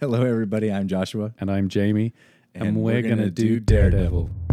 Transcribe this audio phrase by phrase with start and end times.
[0.00, 0.72] Hello, everybody.
[0.72, 1.34] I'm Joshua.
[1.38, 2.14] And I'm Jamie.
[2.54, 4.30] And, And we're, we're going to do Daredevil.
[4.30, 4.49] Daredevil.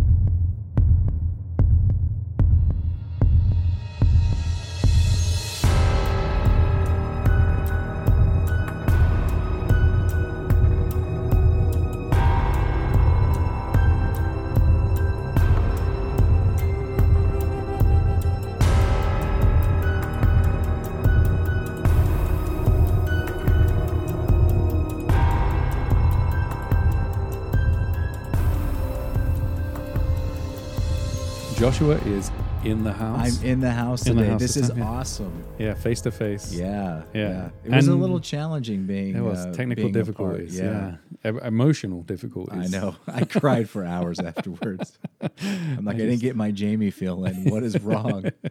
[31.67, 32.31] Joshua is
[32.63, 33.39] in the house.
[33.41, 34.31] I'm in the house In the today.
[34.31, 34.85] house this is time, yeah.
[34.85, 35.44] awesome.
[35.59, 36.53] yeah, face to face.
[36.53, 37.49] Yeah, Yeah.
[37.66, 39.12] It was a little challenging being.
[39.12, 40.58] There was uh, technical difficulties.
[40.58, 40.95] Yeah.
[41.25, 41.31] Yeah.
[41.34, 42.73] E- Emotional difficulties.
[42.73, 42.95] I know.
[43.05, 44.98] I cried for hours afterwards.
[45.41, 47.49] I'm like, I, didn't get my Jamie feeling.
[47.49, 48.30] What is wrong?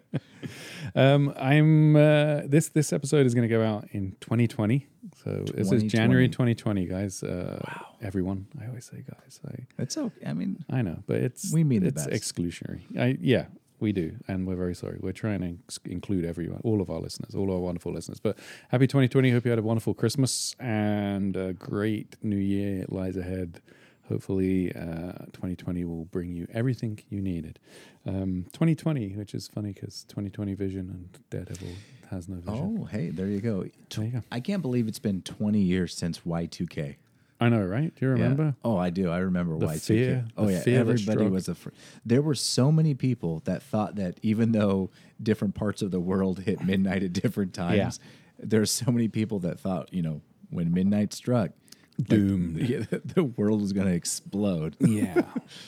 [0.95, 4.87] Um, I'm uh, this this episode is going to go out in 2020.
[5.27, 7.23] So this is January 2020, guys.
[7.25, 7.87] Uh, wow.
[8.01, 9.41] Everyone, I always say guys.
[9.45, 10.25] I It's okay.
[10.25, 12.83] I mean, I know, but it's We mean it's exclusionary.
[12.97, 13.47] I, yeah,
[13.81, 14.99] we do, and we're very sorry.
[15.01, 18.21] We're trying to ex- include everyone, all of our listeners, all our wonderful listeners.
[18.21, 18.39] But
[18.69, 19.33] happy 2020.
[19.33, 23.61] Hope you had a wonderful Christmas and a great New Year lies ahead.
[24.09, 27.59] Hopefully, uh, 2020 will bring you everything you needed.
[28.07, 31.75] Um, 2020, which is funny because 2020 vision and Daredevil
[32.11, 32.79] has no vision.
[32.81, 33.65] oh, hey, there you go.
[33.95, 34.23] There you go.
[34.31, 36.97] I can't believe it's been 20 years since Y2K.
[37.41, 37.95] I know, right?
[37.95, 38.23] Do you Yeah.
[38.23, 38.55] remember?
[38.65, 39.11] Oh, I do.
[39.11, 39.87] I remember The Y2K.
[39.87, 41.75] fear- oh yeah, everybody was afraid.
[42.05, 44.91] There were so many people that thought that even though
[45.23, 47.99] different parts of the world hit midnight at different times,
[48.39, 51.51] there's so many people that thought, you know, when midnight struck,
[52.03, 52.59] Doomed.
[52.69, 54.77] yeah, the world is going to explode.
[54.87, 55.23] Yeah,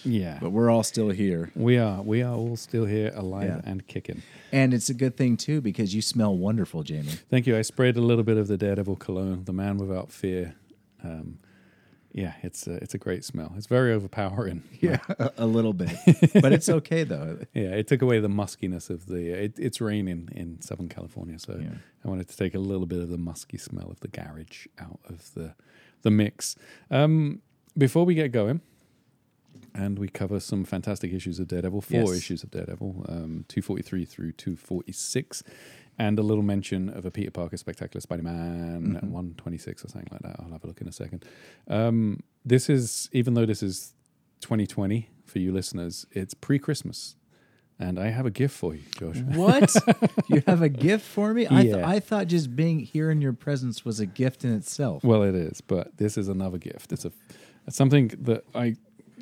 [0.05, 0.39] yeah.
[0.41, 1.51] But we're all still here.
[1.55, 2.03] We are.
[2.03, 3.61] We are all still here, alive Yeah.
[3.71, 4.23] and kicking.
[4.53, 7.13] And it's a good thing too because you smell wonderful, Jamie.
[7.31, 7.57] Thank you.
[7.57, 10.55] I sprayed a little bit of the Daredevil cologne, the Man Without Fear.
[11.03, 11.39] Um,
[12.13, 13.53] yeah, it's a, it's a great smell.
[13.57, 14.63] It's very overpowering.
[14.81, 15.91] Yeah, a, a little bit.
[16.41, 17.39] but it's okay though.
[17.53, 19.31] Yeah, it took away the muskiness of the.
[19.45, 21.71] It, it's raining in Southern California, so Yeah.
[22.05, 25.01] I wanted to take a little bit of the musky smell of the garage out
[25.09, 25.55] of the
[26.03, 26.57] the mix.
[26.91, 27.41] Um,
[27.77, 28.61] before we get going,
[29.75, 32.19] and we cover some fantastic issues of Daredevil, four Yes.
[32.19, 35.43] issues of Daredevil, um, two forty three through two forty six.
[36.01, 39.11] And a little mention of a Peter Parker Spectacular Spider-Man Mhm.
[39.11, 40.37] 126 or something like that.
[40.39, 41.25] I'll have a look in a second.
[41.67, 43.95] Um, this is, even though this is
[44.41, 47.17] 2020 for you listeners, it's pre-Christmas,
[47.79, 49.17] and I have a gift for you, Josh.
[49.35, 49.75] What?
[50.29, 51.47] you have a gift for me?
[51.51, 51.89] I, th- Yeah.
[51.89, 55.05] I thought just being here in your presence was a gift in itself.
[55.05, 56.93] Well, it is, but this is another gift.
[56.93, 57.13] It's a
[57.67, 58.77] it's something that I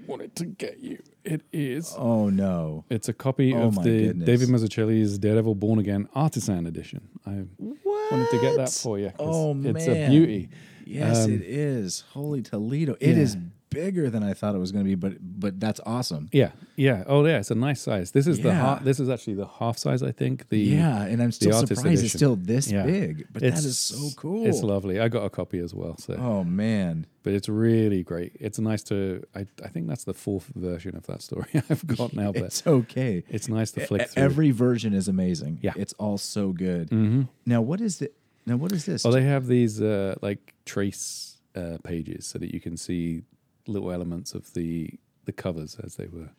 [0.07, 1.03] wanted to get you.
[1.25, 1.93] It is.
[1.99, 2.85] Oh no.
[2.91, 4.27] It's a copy Oh, of my the goodness.
[4.27, 7.09] David Mazzucchelli's Daredevil Born Again Artisan Edition.
[7.27, 8.13] I What?
[8.13, 9.09] wanted to get that for you.
[9.11, 10.07] 'cause Oh, it's man.
[10.07, 10.49] a beauty.
[10.85, 12.05] Yes, Um, it is.
[12.13, 12.97] Holy Toledo.
[13.01, 13.41] It is yeah.
[13.81, 15.15] Bigger than I thought it was going to be, but
[15.45, 16.25] but that's awesome.
[16.33, 17.05] Yeah, yeah.
[17.07, 17.39] Oh, yeah.
[17.43, 18.09] It's a nice size.
[18.17, 18.61] This is the Yeah.
[18.67, 20.01] half, this is actually the half size.
[20.03, 22.87] I think the yeah, and I'm still surprised it's still this Yeah.
[22.87, 23.27] big.
[23.33, 24.47] But It's- that is so cool.
[24.49, 24.99] It's lovely.
[25.05, 25.95] I got a copy as well.
[25.99, 27.07] So, Oh man.
[27.25, 28.33] but it's really great.
[28.47, 28.99] It's nice to.
[29.35, 32.31] I I think that's the fourth version of that story I've got now.
[32.33, 33.25] But It's okay.
[33.37, 34.23] it's nice to flick through.
[34.29, 35.59] Every version is amazing.
[35.67, 35.75] Yeah.
[35.83, 36.85] It's all so good.
[36.91, 38.13] hmm Now what is it?
[38.49, 39.03] Now what is this?
[39.05, 43.23] Well, they have these uh, like trace uh, pages so that you can see
[43.69, 44.91] little elements of the
[45.25, 46.31] the covers as they were,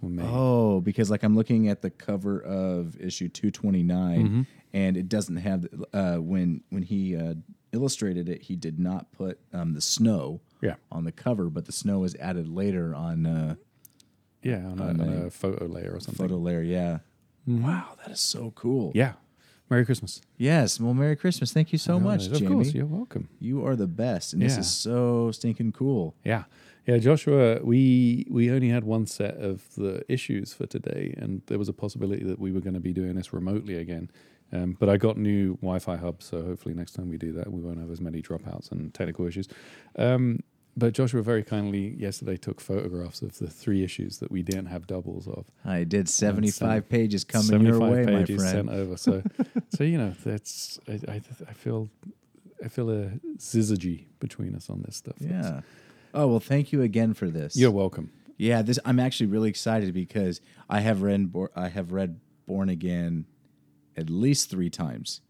[0.00, 0.26] were made.
[0.28, 4.42] Oh, because like I'm looking at the cover of issue 229, Mm-hmm.
[4.72, 7.34] and it doesn't have uh, when when he uh,
[7.72, 11.72] illustrated it, he did not put um, the snow Yeah, on the cover, but the
[11.72, 13.54] snow is added later on uh,
[14.42, 16.14] yeah, on a, On on a a photo layer or something.
[16.28, 16.62] photo layer.
[16.62, 16.98] Yeah.
[17.48, 17.62] Mhm.
[17.62, 18.92] Wow, that is so cool.
[18.94, 19.14] Yeah.
[19.70, 20.22] Merry Christmas.
[20.38, 20.80] Yes.
[20.80, 21.52] Well, Merry Christmas.
[21.52, 22.54] Thank you so much, Of Jamie.
[22.54, 23.28] course, you're welcome.
[23.38, 26.14] You are the best, and this is so stinking cool.
[26.24, 26.44] Yeah,
[26.88, 27.60] yeah, Joshua.
[27.62, 31.74] We we only had one set of the issues for today, and there was a
[31.74, 34.10] possibility that we were going to be doing this remotely again.
[34.54, 37.60] Um, but I got new Wi-Fi hubs, so hopefully next time we do that, we
[37.60, 39.48] won't have as many dropouts and technical issues.
[39.98, 40.40] Um,
[40.78, 44.86] but Joshua very kindly yesterday took photographs of the three issues that we didn't have
[44.86, 45.44] doubles of.
[45.66, 48.68] I did 75 pages coming your 75 way, my pages friend.
[48.68, 48.96] sent over.
[48.96, 49.22] So,
[49.76, 51.90] so you know, that's I, I, I feel
[52.64, 55.16] I feel a syzygy between us on this stuff.
[55.20, 55.60] It's- Yeah.
[56.14, 57.56] Oh well, thank you again for this.
[57.56, 58.10] you're welcome.
[58.36, 63.26] Yeah, this I'm actually really excited because I have read I have read Born Again
[63.96, 65.20] at least three times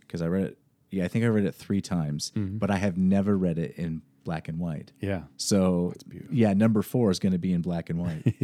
[0.00, 0.58] because I read it.
[0.90, 2.58] Yeah, I think I read it three times, Mhm.
[2.58, 4.92] but I have never read it in black and white.
[5.00, 5.24] Yeah.
[5.36, 5.92] So
[6.30, 8.34] yeah, number four is going to be in black and white.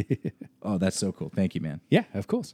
[0.61, 1.29] oh, that's so cool.
[1.29, 1.81] Thank you, man.
[1.89, 2.53] Yeah, of course.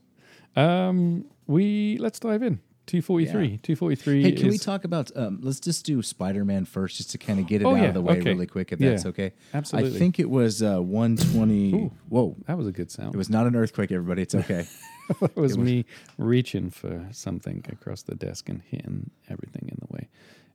[0.55, 2.59] Um, we let's dive in.
[2.87, 3.57] Two forty three.
[3.57, 4.23] Two forty three.
[4.23, 5.11] Hey, can we talk about?
[5.15, 7.81] Um, let's just do Spider Man first, just to kind of get it Oh, out
[7.81, 8.31] yeah, of the way okay.
[8.31, 9.33] really quick, if Yeah, that's okay.
[9.53, 9.95] absolutely.
[9.95, 11.73] I think it was uh, one twenty.
[11.75, 11.91] Ooh.
[12.09, 12.35] Whoa!
[12.47, 13.13] That was a good sound.
[13.13, 14.23] It was not an earthquake, everybody.
[14.23, 14.65] It's okay.
[15.21, 15.85] it was was- me
[16.17, 20.09] reaching for something across the desk and hitting everything in the way.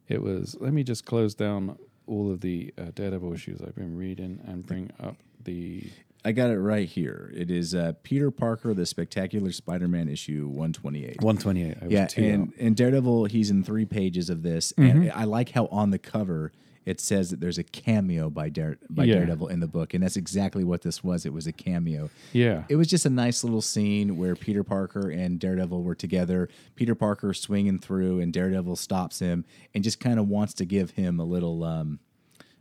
[0.09, 0.57] It was.
[0.61, 4.67] Let me just close down all of the uh, Daredevil issues I've been reading and
[4.67, 5.85] bring up the.
[6.25, 7.33] I got it right here.
[7.35, 11.21] It is uh, Peter Parker, the Spectacular Spider Man issue one twenty eight.
[11.21, 11.77] 128.
[11.81, 15.51] I was Yeah, and, and Daredevil, he's in three pages of this, and I like
[15.51, 16.53] how on the cover
[16.85, 19.15] it says that there's a cameo by Dare, by Yeah.
[19.15, 21.25] Daredevil in the book, and that's exactly what this was.
[21.25, 22.11] It was a cameo.
[22.33, 22.65] Yeah.
[22.69, 26.49] It was just a nice little scene where Peter Parker and Daredevil were together.
[26.75, 29.45] Peter Parker swinging through, and Daredevil stops him
[29.75, 32.01] and just kind of wants to give him a little, um,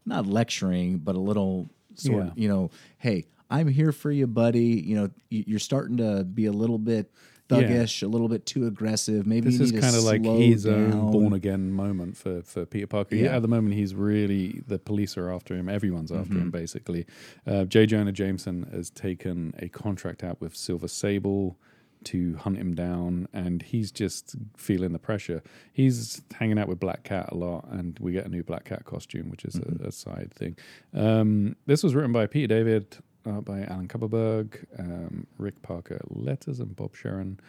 [0.06, 2.26] not lecturing, but a little sort.
[2.26, 2.32] Yeah.
[2.36, 4.82] You know, hey, I'm here for you, buddy.
[4.84, 7.12] You know, you're starting to be a little bit
[7.50, 9.28] thuggish, a little bit too aggressive.
[9.28, 10.94] Maybe this is kind of like his down.
[10.94, 13.16] own born again moment for, for Peter Parker.
[13.16, 13.26] Yeah.
[13.26, 13.36] Yeah.
[13.36, 15.68] At the moment, he's really the police are after him.
[15.68, 16.42] Everyone's after Mm-hmm.
[16.44, 17.06] him, basically.
[17.46, 17.86] Uh, J.
[17.86, 21.58] Jonah Jameson has taken a contract out with Silver Sable
[22.06, 25.44] to hunt him down, and he's just feeling the pressure.
[25.74, 28.86] He's hanging out with Black Cat a lot, and we get a new Black Cat
[28.86, 29.84] costume, which is Mm-hmm.
[29.84, 30.56] a, a side thing.
[30.96, 32.98] Um, this was written by Peter David.
[33.24, 37.40] Uh, by Alan Kupperberg, um, Rick Parker letters, and Bob Sharen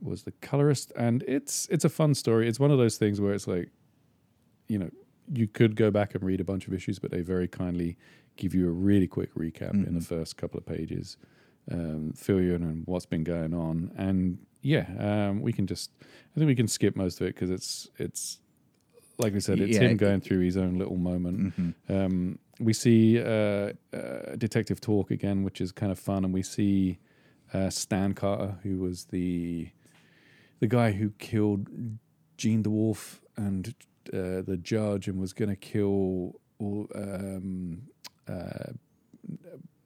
[0.00, 2.48] was the colorist, and it's it's a fun story.
[2.48, 3.68] It's one of those things where it's like,
[4.66, 4.90] you know,
[5.32, 7.98] you could go back and read a bunch of issues, but they very kindly
[8.36, 11.18] give you a really quick recap in the first couple of pages,
[11.70, 15.90] um, fill you in on what's been going on, and yeah, um, we can just
[16.02, 18.40] I think we can skip most of it because it's it's
[19.18, 21.52] like we said, it's Yeah, him going through his own little moment.
[21.90, 26.42] Um, we see uh, uh, Detective Talk again, which is kind of fun, and we
[26.42, 26.98] see
[27.52, 29.70] uh, Stan Carter, who was the
[30.60, 31.68] the guy who killed
[32.36, 33.74] Jean DeWolff and
[34.12, 37.82] uh, the judge, and was going to kill all, um,
[38.28, 38.72] uh,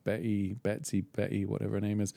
[0.04, 2.12] Betty, Betsy, Betty, whatever her name is.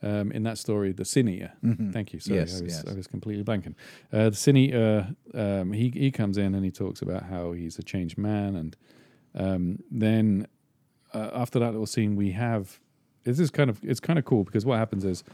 [0.00, 1.52] Um, in that story, the Sin Eater.
[1.92, 2.20] Thank you.
[2.20, 2.84] Sorry, Yes, I was yes.
[2.88, 3.74] I was completely blanking.
[4.12, 5.08] Uh, the Sin Eater.
[5.34, 8.76] Um, he he comes in and he talks about how he's a changed man, and
[9.38, 10.46] um, then
[11.14, 12.78] uh, after that little scene, we have
[13.24, 15.24] this is kind of it's kind of cool because what happens is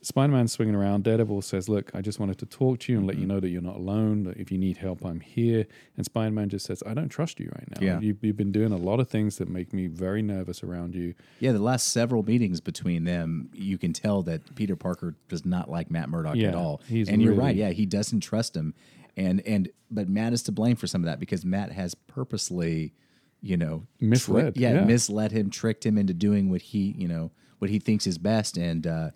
[0.00, 1.02] Spider Man's swinging around.
[1.04, 3.28] Daredevil says, "Look, I just wanted to talk to you and let you Mm-hmm.
[3.28, 4.22] know that you're not alone.
[4.22, 5.66] That if you need help, I'm here."
[5.96, 7.84] And Spider Man just says, "I don't trust you right now.
[7.84, 8.00] Yeah.
[8.00, 11.14] You've, you've been doing a lot of things that make me very nervous around you."
[11.40, 15.68] Yeah, the last several meetings between them, you can tell that Peter Parker does not
[15.68, 16.80] like Matt Murdock Yeah, at all.
[16.88, 17.56] he's and you're right.
[17.56, 18.74] Yeah, he doesn't trust him,
[19.16, 22.94] and and but Matt is to blame for some of that because Matt has purposely,
[23.42, 24.84] you know, Misled, yeah, yeah.
[24.84, 28.56] misled him, tricked him into doing what he, you know, what he thinks is best,
[28.56, 29.10] and uh,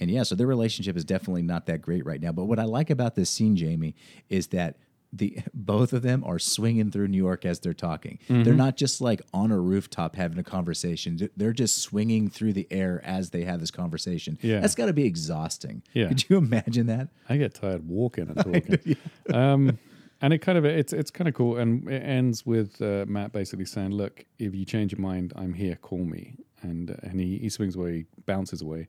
[0.00, 2.32] and yeah, so their relationship is definitely not that great right now.
[2.32, 3.94] But what I like about this scene, Jamie,
[4.28, 4.76] is that.
[5.12, 8.18] The both of them are swinging through New York as they're talking.
[8.28, 8.42] Mm-hmm.
[8.42, 11.30] They're not just like on a rooftop having a conversation.
[11.36, 14.36] They're- just swinging through the air as they have this conversation.
[14.42, 14.58] Yeah.
[14.60, 15.84] that's got to be exhausting.
[15.94, 16.08] Yeah.
[16.08, 17.08] could you imagine that?
[17.28, 18.36] I get tired walking and
[18.76, 18.96] talking.
[19.32, 19.78] um,
[20.22, 23.32] and it kind of it's it's kind of cool, and it ends with uh, Matt
[23.32, 25.76] basically saying, "Look, if you change your mind, I'm here.
[25.76, 28.88] Call me." And uh, and he, he swings away, bounces away,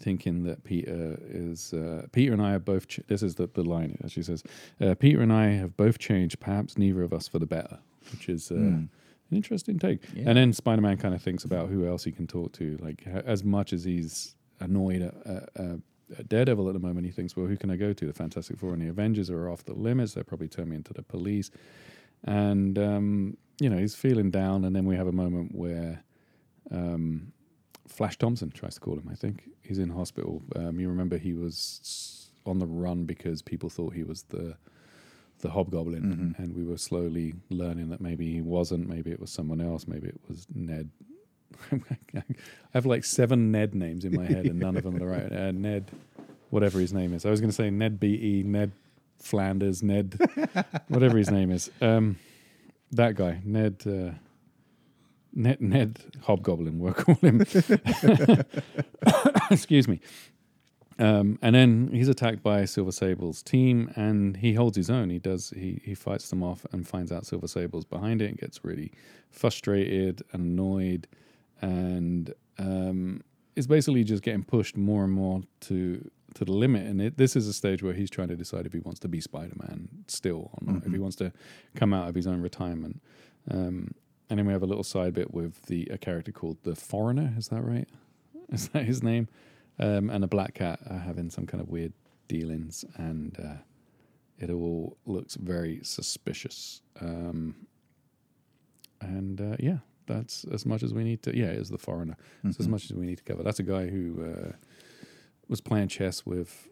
[0.00, 2.86] thinking that Peter is uh, Peter and I are both.
[2.88, 4.42] Ch- this is the, the line that she says.
[4.80, 7.78] Uh, Peter and I have both changed, perhaps neither of us for the better,
[8.12, 8.50] which is.
[8.50, 8.86] Uh,
[9.30, 10.24] An interesting take, Yeah.
[10.28, 12.78] and then Spider-Man kind of thinks about who else he can talk to.
[12.80, 15.80] Like as much as he's annoyed at, at at
[16.28, 18.06] Daredevil at the moment, he thinks, well, who can I go to?
[18.06, 20.14] The Fantastic Four and the Avengers are off the limits.
[20.14, 21.50] They'll probably turn me into the police.
[22.24, 24.64] And, um, you know, he's feeling down.
[24.64, 26.02] And then we have a moment where
[26.70, 27.32] um,
[27.86, 29.50] Flash Thompson tries to call him, I think.
[29.62, 30.42] He's in hospital.
[30.56, 34.56] Um, you remember he was on the run because people thought he was the
[35.40, 39.60] the hobgoblin and we were slowly learning that maybe he wasn't maybe it was someone
[39.60, 40.90] else maybe it was ned
[42.14, 42.22] I
[42.72, 45.32] have like seven Ned names in my head, and none of them are the right.
[45.32, 45.90] Uh, Ned,
[46.50, 47.24] whatever his name is.
[47.26, 48.72] I was going to say Ned Be, Ned
[49.18, 50.18] Flanders, Ned,
[50.88, 51.70] whatever his name is.
[51.80, 52.18] Um,
[52.92, 53.82] that guy, Ned.
[53.86, 54.16] Uh,
[55.34, 57.42] Ned, Ned Hobgoblin, we'll call him.
[59.50, 60.00] Excuse me.
[60.98, 65.10] Um, and then he's attacked by Silver Sable's team, and he holds his own.
[65.10, 65.50] He does.
[65.50, 68.90] He he fights them off and finds out Silver Sable's behind it, and gets really
[69.30, 71.06] frustrated and annoyed,
[71.60, 73.22] and um,
[73.56, 76.86] is basically just getting pushed more and more to to the limit.
[76.86, 79.08] And it, this is a stage where he's trying to decide if he wants to
[79.08, 81.32] be Spider Man still or not, if he wants to
[81.74, 83.02] come out of his own retirement.
[83.50, 83.94] Um,
[84.30, 87.32] and then we have a little side bit with the a character called the Foreigner.
[87.38, 87.88] Is that right?
[88.52, 89.28] Is that his name?
[89.78, 91.92] Um, and a black cat are having some kind of weird
[92.28, 93.62] dealings, and uh,
[94.38, 96.82] It all looks very suspicious.
[97.00, 97.66] Um,
[99.00, 101.36] and uh, yeah, that's as much as we need to.
[101.36, 102.16] Yeah, is the foreigner.
[102.42, 103.42] That's as much as we need to cover.
[103.42, 104.52] That's a guy who uh,
[105.48, 106.68] was playing chess with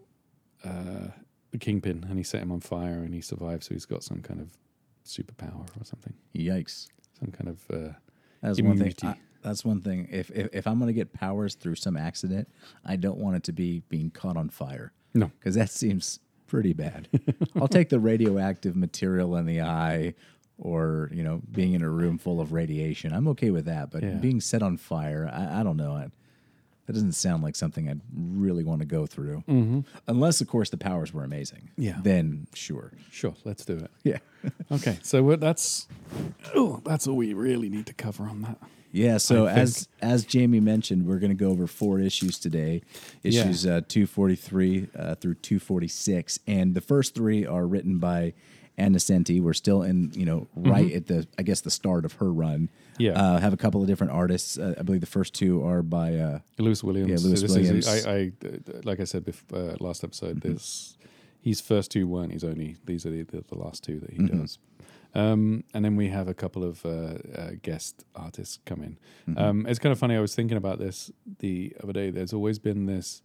[0.64, 1.08] uh,
[1.52, 3.64] the kingpin, and he set him on fire, and he survived.
[3.64, 4.50] So he's got some kind of
[5.04, 6.14] superpower or something.
[6.34, 6.88] Yikes.
[7.20, 7.92] Some kind of uh,
[8.42, 8.94] That's one thing.
[9.00, 9.06] Immunity.
[9.06, 10.08] I, that's one thing.
[10.10, 12.48] If, if if I'm going to get powers through some accident,
[12.84, 14.92] I don't want it to be being caught on fire.
[15.14, 15.30] No.
[15.38, 17.08] because that seems pretty bad.
[17.56, 20.14] I'll take the radioactive material in the eye,
[20.58, 23.12] or you know, being in a room full of radiation.
[23.12, 23.90] I'm okay with that.
[23.90, 24.10] But Yeah.
[24.14, 25.92] being set on fire, I, I don't know.
[25.92, 26.08] I,
[26.86, 29.42] that doesn't sound like something I'd really want to go through.
[30.06, 31.70] Unless, of course, the powers were amazing.
[31.76, 31.98] Yeah.
[32.00, 32.92] Then sure.
[33.10, 33.34] sure.
[33.44, 33.90] Let's do it.
[34.04, 34.18] Yeah.
[34.70, 35.88] Okay, so what that's
[36.54, 38.58] oh, that's all we really need to cover on that.
[38.92, 42.82] Yeah, so as as Jamie mentioned, we're going to go over four issues today,
[43.24, 43.40] Yeah.
[43.40, 47.66] issues uh, two forty three uh, through two forty six, and the first three are
[47.66, 48.34] written by
[48.78, 49.40] Ann Nocenti.
[49.40, 52.68] We're still in, you know, right at the I guess the start of her run.
[52.68, 53.02] Mm-hmm.
[53.02, 53.12] Yeah.
[53.12, 54.58] uh, have a couple of different artists.
[54.58, 57.10] Uh, I believe the first two are by uh, Louis Williams.
[57.10, 57.86] Yeah, Louis This Williams.
[57.86, 60.96] Is, I, I, uh, like I said before, uh, last episode, this
[61.42, 62.76] his first two weren't his only.
[62.84, 64.58] These are the, the, the last two that he does.
[65.14, 66.88] Um, and then we have a couple of uh,
[67.34, 68.98] uh, guest artists come in.
[69.36, 70.14] Um, it's kind of funny.
[70.14, 72.10] I was thinking about this the other day.
[72.10, 73.22] There's always been this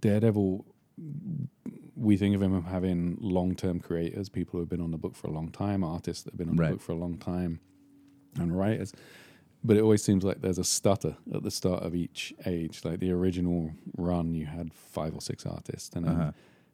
[0.00, 0.66] Daredevil.
[1.96, 5.14] We think of him as having long-term creators, people who have been on the book
[5.14, 6.68] for a long time, artists that have been on Right.
[6.68, 7.60] the book for a long time,
[8.38, 8.92] and writers
[9.66, 12.84] but it always seems like there's a stutter at the start of each age.
[12.84, 16.32] Like the original run, you had five or six artists, and then Uh-huh.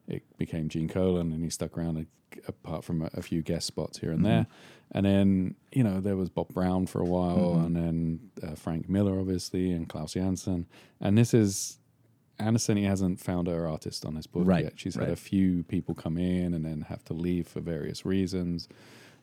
[0.08, 2.06] it became Gene Colan, and he stuck around a,
[2.48, 4.28] apart from a, a few guest spots here and Mm-hmm.
[4.28, 4.46] there.
[4.90, 7.66] And then you know there was Bob Brown for a while, Mm-hmm.
[7.66, 10.66] and then uh, Frank Miller, obviously, and Klaus Janson.
[11.00, 11.78] And this is.
[12.40, 14.72] Ann Nocenti hasn't found her artist on this book Right, yet.
[14.76, 18.68] She's had a few people come in and then have to leave for various reasons.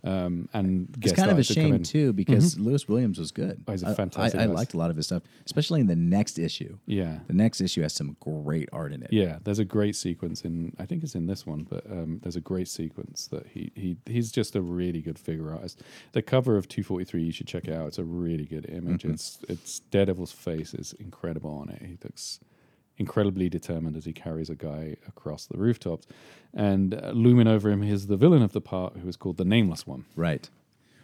[0.04, 3.32] Um, and It's kind of a artists to come shame too because Louis Williams was
[3.32, 3.64] good.
[3.68, 4.56] Oh, he's a I- fantastic I, I artist.
[4.58, 6.78] liked a lot of his stuff, especially in the next issue.
[6.86, 9.12] Yeah, The next issue has some great art in it.
[9.12, 10.76] Yeah, there's a great sequence in.
[10.80, 13.98] I think it's in this one, but um, there's a great sequence that he he
[14.06, 15.82] he's just a really good figure artist.
[16.12, 17.88] The cover of 243, you should check it out.
[17.88, 19.04] It's a really good image.
[19.04, 21.82] It's it's Daredevil's face is incredible on it.
[21.82, 22.40] He looks
[22.98, 26.08] incredibly determined as he carries a guy across the rooftops,
[26.54, 29.46] and uh, looming over him is the villain of the part, who is called the
[29.46, 30.06] Nameless One.
[30.16, 30.50] Right.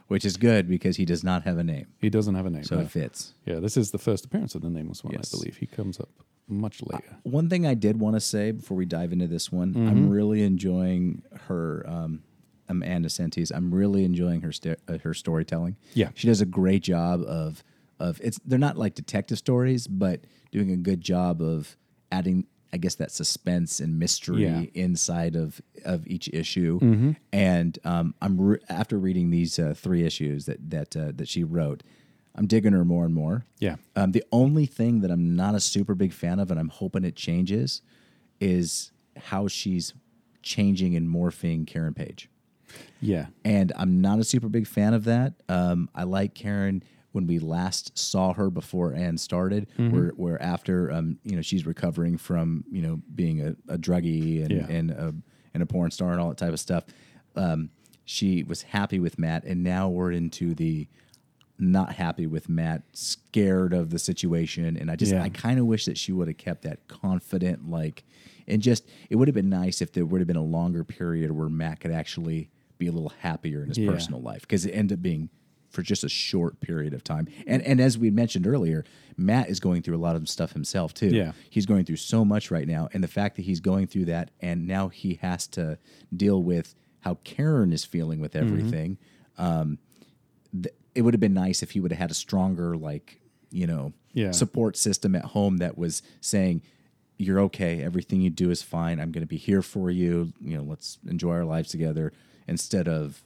[0.08, 2.64] Which is good because he does not have a name, He doesn't have a name.
[2.66, 2.82] so no.
[2.82, 3.34] it fits.
[3.46, 5.34] Yeah, this is the first appearance of the Nameless One, Yes.
[5.34, 5.58] I believe.
[5.58, 6.10] He comes up
[6.48, 7.18] much later.
[7.24, 9.88] One thing I did want to say before we dive into this one, Mm-hmm.
[9.88, 11.86] I'm really enjoying her.
[11.88, 12.24] Um,
[12.70, 13.52] Ann Nocenti's.
[13.52, 15.76] I'm really enjoying her st- uh, her storytelling.
[15.94, 16.10] Yeah.
[16.16, 17.64] she does a great job of
[18.00, 18.40] of it's.
[18.46, 20.22] They're not like detective stories, but
[20.52, 21.78] doing a good job of
[22.18, 24.64] adding, I guess, that suspense and mystery Yeah.
[24.86, 26.74] inside of of each issue.
[27.32, 31.44] And um, I'm re- after reading these uh, three issues that that uh, that she
[31.44, 31.84] wrote,
[32.36, 33.46] I'm digging her more and more.
[33.60, 33.76] Yeah.
[33.96, 37.04] Um, the only thing that I'm not a super big fan of, and I'm hoping
[37.04, 37.82] it changes,
[38.40, 38.92] is
[39.30, 39.94] how she's
[40.42, 42.30] changing and morphing Karen Page.
[43.02, 43.28] Yeah.
[43.46, 45.34] And I'm not a super big fan of that.
[45.48, 49.96] Um, I like Karen when we last saw her before Anne started, Mm-hmm.
[49.96, 54.42] where where after um, you know she's recovering from you know being a, a druggie
[54.44, 54.68] and Yeah.
[54.68, 55.14] and a
[55.54, 56.84] and a porn star and all that type of stuff.
[57.36, 57.70] Um,
[58.06, 60.88] she was happy with Matt, and now we're into the
[61.60, 65.24] not happy with Matt, scared of the situation, and I just Yeah.
[65.24, 68.04] I kind of wish that she would have kept that confident like,
[68.48, 71.32] and just it would have been nice if there would have been a longer period
[71.32, 73.92] where Matt could actually be a little happier in his Yeah.
[73.92, 75.30] personal life because it ended up being
[75.74, 77.28] for just a short period of time.
[77.48, 78.86] And and as we mentioned earlier,
[79.18, 81.08] Matt is going through a lot of stuff himself too.
[81.08, 81.34] Yeah.
[81.50, 82.88] He's going through so much right now.
[82.94, 85.78] And the fact that he's going through that and now he has to
[86.16, 88.48] deal with how Karen is feeling with Mm-hmm.
[88.48, 88.98] everything.
[89.38, 89.78] Um,
[90.54, 93.20] th- it would have been nice if he would have had a stronger, like,
[93.52, 94.32] you know, Yeah.
[94.32, 96.62] support system at home that was saying,
[97.18, 97.82] you're okay.
[97.82, 99.00] Everything you do is fine.
[99.00, 100.34] I'm going to be here for you.
[100.40, 102.14] You know, let's enjoy our lives together
[102.48, 103.24] instead of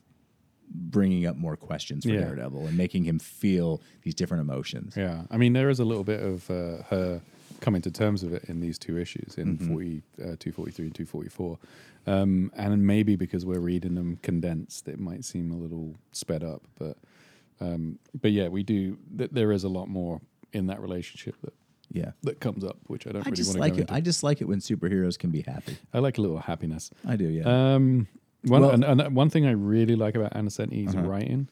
[0.70, 2.22] bringing up more questions for Yeah.
[2.22, 4.96] Daredevil and making him feel these different emotions.
[4.98, 7.22] Yeah, I mean, there is a little bit of uh, her
[7.62, 9.72] coming to terms with it in these two issues, in Mm-hmm.
[9.74, 11.58] 40, uh, 243 and 244.
[12.06, 16.64] Um, and maybe because we're reading them condensed, it might seem a little sped up.
[16.78, 16.98] But
[17.60, 18.98] um, but yeah, we do.
[19.18, 20.22] Th- there is a lot more
[20.54, 21.54] in that relationship that,
[21.92, 22.12] Yeah.
[22.24, 23.82] that comes up, which I don't I really want to like go it.
[23.82, 23.94] into.
[23.96, 25.78] I just like it when superheroes can be happy.
[25.94, 26.92] I like a little happiness.
[27.06, 27.74] I do, yeah.
[27.76, 28.08] Um,
[28.44, 31.08] one, Well- and, and one thing I really like about Ann Nocenti's Uh-huh.
[31.08, 31.50] writing,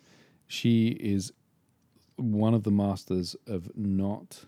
[0.47, 1.31] she is
[2.17, 4.45] one of the masters of not,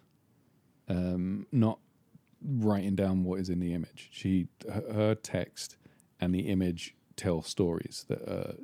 [0.87, 1.79] um, not
[2.41, 4.09] writing down what is in the image.
[4.11, 5.75] She her, her text
[6.19, 8.57] and the image tell stories that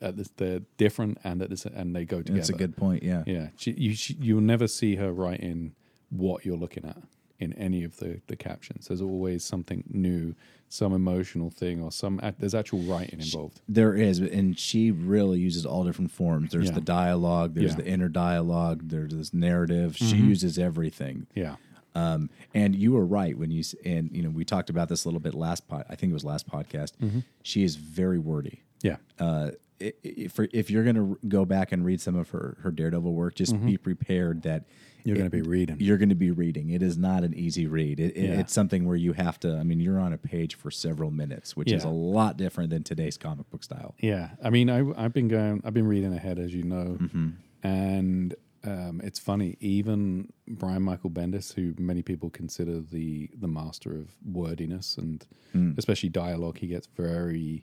[0.00, 2.36] at this, they're different and at this, and they go together.
[2.38, 3.02] That's a good point.
[3.02, 3.22] Yeah.
[3.26, 5.74] Yeah, she, you she, you'll never see her writing
[6.10, 6.98] what you're looking at
[7.40, 8.86] in any of the the captions.
[8.88, 10.34] There's always something new,
[10.68, 13.60] some emotional thing, or some there's actual writing involved.
[13.68, 16.52] There is, and she really uses all different forms.
[16.52, 16.74] There's Yeah.
[16.74, 17.76] the dialogue, there's Yeah.
[17.78, 19.96] the inner dialogue, there's this narrative.
[19.96, 21.26] She uses everything.
[21.34, 21.56] Yeah,
[21.94, 25.04] Um, and you were right when you s- and you know we talked about this
[25.04, 25.84] a little bit last pod.
[25.88, 26.92] I think it was last podcast.
[27.00, 27.20] Mm-hmm.
[27.42, 28.62] She is very wordy.
[28.82, 29.50] yeah, Uh,
[29.80, 32.70] i- i- for if you're going to go back and read some of her her
[32.70, 34.93] Daredevil work, just be prepared that Mm-hmm.
[35.04, 35.76] You're gonna be reading.
[35.80, 36.70] You're going to be reading.
[36.70, 38.00] It is not an easy read.
[38.00, 38.40] It, it- Yeah.
[38.40, 39.56] It's something where you have to.
[39.56, 42.82] I mean, you're on a page for several minutes, which is a lot different than
[42.82, 43.94] today's comic book style.
[44.00, 44.30] yeah.
[44.42, 47.28] I mean, I, I've been going, I've been reading ahead, as you know, Mm-hmm.
[47.62, 48.34] and
[48.64, 49.56] um, it's funny.
[49.60, 55.78] Even Brian Michael Bendis, who many people consider the the master of wordiness and Mm.
[55.78, 57.62] especially dialogue, he gets very.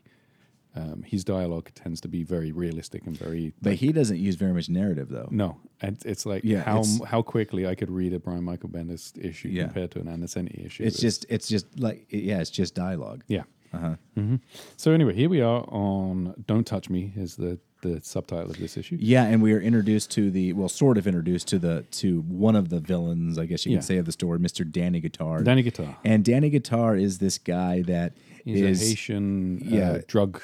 [0.74, 4.54] Um, his dialogue tends to be very realistic and very But he doesn't use very
[4.54, 5.28] much narrative, though.
[5.30, 8.70] No, and it's like Yeah, how it's- how quickly I could read a Brian Michael
[8.70, 9.64] Bendis issue Yeah.
[9.64, 10.84] compared to an Ann Nocenti issue.
[10.84, 13.22] It's just, it's just like, yeah, it's just dialogue.
[13.28, 13.42] yeah.
[13.74, 13.96] Uh-huh.
[14.14, 14.36] hmm
[14.76, 18.76] So anyway, here we are on "Don't Touch Me" is the the subtitle of this
[18.76, 18.96] issue.
[19.00, 22.54] Yeah, and we are introduced to the well, sort of introduced to the to one
[22.54, 23.78] of the villains, I guess you Yeah.
[23.78, 25.42] can say, of the story, Mister Danny Guitar.
[25.42, 25.96] Danny Guitar.
[26.04, 28.12] and Danny Guitar is this guy that
[28.44, 29.98] He's is a Haitian uh, yeah.
[30.06, 30.40] drug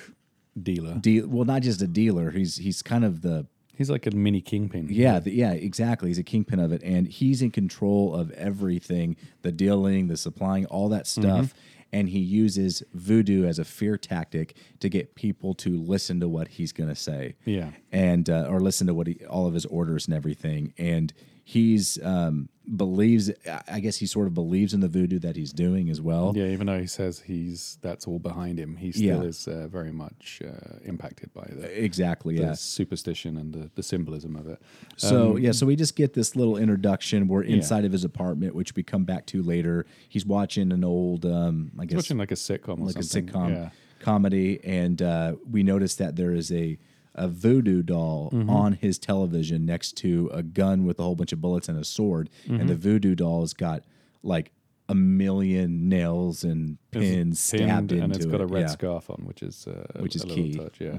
[0.58, 0.94] dealer.
[1.00, 2.30] de- well, not just a dealer.
[2.30, 3.46] He's he's kind of the
[3.76, 4.88] He's like a mini kingpin.
[4.90, 6.08] yeah, the, yeah, exactly.
[6.10, 10.66] He's a kingpin of it, and he's in control of everything: the dealing, the supplying,
[10.66, 11.54] all that stuff.
[11.90, 16.48] And he uses voodoo as a fear tactic to get people to listen to what
[16.48, 17.36] he's going to say.
[17.46, 17.70] Yeah.
[17.90, 20.74] and uh, or listen to what he all of his orders and everything.
[20.76, 23.30] And he's um, believes.
[23.68, 26.32] I guess he sort of believes in the voodoo that he's doing as well.
[26.36, 29.28] Yeah, even though he says he's that's all behind him, he still Yeah.
[29.28, 32.36] is uh, very much uh, impacted by the, Exactly.
[32.36, 32.52] the Yeah.
[32.54, 34.60] superstition and the, the symbolism of it.
[34.96, 37.28] So Um, yeah, so we just get this little introduction.
[37.28, 39.86] We're inside of his apartment, which we come back to later.
[40.08, 43.00] He's watching an old, um, I He's guess, watching like a sitcom or like a
[43.00, 43.70] sitcom Yeah.
[44.00, 46.78] comedy, and uh, we notice that there is a
[47.18, 48.50] a voodoo doll Mm-hmm.
[48.50, 51.84] on his television next to a gun with a whole bunch of bullets and a
[51.84, 52.66] sword, and Mm-hmm.
[52.68, 53.84] the voodoo doll's got
[54.22, 54.52] like
[54.90, 58.44] a million nails and It's pins stabbed pinned, into and it's got it.
[58.44, 58.66] a red yeah.
[58.68, 60.52] scarf on, which is uh, a- Which is key.
[60.54, 60.62] Mm-hmm.
[60.62, 60.98] Touch, yeah.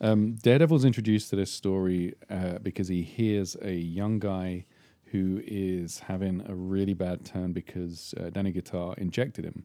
[0.00, 4.64] Um, Daredevil's introduced to this story uh, because he hears a young guy
[5.12, 9.64] who is having a really bad turn because uh, Danny Guitar injected him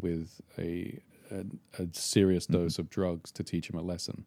[0.00, 1.44] with a a,
[1.82, 2.62] a serious Mm-hmm.
[2.64, 4.26] dose of drugs to teach him a lesson.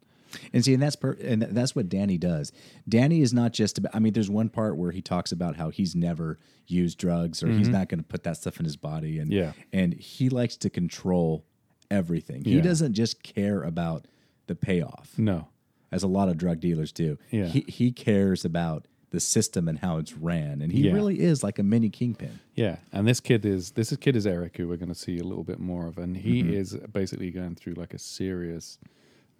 [0.54, 2.52] And see, and that's per- and that's what Danny does.
[2.88, 3.96] Danny is not just about.
[3.96, 6.38] I mean, there's one part where he talks about how he's never
[6.68, 9.38] used drugs or he's not going to put that stuff in his body, and Mm-hmm.
[9.40, 9.52] Yeah.
[9.74, 11.46] and he likes to control
[11.90, 12.44] everything.
[12.44, 14.06] He doesn't just care about
[14.48, 15.48] the payoff, No,
[15.92, 17.18] as a lot of drug dealers do.
[17.32, 17.46] Yeah.
[17.48, 20.92] He he cares about the system and how it's ran, and he Yeah.
[20.94, 22.40] really is like a mini kingpin.
[22.56, 25.24] Yeah, and this kid is this kid is Eric, who we're going to see a
[25.24, 26.54] little bit more of, and he Mm-hmm.
[26.54, 28.78] is basically going through like a serious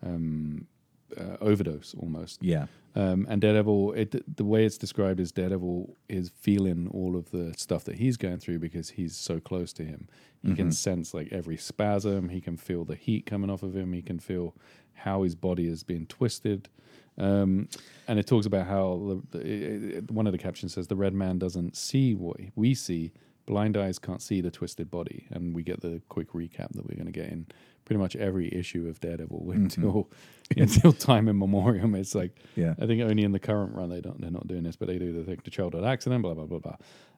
[0.02, 0.68] um,
[1.16, 2.42] uh, overdose almost.
[2.44, 2.66] Yeah,
[2.96, 7.54] Um, and Daredevil, it, the way it's described is Daredevil is feeling all of the
[7.58, 10.08] stuff that he's going through because he's so close to him.
[10.44, 12.30] He can sense like every spasm.
[12.30, 13.92] He can feel the heat coming off of him.
[13.94, 14.56] He can feel
[14.94, 16.70] how his body is being twisted.
[17.18, 17.68] Um,
[18.08, 21.14] and it talks about how the, the, it- one of the captions says the red
[21.14, 23.12] man doesn't see what we see.
[23.46, 26.96] Blind eyes can't see the twisted body, and we get the quick recap that we're
[26.96, 27.46] going to get in
[27.88, 30.10] pretty much every issue of Daredevil until
[30.58, 31.96] until time immemorial.
[31.96, 32.76] It's like Yeah.
[32.80, 35.00] I think only in the current run they don't they're not doing this, but they
[35.00, 36.76] do the thing to childhood accident, blah blah blah blah.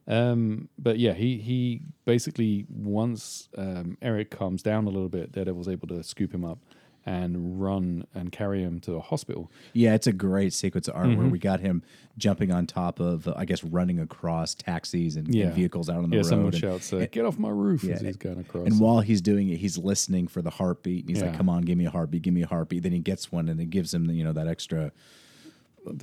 [0.08, 5.68] Um, but yeah, he he basically once um, Eric calms down a little bit, Daredevil's
[5.68, 6.60] able to scoop him up
[7.10, 9.52] and run and carry him to the hospital.
[9.74, 9.96] yeah.
[9.96, 11.30] It's a great sequence of art where Mm-hmm.
[11.32, 11.82] we got him
[12.18, 16.10] jumping on top of, uh, I guess, running across taxis and, and vehicles out on
[16.12, 16.30] the yeah, road.
[16.30, 18.68] someone and- shouts, uh, "Get off my roof!" as Yeah, he's going across.
[18.68, 21.06] And while he's doing it, he's listening for the heartbeat.
[21.06, 23.00] And he's like, "Come on, give me a heartbeat, give me a heartbeat." Then he
[23.00, 24.92] gets one, and it gives him, you know, that extra,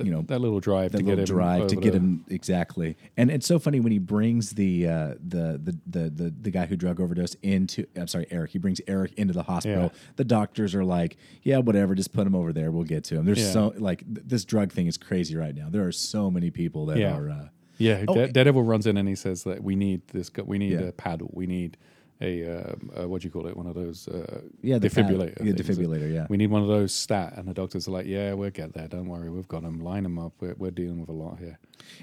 [0.03, 2.25] you know, that little drive that to little get him drive to get the- him
[2.29, 2.97] exactly.
[3.15, 6.65] And it's so funny when he brings the uh, the, the the the the guy
[6.65, 7.85] who drug overdosed into.
[7.95, 8.51] I'm sorry, Eric.
[8.51, 9.91] He brings Eric into the hospital.
[9.93, 9.99] Yeah.
[10.17, 11.95] The doctors are like, "Yeah, whatever.
[11.95, 12.71] Just put him over there.
[12.71, 13.51] We'll get to him." There's Yeah.
[13.51, 15.69] so like th- this drug thing is crazy right now.
[15.69, 17.17] There are so many people that Yeah.
[17.17, 17.29] are.
[17.29, 17.47] Uh,
[17.79, 20.31] Yeah, Oh, Da- Daredevil runs in and he says that we need this.
[20.43, 21.29] We need a paddle.
[21.31, 21.77] We need
[22.21, 23.55] a uh, what do you call it?
[23.55, 25.37] One of those uh, Yeah, the defibrillator.
[25.43, 25.61] yeah, things.
[25.61, 26.25] defibrillator, yeah.
[26.29, 27.33] we need one of those stat.
[27.37, 28.87] And the doctors are like, "Yeah, we'll get there.
[28.87, 29.29] Don't worry.
[29.29, 29.79] We've got them.
[29.79, 30.33] Line them up.
[30.39, 31.59] We're, we're dealing with a lot here."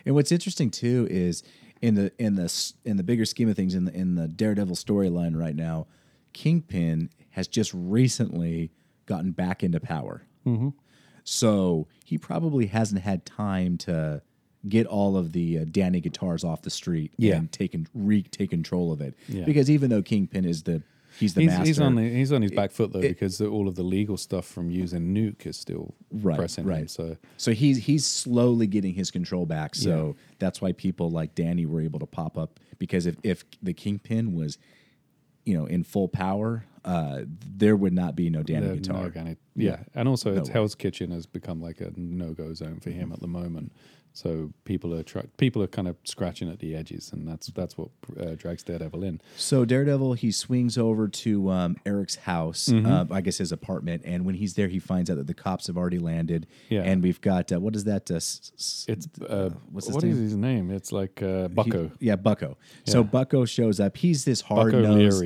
[0.06, 1.42] And what's interesting too is
[1.82, 4.76] in the in the in the bigger scheme of things in the in the Daredevil
[4.76, 5.86] storyline right now,
[6.32, 8.70] Kingpin has just recently
[9.06, 10.22] gotten back into power.
[10.46, 10.68] Mm-hmm.
[11.24, 14.22] So he probably hasn't had time to
[14.68, 17.36] get all of the uh, Danny guitars off the street Yeah.
[17.36, 19.14] and take and re take control of it.
[19.28, 19.44] Yeah.
[19.44, 20.82] Because even though Kingpin is the
[21.18, 23.38] he's the He's, master, he's on the, he's on his back foot though it- because
[23.38, 26.70] the, all of the legal stuff from using Nuke is still Right, pressing him.
[26.70, 26.90] right.
[26.90, 29.74] So So he's he's slowly getting his control back.
[29.74, 33.72] So that's why people like Danny were able to pop up because if if the
[33.74, 34.58] Kingpin was,
[35.44, 37.22] you know, in full power, uh,
[37.56, 39.04] there would not be no Danny guitar.
[39.04, 39.84] organic, yeah.
[39.94, 40.52] and also it's way.
[40.54, 43.72] Hell's Kitchen has become like a no go zone for him at the moment.
[44.16, 47.76] So people are try- people are kind of scratching at the edges, and that's that's
[47.76, 49.20] what uh, drags Daredevil in.
[49.36, 52.86] So Daredevil he swings over to um, Eric's house, Mm-hmm.
[53.12, 55.66] uh, I guess his apartment, and when he's there, he finds out that the cops
[55.66, 56.46] have already landed.
[56.68, 56.82] Yeah.
[56.82, 58.08] and we've got uh, what is that?
[58.08, 60.22] Uh, s- s- It's uh, what's his what is name?
[60.22, 60.70] his name?
[60.70, 61.90] It's like uh, Bucko.
[61.98, 62.56] He- yeah, Bucko.
[62.86, 63.96] So Bucko shows up.
[63.96, 65.24] He's this hard nosed.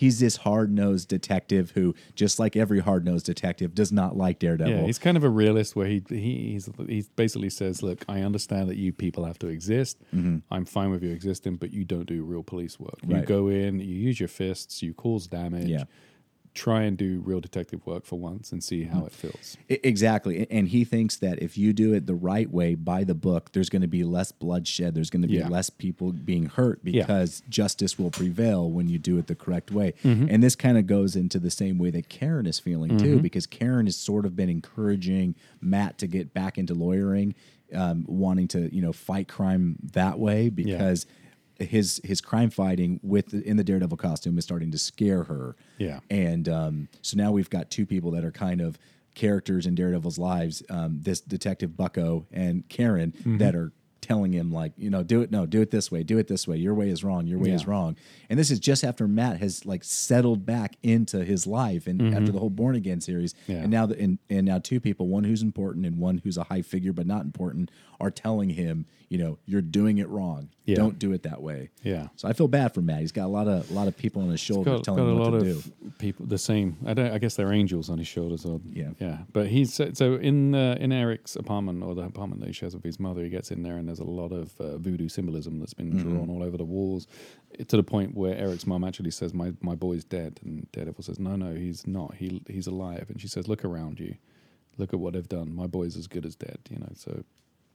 [0.00, 4.38] He's this hard nosed detective who, just like every hard nosed detective, does not like
[4.38, 4.72] Daredevil.
[4.72, 8.22] Yeah, he's kind of a realist where he he he's, he basically says, "Look, I
[8.22, 9.98] understand that you people have to exist.
[10.16, 10.38] Mm-hmm.
[10.50, 12.98] I'm fine with you existing, but you don't do real police work.
[13.06, 15.68] You go in, you use your fists, you cause damage.
[15.68, 15.84] Yeah.
[16.52, 19.56] Try and do real detective work for once and see how it feels.
[19.68, 20.46] Exactly.
[20.50, 23.68] And he thinks that if you do it the right way by the book, there's
[23.70, 24.94] going to be less bloodshed.
[24.94, 25.48] There's going to be Yeah.
[25.48, 27.02] less people being hurt Yeah.
[27.02, 29.94] because justice will prevail when you do it the correct way.
[30.04, 30.26] Mm-hmm.
[30.28, 33.46] And this kind of goes into the same way that Karen is feeling too, because
[33.46, 37.34] Karen has sort of been encouraging Matt to get back into lawyering,
[37.72, 41.06] um, wanting to, you know, fight crime that way because
[41.60, 45.56] his his crime fighting with the, in the Daredevil costume is starting to scare her.
[45.78, 46.00] Yeah.
[46.10, 48.78] And um, so now we've got two people that are kind of
[49.14, 50.62] characters in Daredevil's lives.
[50.70, 53.38] Um, this detective Bucko and Karen Mm-hmm.
[53.38, 55.30] that are telling him like, you know, do it.
[55.30, 56.02] No, do it this way.
[56.02, 56.56] Do it this way.
[56.56, 57.26] Your way is wrong.
[57.26, 57.96] Your way is wrong.
[58.30, 62.32] And this is just after Matt has like settled back into his life and after
[62.32, 63.34] the whole Born Again series.
[63.34, 63.52] Mm-hmm.
[63.52, 63.58] Yeah.
[63.58, 66.44] And now the, and, and now two people, one who's important and one who's a
[66.44, 70.48] high figure but not important, are telling him, you know, you're doing it wrong.
[70.64, 70.76] Yeah.
[70.76, 71.70] Don't do it that way.
[71.82, 72.08] Yeah.
[72.16, 73.00] So I feel bad for Matt.
[73.00, 75.10] He's got a lot of a lot of people on his shoulders got, telling got
[75.10, 75.62] him what to do.
[75.98, 76.76] people the same.
[76.86, 77.10] I don't.
[77.12, 78.44] I guess they're angels on his shoulders.
[78.44, 78.90] Or, Yeah.
[79.00, 79.18] yeah.
[79.32, 82.74] But he's so- so in uh, in Eric's apartment or the apartment that he shares
[82.74, 83.22] with his mother.
[83.24, 86.14] He gets in there and there's a lot of uh, voodoo symbolism that's been Mm-hmm.
[86.14, 87.08] drawn all over the walls,
[87.58, 91.02] eh, to the point where Eric's mom actually says, "My my boy's dead," and Daredevil
[91.02, 92.14] says, "No, no, he's not.
[92.14, 94.14] He he's alive." And she says, "Look around you.
[94.78, 95.52] Look at what they've done.
[95.54, 96.92] My boy's as good as dead." You know.
[96.94, 97.24] So.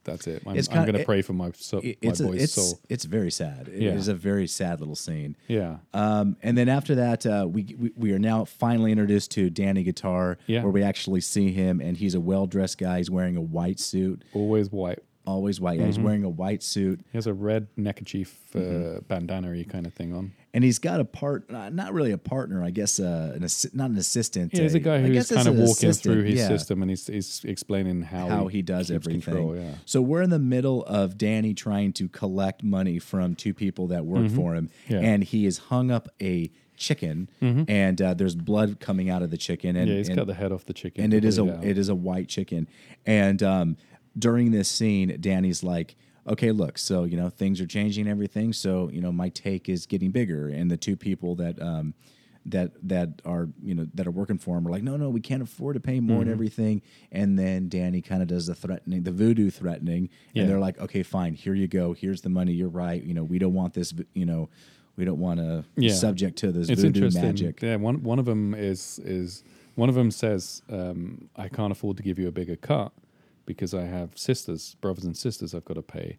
[0.06, 0.42] That's it.
[0.46, 2.52] I'm, It's I'm kinda- to pray for my so, It- my it's a, boy's it's
[2.54, 2.78] soul.
[2.88, 3.68] it's very sad.
[3.68, 3.92] It Yeah.
[3.92, 5.36] is a very sad little scene.
[5.48, 5.78] Yeah.
[5.92, 9.82] Um, and then after that, uh, we, we we are now finally introduced to Danny
[9.82, 10.62] Guitar, Yeah.
[10.62, 12.98] where we actually see him, and he's a well dressed guy.
[12.98, 15.00] He's wearing a white suit, Always white.
[15.26, 15.78] always white.
[15.80, 16.04] Yeah, He's Mm-hmm.
[16.04, 18.98] wearing a white suit, He has a red neckerchief uh, Mm-hmm.
[19.08, 20.32] bandana kind of thing on.
[20.56, 23.90] And he's got a part, not really a partner, I guess, uh, an assi- not
[23.90, 24.54] an assistant.
[24.54, 26.48] Yeah, he's a guy who's kind of walking assistant, through his yeah.
[26.48, 29.20] system and he's, he's explaining how, how he does keeps everything.
[29.20, 29.74] Control, yeah.
[29.84, 34.06] So we're in the middle of Danny trying to collect money from two people that
[34.06, 34.92] work for him, Mm-hmm.
[34.94, 34.98] Yeah.
[34.98, 35.04] Mm-hmm.
[35.06, 39.36] and he has hung up a chicken, and uh, there's blood coming out of the
[39.36, 41.04] chicken, and yeah, he's and, cut the head off the chicken.
[41.04, 42.66] and it is a it is a white chicken,
[43.04, 43.76] and um,
[44.18, 45.96] during this scene, Danny's like.
[46.28, 46.78] Okay, look.
[46.78, 48.52] So you know things are changing, everything.
[48.52, 51.94] So you know my take is getting bigger, and the two people that um,
[52.46, 55.20] that that are you know that are working for him are like, no, no, we
[55.20, 56.06] can't afford to pay Mm-hmm.
[56.06, 56.82] more and everything.
[57.12, 60.42] And then Danny kind of does the threatening, the voodoo threatening, Yeah.
[60.42, 61.92] and they're like, okay, fine, here you go.
[61.92, 62.52] Here's the money.
[62.52, 63.02] You're right.
[63.02, 63.92] You know, we don't want this.
[64.14, 64.48] You know,
[64.96, 65.92] we don't want to Yeah.
[65.92, 67.22] subject to this it's voodoo interesting.
[67.22, 67.62] magic.
[67.62, 69.44] Yeah, one one of them is is
[69.76, 72.92] one of them says, um, "I can't afford to give you a bigger cut
[73.46, 76.18] because I have sisters, brothers and sisters I've got to pay,"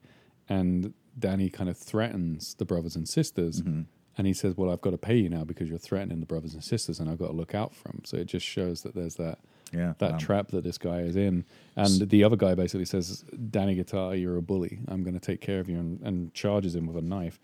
[0.50, 3.62] and Danny kind of threatens the brothers and sisters.
[3.62, 3.82] Mm-hmm.
[4.20, 6.56] And he says, "Well, I've got to pay you now because you're threatening the brothers
[6.56, 8.96] and sisters, and I've got to look out for them." So it just shows that
[8.96, 9.38] there's that
[9.72, 10.18] Yeah, that wow.
[10.18, 11.46] trap that this guy is in.
[11.76, 14.80] And the other guy basically says, "Danny Guitar, you're a bully.
[14.88, 17.40] I'm going to take care of you," and, and charges him with a knife.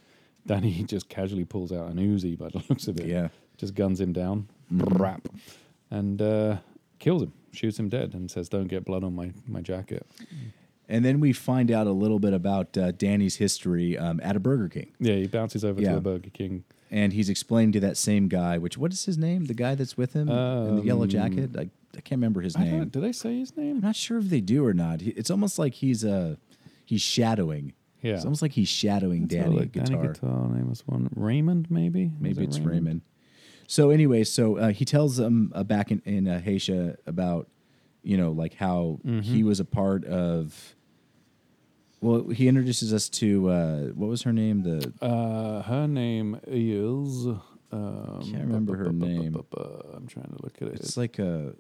[0.48, 3.06] Danny just casually pulls out an Uzi by the looks of it.
[3.06, 3.28] Yeah.
[3.58, 4.98] just guns him down, Mm-hmm.
[5.00, 5.28] rap,
[5.91, 6.58] and uh,
[7.04, 10.06] kills him, shoots him dead, and says, "Don't get blood on my my jacket."
[10.89, 14.39] And then we find out a little bit about uh, Danny's history um, at a
[14.39, 14.92] Burger King.
[15.00, 15.89] Yeah, he bounces over Yeah.
[15.89, 16.63] to the Burger King.
[16.92, 19.46] And he's explaining to that same guy, which, what is his name?
[19.46, 21.50] The guy that's with him in the yellow Um, jacket?
[21.58, 21.62] I,
[21.98, 22.78] I can't remember his I name.
[22.80, 23.78] don't, did they say his name?
[23.78, 25.02] I'm not sure if they do or not.
[25.02, 26.36] He- It's almost like he's uh,
[26.86, 27.74] he's shadowing.
[28.04, 28.16] Yeah.
[28.16, 29.66] It's almost like he's shadowing a Danny.
[29.68, 29.86] Guitar.
[29.98, 32.12] Danny Guitar name was one Raymond, maybe.
[32.20, 33.02] Maybe it it's Raymond.
[33.67, 37.47] So anyway, so uh, he tells them uh, back in, in uh, about,
[38.04, 39.21] you know, like how Mm-hmm.
[39.21, 40.76] he was a part of.
[42.02, 44.63] Well, he introduces us to uh, what was her name?
[44.63, 47.28] The Uh, her name is.
[47.71, 49.36] Um, Can't remember her name.
[49.95, 50.73] I'm trying to look at it.
[50.76, 51.56] it's like a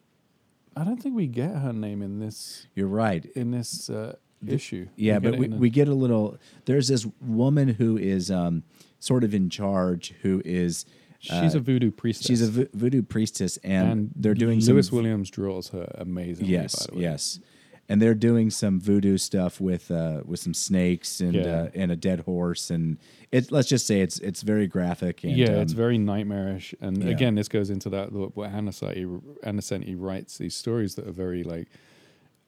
[0.75, 3.25] I don't think we get her name in this You're right.
[3.35, 4.87] in this uh, issue.
[4.95, 6.37] Yeah, get but we, we get a little.
[6.65, 8.63] There's this woman who is um,
[8.99, 10.85] sort of in charge, who is.
[11.23, 12.27] She's uh, a voodoo priestess.
[12.27, 14.95] She's a vo- voodoo priestess, and, and they're doing Louis some.
[14.97, 16.51] Williams draws her amazingly.
[16.51, 17.03] yes, by the way.
[17.03, 17.39] yes,
[17.87, 21.41] and they're doing some voodoo stuff with uh, with some snakes and Yeah.
[21.43, 22.97] uh, and a dead horse, and
[23.31, 23.51] it.
[23.53, 25.23] Let's just say it's it's very graphic.
[25.23, 27.11] And, yeah, um, it's very nightmarish, and yeah.
[27.11, 31.43] again, this goes into that what Anasati Ann Nocenti writes these stories that are very
[31.43, 31.69] like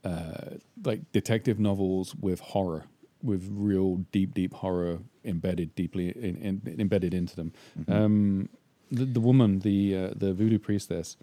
[0.03, 2.85] uh, like detective novels with horror,
[3.23, 7.51] with real deep, deep horror embedded deeply in, in, embedded into them.
[7.79, 7.91] Mm-hmm.
[7.91, 8.49] Um,
[8.91, 11.17] the, the woman, the uh, the voodoo priestess,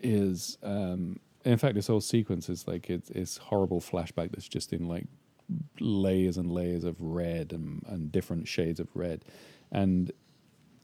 [0.00, 4.72] is um, in fact this whole sequence is like it's, it's horrible flashback that's just
[4.72, 5.06] in like
[5.80, 9.24] layers and layers of red and, and different shades of red.
[9.70, 10.12] And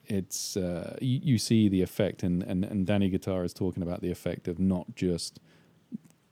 [0.06, 4.00] it's uh, you, you see the effect and, and, and danny guitar is talking about
[4.00, 5.38] the effect of not just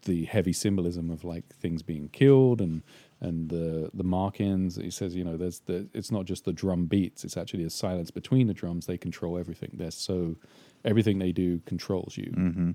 [0.03, 2.83] the heavy symbolism of like things being killed and
[3.21, 6.85] and the the mark-ins he says you know there's the it's not just the drum
[6.85, 8.87] beats it's actually a silence between the drums.
[8.87, 9.71] They control everything.
[9.75, 10.37] They're so
[10.85, 12.71] everything they do controls you Mm-hmm.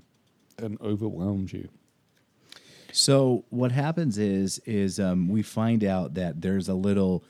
[0.64, 1.68] and overwhelms you.
[2.92, 7.24] So what happens is is um, we find out that there's a little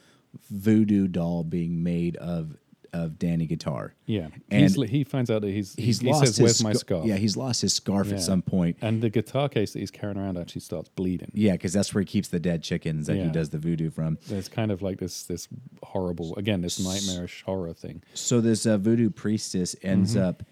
[0.51, 2.57] voodoo doll being made of
[2.93, 3.95] of Danny Guitar.
[4.07, 6.73] yeah And he's, he finds out that he's He's he lost says his where's my
[6.75, 8.15] scarf Yeah, he's lost his scarf Yeah.
[8.17, 8.77] at some point.
[8.83, 12.03] and the guitar case that he's carrying around actually starts bleeding Yeah, because that's where
[12.03, 14.19] he keeps the dead chickens that he does the voodoo from.
[14.29, 15.49] there's kind of like this this
[15.83, 20.25] horrible again this nightmarish horror thing So this uh, voodoo priestess ends Mm-hmm.
[20.29, 20.43] up.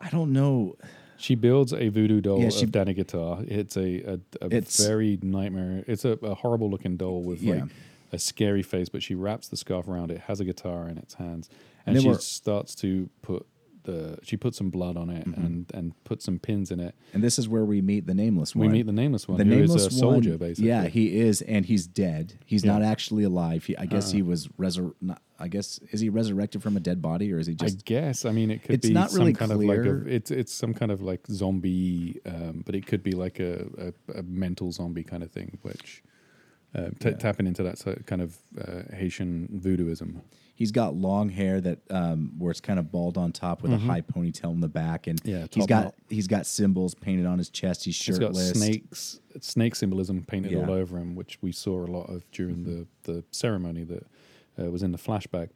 [0.00, 0.76] I don't know.
[1.16, 3.40] She builds a voodoo doll Yeah, she- of Danny Guitar.
[3.46, 5.84] It's a, a, a It's- very nightmare.
[5.88, 7.54] It's a, a horrible looking doll with Yeah.
[7.54, 7.64] like
[8.12, 11.14] a scary face, but she wraps the scarf around it, has a guitar in its
[11.14, 11.48] hands,
[11.86, 13.46] And and, she starts to put
[13.84, 15.44] the she puts some blood on it Mm-hmm.
[15.46, 16.94] and and put some pins in it.
[17.14, 18.66] And this is where we meet the nameless one.
[18.66, 20.68] We meet the nameless one, the nameless a soldier, one, basically.
[20.68, 22.34] Yeah, he is, and he's dead.
[22.44, 22.72] He's Yeah.
[22.72, 23.64] not actually alive.
[23.64, 24.16] He, I guess Uh-uh.
[24.16, 27.46] he was resur- not, I guess is he resurrected from a dead body, or is
[27.46, 27.78] he just?
[27.78, 28.24] I guess.
[28.26, 29.80] I mean, it could It's be not some really kind clear.
[29.80, 33.12] of like a, it's it's some kind of like zombie, um, but it could be
[33.12, 36.02] like a, a, a mental zombie kind of thing, which
[36.74, 37.16] uh, t- Yeah.
[37.16, 40.20] tapping into that kind of uh, Haitian voodooism.
[40.54, 43.78] He's got long hair that um, where it's kind of bald on top with a
[43.78, 45.28] high ponytail in the back, and Mm-hmm.
[45.42, 45.94] Yeah, he's got knot.
[46.08, 47.84] he's got symbols painted on his chest.
[47.84, 48.50] He's He's got shirtless.
[48.60, 50.58] snakes, snake symbolism painted Yeah.
[50.66, 54.06] all over him, which we saw a lot of during the, the ceremony that
[54.60, 55.50] uh, was in the flashback.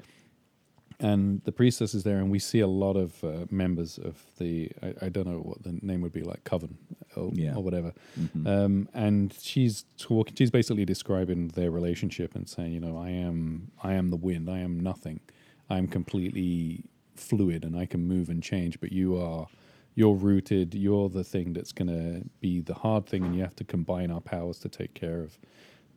[1.02, 4.70] And the priestess is there, and we see a lot of uh, members of the,
[4.82, 6.78] I, I don't know what the name would be, like Coven
[7.16, 7.54] or, Yeah.
[7.56, 7.92] or whatever.
[8.18, 8.46] Mhm.
[8.46, 13.72] Um, and she's talking, she's basically describing their relationship and saying, you know, I am,
[13.82, 15.20] I am the wind, I am nothing.
[15.68, 16.84] I'm completely
[17.16, 19.48] fluid and I can move and change, but you are
[19.94, 23.54] you're rooted, you're the thing that's going to be the hard thing and you have
[23.56, 25.38] to combine our powers to take care of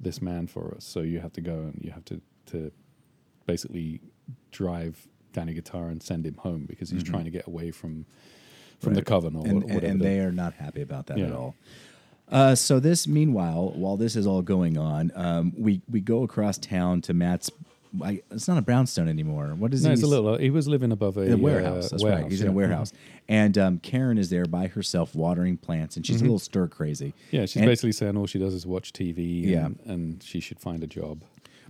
[0.01, 0.83] this man for us.
[0.83, 2.71] So you have to go and you have to to
[3.45, 4.01] basically
[4.51, 8.05] drive Danny Guitar and send him home because he's trying to get away from
[8.79, 9.91] from the coven or and, wha- and, whatever.
[9.91, 11.55] and they are not happy about that at all.
[12.29, 16.57] Uh, so this, meanwhile, while this is all going on, um, we we go across
[16.57, 17.51] town to Matt's.
[18.03, 19.47] I, it's not a brownstone anymore.
[19.57, 19.93] What is no, he?
[19.93, 20.37] it's a little.
[20.37, 21.85] He was living above a, a warehouse.
[21.85, 22.29] uh, That's right.
[22.29, 22.55] He's in a yeah.
[22.55, 22.91] warehouse,
[23.29, 27.13] and um, Karen is there by herself watering plants, and she's a little stir crazy.
[27.31, 29.43] Yeah, she's And- basically saying all she does is watch TV.
[29.43, 29.49] And,
[29.85, 29.93] Yeah.
[29.93, 31.23] and she should find a job.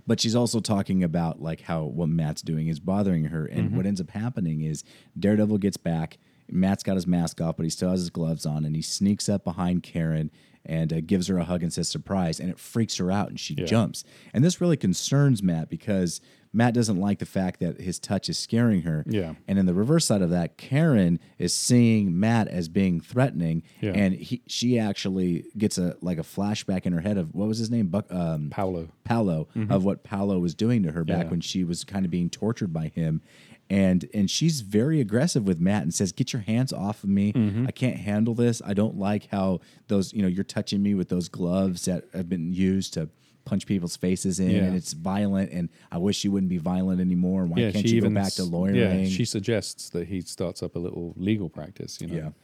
[0.06, 3.76] But she's also talking about like how what Matt's doing is bothering her, and Mm-hmm.
[3.76, 4.84] what ends up happening is
[5.18, 6.18] Daredevil gets back.
[6.48, 9.28] Matt's got his mask off, but he still has his gloves on, and he sneaks
[9.28, 10.30] up behind Karen
[10.64, 13.38] and uh, gives her a hug and says surprise, and it freaks her out, and
[13.40, 13.64] she Yeah.
[13.66, 14.04] jumps.
[14.32, 16.20] And this really concerns Matt because
[16.56, 19.04] Matt doesn't like the fact that his touch is scaring her.
[19.06, 19.34] Yeah.
[19.46, 23.92] And in the reverse side of that, Karen is seeing Matt as being threatening, Yeah.
[23.92, 27.58] and he she actually gets a like a flashback in her head of what was
[27.58, 28.10] his name, Buck.
[28.12, 28.88] Um, Paolo.
[29.04, 31.24] Paolo of what Paolo was doing to her back Mm-hmm.
[31.26, 31.30] Yeah.
[31.30, 33.20] when she was kind of being tortured by him.
[33.68, 37.32] And and she's very aggressive with Matt and says, "Get your hands off of me!
[37.32, 37.66] Mm-hmm.
[37.66, 38.62] I can't handle this.
[38.64, 42.28] I don't like how those you know you're touching me with those gloves that have
[42.28, 43.08] been used to
[43.46, 44.64] punch people's faces in, Yeah.
[44.64, 45.50] and it's violent.
[45.52, 47.42] And I wish you wouldn't be violent anymore.
[47.42, 49.04] And why yeah, can't she you go even back to lawyering?
[49.04, 51.98] Yeah, she suggests that he starts up a little legal practice.
[52.00, 52.34] You know.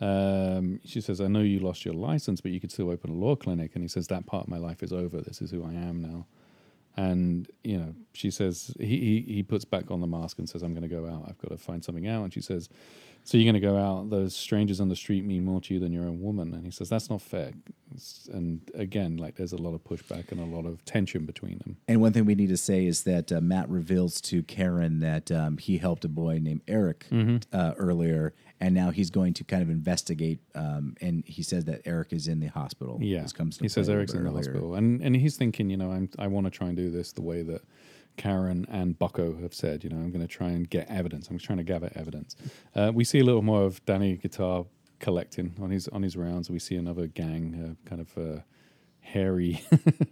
[0.00, 3.14] Um, she says, "I know you lost your license, but you could still open a
[3.14, 5.20] law clinic." And he says, "That part of my life is over.
[5.20, 6.26] This is who I am now."
[6.96, 8.86] And you know, she says he
[9.26, 11.24] he, he puts back on the mask and says, "I'm going to go out.
[11.28, 12.68] I've got to find something out." And she says,
[13.24, 14.10] "So you're going to go out?
[14.10, 16.70] Those strangers on the street mean more to you than your own woman." And he
[16.70, 17.52] says, "That's not fair."
[17.92, 21.58] It's- and again, like there's a lot of pushback and a lot of tension between
[21.58, 21.76] them.
[21.88, 25.30] And one thing we need to say is that uh, Matt reveals to Karen that
[25.32, 27.36] um, he helped a boy named Eric Mm-hmm.
[27.52, 30.40] uh, earlier, and now he's going to kind of investigate.
[30.54, 32.98] Um, and he says that Eric is in the hospital.
[33.00, 34.44] Yeah, comes he says Eric's in the earlier.
[34.44, 37.12] hospital, and and he's thinking, you know, I'm, I want to try and do this
[37.12, 37.62] the way that
[38.16, 39.82] Karen and Bucko have said.
[39.82, 41.28] You know, I'm going to try and get evidence.
[41.28, 42.36] I'm trying to gather evidence.
[42.74, 44.66] Uh, we see a little more of Danny Guitar
[44.98, 46.50] collecting on his on his rounds.
[46.50, 48.40] We see another gang, uh, kind of uh,
[49.00, 49.62] hairy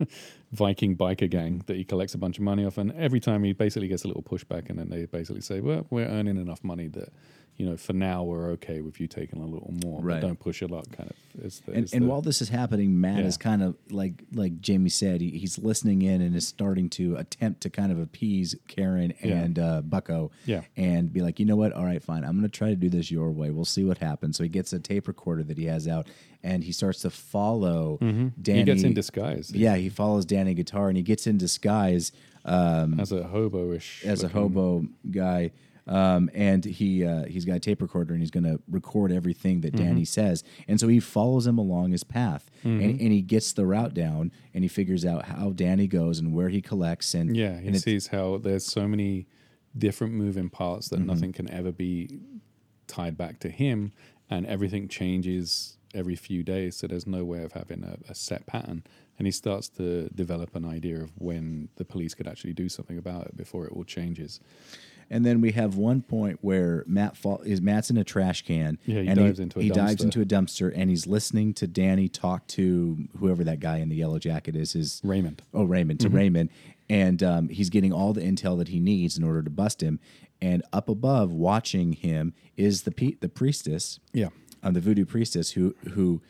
[0.52, 3.52] Viking biker gang that he collects a bunch of money off, and every time he
[3.52, 6.88] basically gets a little pushback, and then they basically say, "Well, we're earning enough money
[6.88, 7.12] that."
[7.58, 10.20] You know, for now we're okay with you taking a little more, Right.
[10.20, 10.86] but don't push your luck.
[10.96, 13.26] Kind of, is the, And, is and the- while this is happening, Matt Yeah.
[13.26, 17.16] is kind of like like Jamie said, he, he's listening in and is starting to
[17.16, 19.34] attempt to kind of appease Karen Yeah.
[19.42, 20.60] and uh, Bucko, Yeah.
[20.76, 21.72] and be like, you know what?
[21.72, 22.22] All right, fine.
[22.22, 23.50] I'm going to try to do this your way.
[23.50, 24.36] We'll see what happens.
[24.36, 26.06] So he gets a tape recorder that he has out,
[26.44, 28.12] and he starts to follow Danny.
[28.12, 28.54] Mm-hmm.
[28.54, 29.50] he gets in disguise.
[29.52, 32.12] Yeah, he follows Danny Guitar, and he gets in disguise
[32.44, 35.50] um, as a hobo-ish as a hobo guy.
[35.88, 39.62] Um, and he uh, he's got a tape recorder and he's going to record everything
[39.62, 39.84] that Mm-hmm.
[39.86, 40.44] Danny says.
[40.68, 44.30] And so he follows him along his path, and, and he gets the route down,
[44.52, 47.14] and he figures out how Danny goes and where he collects.
[47.14, 49.26] And Yeah, he and sees how there's so many
[49.76, 51.06] different moving parts Mm-hmm.
[51.06, 52.20] that nothing can ever be
[52.86, 53.92] tied back to him,
[54.30, 56.76] and everything changes every few days.
[56.76, 58.82] So there's no way of having a, a set pattern.
[59.18, 62.98] And he starts to develop an idea of when the police could actually do something
[62.98, 64.38] about it before it all changes.
[65.10, 68.78] And then we have one point where Matt fall, is Matt's in a trash can.
[68.84, 70.04] Yeah, he and dives into a he dives dumpster.
[70.04, 73.96] into a dumpster, and he's listening to Danny talk to whoever that guy in the
[73.96, 74.72] yellow jacket is.
[74.74, 75.42] His Raymond.
[75.54, 76.50] Oh, Raymond to Raymond,
[76.90, 79.98] and um, he's getting all the intel that he needs in order to bust him.
[80.40, 84.28] And up above, watching him, is the pe- the priestess, Yeah.
[84.62, 86.20] um, the voodoo priestess, who who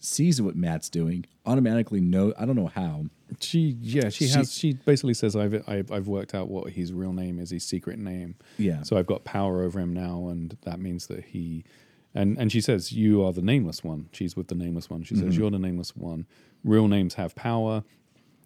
[0.00, 2.32] sees what Matt's doing, automatically know.
[2.38, 3.04] I don't know how.
[3.38, 6.92] She yeah she, She- has she basically says I've, I've I've worked out what his
[6.92, 8.34] real name is his secret name.
[8.58, 8.82] Yeah.
[8.82, 11.64] so I've got power over him now and that means that he
[12.12, 14.08] and and she says you are the nameless one.
[14.12, 15.04] She's with the nameless one.
[15.04, 15.40] She says mm-hmm.
[15.40, 16.26] you're the nameless one.
[16.64, 17.84] Real names have power.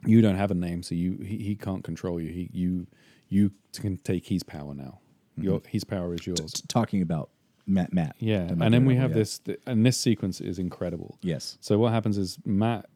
[0.05, 2.31] You don't have a name so you he, he can't control you.
[2.31, 2.87] He you
[3.31, 5.01] you can take his power now.
[5.38, 5.45] Mm-hmm.
[5.45, 6.53] Your his power is yours.
[6.69, 7.31] Talking about
[7.66, 8.14] Matt, Matt.
[8.18, 9.16] yeah and then we have Yeah.
[9.18, 11.57] this and this sequence is incredible Yes.
[11.61, 12.87] so what happens is Matt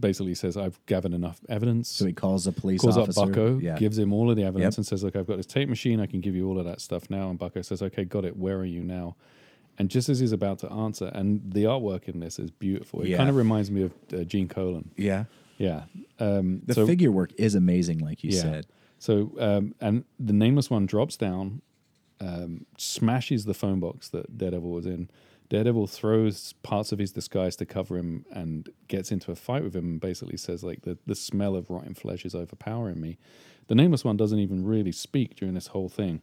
[0.00, 3.20] basically says I've gathered enough evidence So he calls a police calls officer.
[3.20, 3.76] up Bucko, Yeah.
[3.76, 4.78] gives him all of the evidence, Yep.
[4.78, 6.00] and says, "Look, I've got this tape machine.
[6.00, 8.34] I can give you all of that stuff now." And Bucko says, "Okay, got it.
[8.38, 9.14] Where are you now?"
[9.78, 13.02] And just as he's about to answer, and the artwork in this is beautiful.
[13.02, 13.18] It Yeah.
[13.18, 14.90] kind of reminds me of uh, Gene Colan.
[14.96, 15.24] yeah.
[15.58, 15.84] Yeah.
[16.18, 18.40] Um, The so, figure work is amazing, like you yeah.
[18.40, 18.66] said.
[18.98, 21.60] So, um, and the nameless one drops down,
[22.20, 25.10] um, smashes the phone box that Daredevil was in.
[25.50, 29.76] Daredevil throws parts of his disguise to cover him and gets into a fight with
[29.76, 33.18] him and basically says, like, the, the smell of rotten flesh is overpowering me.
[33.68, 36.22] The nameless one doesn't even really speak during this whole thing.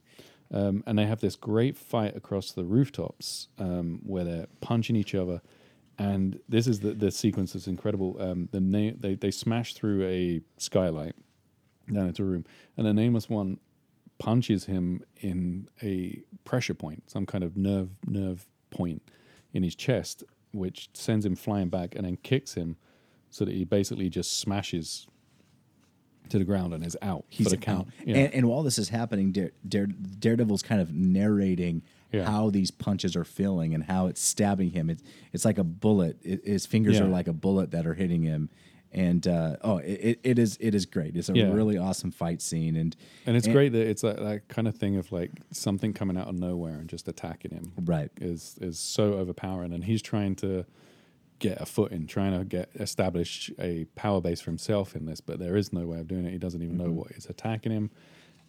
[0.54, 5.16] Um, and they have this great fight across the rooftops um, where they're punching each
[5.16, 5.42] other.
[5.98, 8.18] And this is the, the sequence that's incredible.
[8.20, 11.16] Um, the na- they, they smash through a skylight
[11.92, 12.46] down into a room,
[12.78, 13.60] and the nameless one
[14.22, 19.02] punches him in a pressure point, some kind of nerve nerve point
[19.54, 22.78] in his chest, which sends him flying back, and then kicks him
[23.32, 25.08] so that he basically just smashes
[26.30, 27.62] to the ground and is out He's for the out.
[27.62, 27.88] count.
[28.06, 31.82] And, and while this is happening, Dare, Dare, Daredevil's kind of narrating
[32.14, 32.26] Yeah.
[32.30, 34.90] how these punches are feeling and how it's stabbing him.
[34.90, 35.04] It's
[35.34, 36.18] it's like a bullet.
[36.22, 37.06] It, his fingers Yeah.
[37.06, 38.50] are like a bullet that are hitting him.
[38.94, 41.16] And uh, oh, it, it- is it is great.
[41.16, 41.52] It's a Yeah.
[41.54, 42.94] really awesome fight scene, and
[43.26, 46.28] and it's great that it's that, that kind of thing of like something coming out
[46.28, 47.72] of nowhere and just attacking him.
[47.86, 48.12] right.
[48.20, 50.66] is is so overpowering, and he's trying to
[51.40, 55.22] get a foot in, trying to get establish a power base for himself in this,
[55.22, 56.32] but there is no way of doing it.
[56.32, 56.86] He doesn't even Mm-hmm.
[56.88, 57.92] know what is attacking him.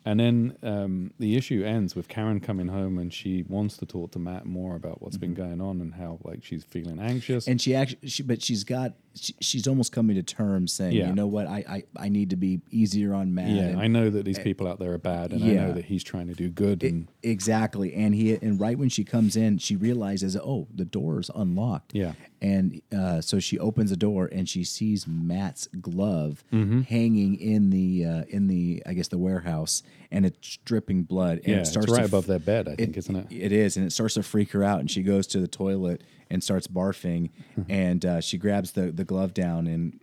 [0.04, 4.10] And then um, the issue ends with Karen coming home, and she wants to talk
[4.10, 7.44] to Matt more about what's been going on and how like she's feeling anxious.
[7.44, 7.50] Mm-hmm.
[7.52, 11.08] And she actually, she, but she's got, she, she's almost coming to terms saying, Yeah.
[11.08, 13.50] you know what, I, I, I need to be easier on Matt.
[13.50, 15.84] yeah, and- I know that these people out there are bad, and I know that
[15.86, 16.82] he's trying to do good.
[16.82, 17.94] And Exactly.
[17.94, 21.94] And he and right when she comes in, she realizes, oh, the door's unlocked.
[21.94, 22.12] Yeah.
[22.40, 26.80] And uh, so she opens the door and she sees Matt's glove Mm-hmm.
[26.82, 29.82] hanging in the uh, in the I guess the warehouse,
[30.12, 31.38] and it's dripping blood.
[31.38, 33.26] And yeah, it it's starts right to above that bed, I think, isn't it?
[33.30, 34.78] It is, and it starts to freak her out.
[34.78, 37.30] And she goes to the toilet and starts barfing,
[37.68, 39.98] and uh, she grabs the the glove down and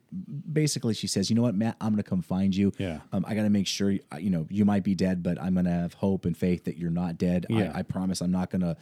[0.52, 1.78] basically she says, "You know what, Matt?
[1.80, 2.74] I'm going to come find you.
[2.78, 3.00] Yeah.
[3.14, 5.54] um, I got to make sure you, you know you might be dead, but I'm
[5.54, 7.46] going to have hope and faith that you're not dead.
[7.50, 7.72] Yeah.
[7.74, 8.76] I, I promise I'm not going to."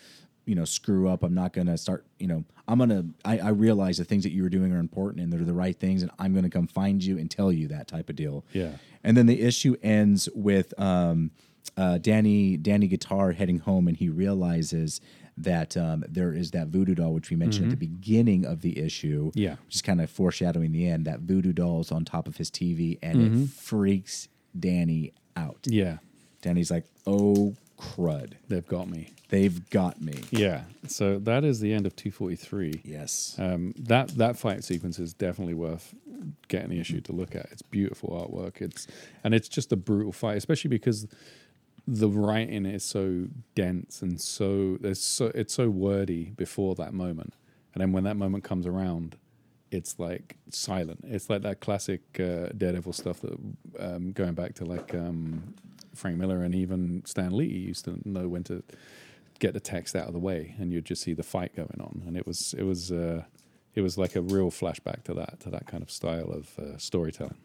[0.48, 1.24] You know, screw up.
[1.24, 2.06] I'm not gonna start.
[2.20, 3.06] You know, I'm gonna.
[3.24, 5.78] I, I realize the things that you were doing are important and they're the right
[5.78, 8.46] things, and I'm gonna come find you and tell you that type of deal.
[8.54, 8.72] Yeah.
[9.04, 11.32] And then the issue ends with um,
[11.78, 15.02] uh, Danny Danny Guitar heading home, and he realizes
[15.38, 18.80] that um, there is that voodoo doll, which we mentioned at the beginning of the
[18.80, 19.32] issue.
[19.36, 19.58] Yeah.
[19.66, 21.06] Which is kind of foreshadowing the end.
[21.06, 24.30] That voodoo doll is on top of his TV and it freaks
[24.60, 25.60] Danny out.
[25.66, 25.98] Yeah,
[26.42, 28.34] Danny's like, oh, crud.
[28.48, 29.14] they've got me.
[29.30, 30.24] They've got me.
[30.32, 32.82] Yeah, so that is the end of 243.
[32.84, 33.36] Yes.
[33.38, 35.94] Um, that that fight sequence is definitely worth
[36.48, 37.48] getting the issue to look at.
[37.52, 38.62] It's beautiful artwork.
[38.62, 38.88] It's
[39.24, 41.08] and it's just a brutal fight, especially because
[41.88, 47.34] the writing is so dense and so there's so it's so wordy before that moment,
[47.74, 49.18] and then when that moment comes around,
[49.72, 51.04] it's like silent.
[51.08, 53.38] It's like that classic uh, Daredevil stuff that
[53.80, 55.56] um, going back to like um,
[55.98, 58.64] Frank Miller and even Stan Lee used to know when to
[59.40, 62.04] get the text out of the way, and you'd just see the fight going on,
[62.08, 63.24] and it was it was uh,
[63.76, 66.78] it was like a real flashback to that to that kind of style of uh,
[66.78, 67.36] storytelling.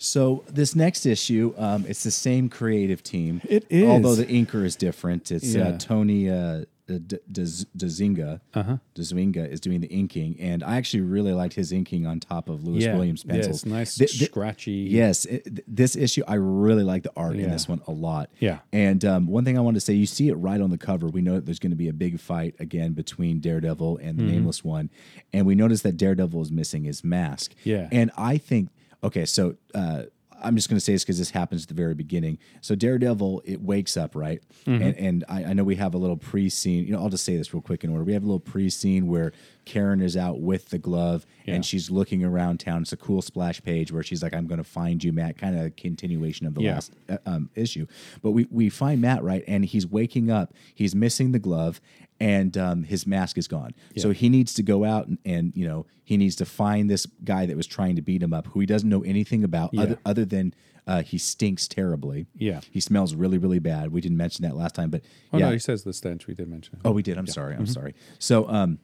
[0.00, 3.40] So this next issue, um, it's the same creative team.
[3.48, 3.88] It is.
[3.88, 5.32] although the inker is different.
[5.32, 5.68] It's Yeah.
[5.70, 8.40] uh, Tony uh, DeZuniga.
[8.54, 8.76] Uh-huh.
[8.94, 12.64] DeZuniga is doing the inking, and I actually really liked his inking on top of
[12.64, 13.56] Louis Williams' yeah, pencils.
[13.62, 14.72] it's nice, Th- th- scratchy.
[14.72, 18.30] Yes, it, th- this issue I really like the art in this one a lot.
[18.40, 18.58] Yeah.
[18.72, 21.06] and um, one thing I wanted to say, you see it right on the cover.
[21.08, 24.22] We know that there's going to be a big fight again between Daredevil and the
[24.22, 24.32] Mm-hmm.
[24.32, 24.90] Nameless One,
[25.32, 27.54] and we notice that Daredevil is missing his mask.
[27.64, 27.88] Yeah.
[27.92, 28.70] and I think
[29.02, 29.56] okay, so.
[29.74, 30.04] Uh,
[30.42, 32.38] I'm just going to say this because this happens at the very beginning.
[32.60, 34.82] So Daredevil, it wakes up right, Mm-hmm.
[34.82, 36.86] and and I, I know we have a little pre-scene.
[36.86, 38.04] You know, I'll just say this real quick in order.
[38.04, 39.32] We have a little pre-scene where
[39.68, 41.54] Karen is out with the glove Yeah.
[41.54, 42.82] and she's looking around town.
[42.82, 45.58] It's a cool splash page where she's like, "I'm going to find you, Matt." Kind
[45.58, 46.74] of a continuation of the Yeah.
[46.74, 47.86] last uh, um, issue.
[48.22, 50.54] But we we find Matt right, and he's waking up.
[50.74, 51.80] He's missing the glove,
[52.18, 53.72] and um, his mask is gone.
[53.96, 57.04] So he needs to go out and, and you know he needs to find this
[57.24, 59.82] guy that was trying to beat him up, who he doesn't know anything about, Yeah.
[59.82, 60.54] other other than.
[60.86, 62.24] Uh, he stinks terribly.
[62.34, 62.62] Yeah.
[62.70, 63.92] he smells really, really bad.
[63.92, 65.02] We didn't mention that last time, but
[65.34, 65.44] Oh yeah.
[65.48, 66.26] no, he says the stench.
[66.26, 66.76] We did mention.
[66.76, 66.80] it.
[66.82, 67.18] Oh, we did.
[67.18, 67.52] I'm sorry.
[67.52, 67.60] Mm-hmm.
[67.60, 67.94] I'm sorry.
[68.18, 68.78] So, um,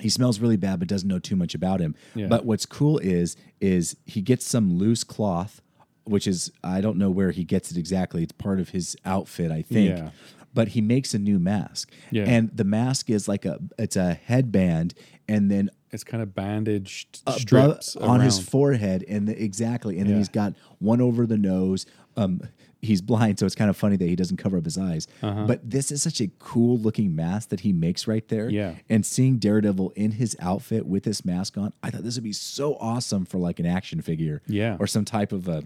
[0.00, 1.94] he smells really bad, but doesn't know too much about him.
[2.14, 2.26] Yeah.
[2.26, 5.60] But what's cool is is he gets some loose cloth,
[6.04, 8.22] which is I don't know where he gets it exactly.
[8.22, 9.90] It's part of his outfit, I think.
[9.98, 10.10] Yeah.
[10.52, 12.24] But he makes a new mask, Yeah.
[12.24, 14.94] and the mask is like a it's a headband,
[15.28, 20.16] and then It's kind of bandaged strips on his forehead, and the, exactly, and then
[20.16, 21.84] he's got one over the nose.
[22.16, 22.40] Um,
[22.82, 25.06] he's blind, so it's kind of funny that he doesn't cover up his eyes.
[25.20, 28.44] But this is such a cool looking mask that he makes right there.
[28.46, 28.50] Uh-huh.
[28.50, 28.74] Yeah.
[28.88, 32.32] and seeing Daredevil in his outfit with this mask on, I thought this would be
[32.32, 34.42] so awesome for like an action figure.
[34.46, 34.76] Yeah.
[34.80, 35.64] or some type of a,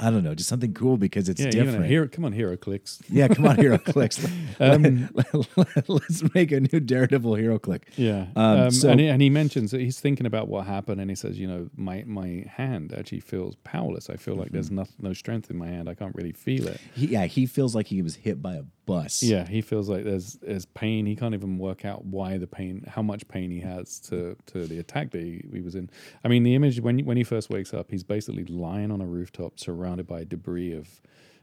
[0.00, 1.86] I don't know, just something cool because it's yeah, different.
[1.86, 2.06] hero.
[2.08, 3.02] Come on, HeroClix.
[3.08, 4.30] yeah, come on, HeroClix.
[4.60, 4.82] Let Um,
[5.62, 7.88] me- let's make a new Daredevil Hero Click.
[7.96, 11.00] Yeah, Um, um, so- and, he, and he mentions that he's thinking about what happened,
[11.00, 14.10] and he says, you know, my my hand actually feels powerless.
[14.10, 14.76] I feel like there's Mm-hmm.
[15.00, 15.88] no, no strength in my hand.
[15.88, 16.80] I can't really feel it.
[16.94, 19.22] He, yeah, he feels like he was hit by a bus.
[19.22, 21.04] Yeah, he feels like there's there's pain.
[21.04, 24.66] He can't even work out why the pain, how much pain he has to to
[24.66, 25.90] the attack that he, he was in.
[26.24, 29.06] I mean, the image when when he first wakes up, he's basically lying on a
[29.06, 31.00] rooftop, surrounded by debris of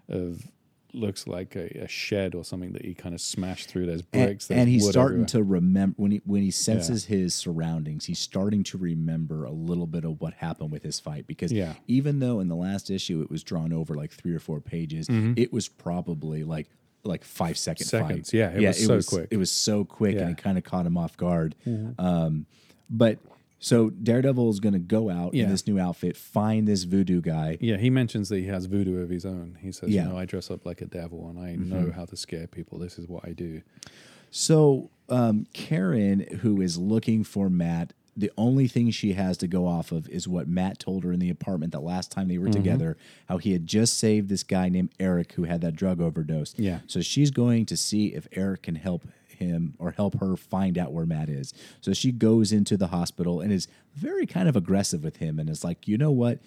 [0.09, 0.47] of
[0.95, 3.87] looks like a, a shed or something that he kind of smashed through.
[3.87, 5.27] There's and, bricks, there's and he's starting everywhere.
[5.27, 9.87] to remember when he when he senses his surroundings he's starting to remember a little
[9.87, 11.73] bit of what happened with his fight because Yeah.
[11.87, 15.07] even though in the last issue it was drawn over like three or four pages
[15.07, 15.33] mm-hmm.
[15.35, 16.67] it was probably like
[17.03, 18.07] like five second Mm-hmm.
[18.07, 19.27] Seconds, fight yeah, it was so quick.
[19.31, 20.21] it was so quick Yeah.
[20.21, 20.29] Mm-hmm.
[20.29, 21.55] and it kind of caught him off guard
[21.99, 22.45] um,
[22.89, 23.19] but
[23.59, 25.43] so daredevil is going to go out Yeah.
[25.45, 29.01] in this new outfit find this voodoo guy Yeah, he mentions that he has voodoo
[29.01, 29.57] of his own.
[29.61, 30.01] He says, Yeah.
[30.01, 30.07] Mm-hmm.
[30.09, 32.77] you know, I dress up like a devil and I know how to scare people.
[32.79, 33.61] This is what I do.
[34.31, 39.65] So um, Karen, who is looking for Matt, the only thing she has to go
[39.67, 42.45] off of is what Matt told her in the apartment the last time they were
[42.47, 42.61] Mm-hmm.
[42.63, 42.97] together.
[43.27, 46.53] How he had just saved this guy named Eric who had that drug overdose.
[46.57, 46.79] Yeah.
[46.87, 49.07] So she's going to see if Eric can help
[49.43, 51.53] him or help her find out where Matt is.
[51.81, 55.49] So she goes into the hospital and is very kind of aggressive with him and
[55.49, 56.39] is like, you know what?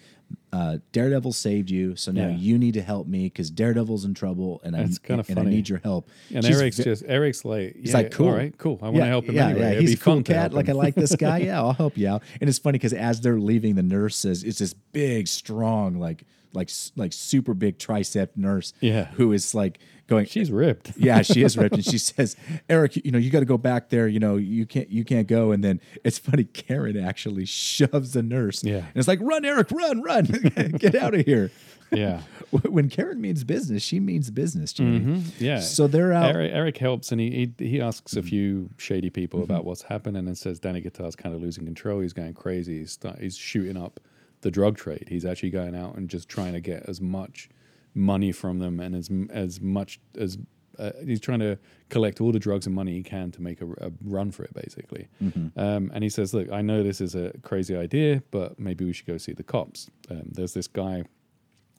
[0.51, 2.35] Uh, Daredevil saved you, so now Yeah.
[2.35, 5.43] you need to help me because Daredevil's in trouble and I That's kinda and I
[5.43, 6.09] need your help.
[6.33, 8.27] And She's Eric's just Eric's like, He's yeah, like, cool.
[8.27, 8.77] all right, cool.
[8.81, 9.71] I want to help him anyway.
[9.73, 10.53] It'd He's be a cool fun cat.
[10.53, 11.37] Like I like this guy.
[11.47, 12.23] Yeah, I'll help you out.
[12.41, 16.23] And it's funny because as they're leaving, the nurse says it's this big, strong, like
[16.53, 18.73] like like super big tricep nurse.
[18.81, 19.05] Yeah.
[19.15, 20.25] who is like going.
[20.25, 20.93] She's ripped.
[20.97, 22.35] yeah, she is ripped, and she says,
[22.69, 24.07] "Eric, you know, you got to go back there.
[24.07, 26.45] You know, you can't, you can't go." And then it's funny.
[26.45, 28.63] Karen actually shoves the nurse.
[28.63, 28.77] Yeah.
[28.77, 30.25] and it's like, "Run, Eric, run, run,
[30.79, 31.51] get out of here."
[31.89, 32.21] Yeah.
[32.51, 34.73] When Karen means business, she means business.
[34.73, 35.23] Mhm.
[35.39, 35.61] Yeah.
[35.61, 36.35] So they're out.
[36.35, 38.19] Eric, Eric helps and he, he he asks Mm-hmm.
[38.19, 41.63] a few shady people about what's happened and then says Danny Guitar's kind of losing
[41.63, 42.01] control.
[42.01, 42.79] He's going crazy.
[42.79, 44.01] He's, start, he's shooting up
[44.41, 45.07] the drug trade.
[45.09, 47.49] He's actually going out and just trying to get as much
[47.93, 50.37] money from them and as as much as
[50.77, 51.57] uh, he's trying to
[51.89, 54.53] collect all the drugs and money he can to make a, a run for it,
[54.53, 55.07] basically.
[55.23, 55.59] Mm-hmm.
[55.59, 58.93] Um, and he says, "Look, I know this is a crazy idea, but maybe we
[58.93, 61.03] should go see the cops." Um, there's this guy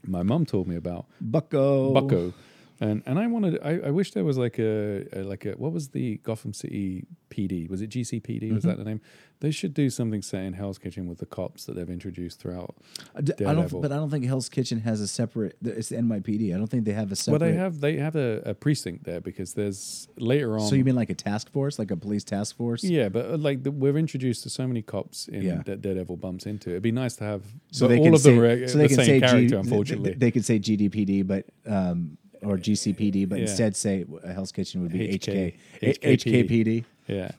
[0.07, 1.93] my mum told me about, Bucko.
[1.93, 2.33] Bucko.
[2.81, 5.73] And and I wanted I, I wish there was like a, a like a what
[5.73, 8.69] was the Gotham City PD was it GCPD was Mm-hmm.
[8.69, 9.01] that the name
[9.41, 12.75] they should do something say in Hell's Kitchen with the cops that they've introduced throughout
[13.17, 15.57] I d- I don't, but I don't think Hell's Kitchen has a separate.
[15.63, 16.55] It's the NYPD.
[16.55, 17.41] I don't think they have a separate.
[17.41, 20.85] well they have they have a, a precinct there because there's later on So you
[20.85, 22.83] mean like a task force, like a police task force?
[22.85, 25.63] yeah but uh, like the, we're introduced to so many cops in Yeah.
[25.67, 28.41] that Daredevil bumps into it'd be nice to have So they all of say, them
[28.45, 31.27] are so they the can same say character G, unfortunately They, they could say GDPD,
[31.27, 33.43] but um, or GCPD, but Yeah.
[33.43, 35.55] instead say Hell's Kitchen would be HK.
[35.83, 36.45] HK, HKPD.
[36.49, 36.85] HKPD.
[37.07, 37.31] Yeah.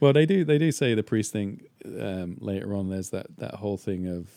[0.00, 0.44] well, they do.
[0.44, 1.66] They do say the precinct
[1.98, 2.88] um, later on.
[2.88, 4.28] There's that that whole thing of,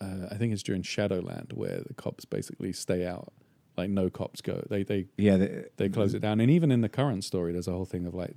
[0.00, 3.32] uh, I think it's during Shadowland where the cops basically stay out,
[3.76, 4.64] like no cops go.
[4.68, 6.40] They they Yeah, the, they close it down.
[6.40, 8.36] And even in the current story, there's a whole thing of like,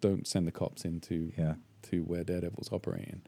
[0.00, 1.54] don't send the cops into yeah.
[1.90, 3.22] to where Daredevil's operating.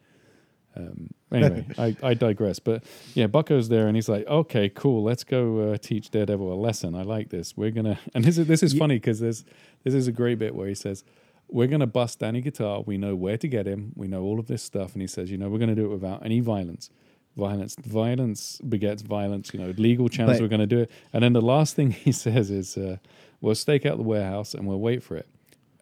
[0.76, 2.58] Um, anyway, I, I digress.
[2.58, 6.54] But yeah, Bucko's there, and he's like, "Okay, cool, let's go uh, teach Daredevil a
[6.54, 6.94] lesson.
[6.94, 7.56] I like this.
[7.56, 9.44] We're gonna." And this is this is Ye- funny because there's
[9.84, 11.04] this is a great bit where he says,
[11.48, 12.82] "We're gonna bust Danny Guitar.
[12.86, 13.92] We know where to get him.
[13.96, 15.94] We know all of this stuff." And he says, "You know, we're gonna do it
[15.94, 16.90] without any violence."
[17.36, 19.54] Violence, violence begets violence.
[19.54, 20.38] You know, legal channels.
[20.38, 22.96] But- we're going to do it, and then the last thing he says is, uh,
[23.40, 25.28] "We'll stake out the warehouse and we'll wait for it."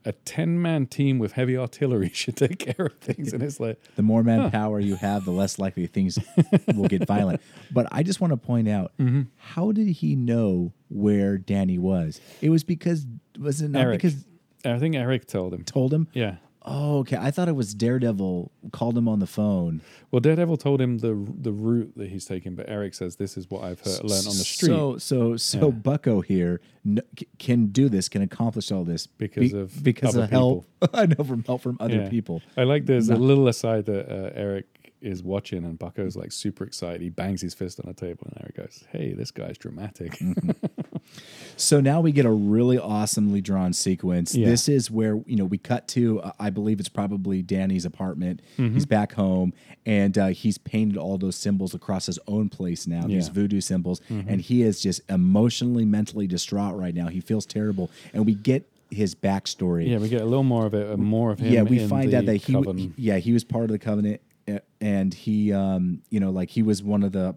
[0.08, 4.02] A ten-man team with heavy artillery should take care of things, and it's like, The
[4.02, 6.18] more manpower you have, the less likely things
[6.74, 7.42] will get violent.
[7.70, 9.22] But I just want to point out, Mm-hmm.
[9.36, 12.20] how did he know where Danny was?
[12.40, 13.06] It was because
[13.38, 13.98] was it not Eric.
[14.02, 14.24] because
[14.64, 15.62] I think Eric told him.
[15.64, 16.08] told him?
[16.14, 16.36] Yeah.
[16.70, 17.16] Oh, okay.
[17.16, 19.80] I thought it was Daredevil called him on the phone.
[20.10, 23.50] Well, Daredevil told him the the route that he's taking, but Eric says this is
[23.50, 25.70] what I've heard, learned on the street So, so, so Yeah.
[25.72, 26.60] Bucko here
[27.18, 30.66] c- can do this, can accomplish all this Because of because other of help.
[30.92, 32.08] I know from help from other Yeah.
[32.10, 32.42] people.
[32.56, 34.66] I like there's a little aside that uh, Eric
[35.00, 37.00] is watching, and Bucko's like super excited.
[37.00, 40.18] He bangs his fist on the table, and there he goes, "Hey, this guy's dramatic."
[41.56, 44.34] So now we get a really awesomely drawn sequence.
[44.34, 44.46] Yeah.
[44.48, 46.20] This is where you know we cut to.
[46.20, 48.42] uh, I believe it's probably Danny's apartment.
[48.58, 48.74] Mm-hmm.
[48.74, 49.52] He's back home,
[49.84, 53.02] and uh, he's painted all those symbols across his own place now.
[53.06, 53.20] These Yeah.
[53.22, 53.34] Mm-hmm.
[53.34, 57.08] voodoo symbols, and he is just emotionally, mentally distraught right now.
[57.08, 59.88] He feels terrible, and we get his backstory.
[59.88, 61.52] yeah, we get a little more of it, uh, more of him.
[61.52, 62.94] yeah, we in find out that he, coven.
[62.96, 64.20] yeah, he was part of the covenant,
[64.80, 67.36] and he, um, you know, like he was one of the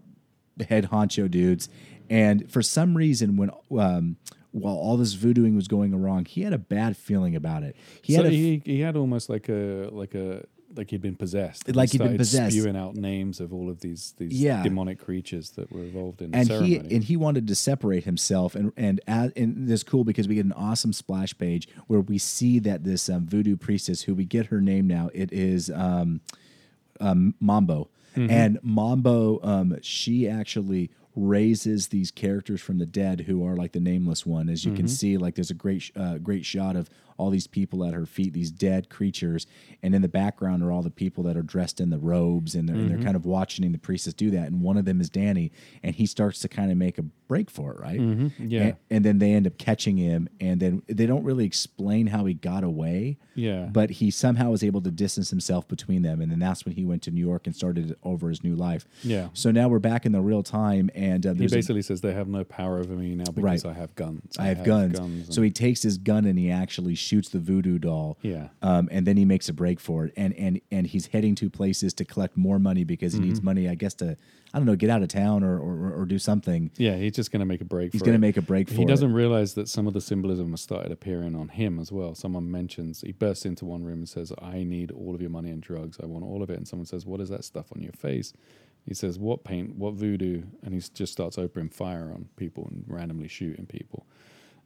[0.68, 1.68] head honcho dudes,
[2.10, 4.16] and for some reason, when um,
[4.52, 7.74] while all this voodooing was going wrong, he had a bad feeling about it.
[8.02, 10.44] He so had a, he he had almost like a like a
[10.74, 12.56] like he'd been possessed, Like he'd been possessed.
[12.56, 14.62] spewing out names of all of these these Yeah.
[14.62, 16.88] demonic creatures that were involved in the and ceremony.
[16.88, 20.28] he and he wanted to separate himself and and as, and this is cool because
[20.28, 24.14] we get an awesome splash page where we see that this um, voodoo priestess who
[24.14, 26.22] we get her name now it is um,
[27.02, 28.30] um, Mambo Mm-hmm.
[28.30, 33.80] and Mambo um, she actually raises these characters from the dead who are like the
[33.80, 34.86] nameless one as you can Mm-hmm.
[34.88, 36.90] see like there's a great uh, great shot of
[37.22, 39.46] all these people at her feet these dead creatures
[39.82, 42.68] and in the background are all the people that are dressed in the robes and
[42.68, 42.88] they're, Mm-hmm.
[42.88, 45.52] they're kind of watching the priestess do that and one of them is Danny
[45.84, 48.48] and he starts to kind of make a break for it right Mm-hmm.
[48.48, 48.62] Yeah.
[48.62, 52.24] and, and then they end up catching him and then they don't really explain how
[52.24, 53.68] he got away Yeah.
[53.72, 56.84] but he somehow was able to distance himself between them and then that's when he
[56.84, 59.28] went to New York and started over his new life Yeah.
[59.32, 62.00] so now we're back in the real time and uh, he there's a- basically says
[62.00, 63.66] they have no power over me now because Right.
[63.66, 64.36] I have guns.
[64.38, 64.98] I have guns.
[64.98, 68.18] and- So he takes his gun and he actually shoots the voodoo doll.
[68.22, 68.48] Yeah.
[68.62, 70.12] Um, and then he makes a break for it.
[70.16, 73.28] And and and he's heading to places to collect more money because he Mm-hmm.
[73.28, 74.16] needs money, I guess, to
[74.54, 76.70] I don't know, get out of town or or, or do something.
[76.76, 77.92] yeah, he's just going to make a break.
[77.92, 78.28] He's for going to it.
[78.28, 78.78] make a break for it.
[78.78, 82.14] He doesn't realize that some of the symbolism has started appearing on him as well.
[82.14, 85.50] Someone mentions he bursts into one room and says, "I need all of your money
[85.50, 85.98] and drugs.
[86.02, 88.32] I want all of it." And someone says, "What is that stuff on your face?"
[88.84, 89.76] He says, "What paint?
[89.76, 94.06] What voodoo?" And he just starts opening fire on people and randomly shooting people.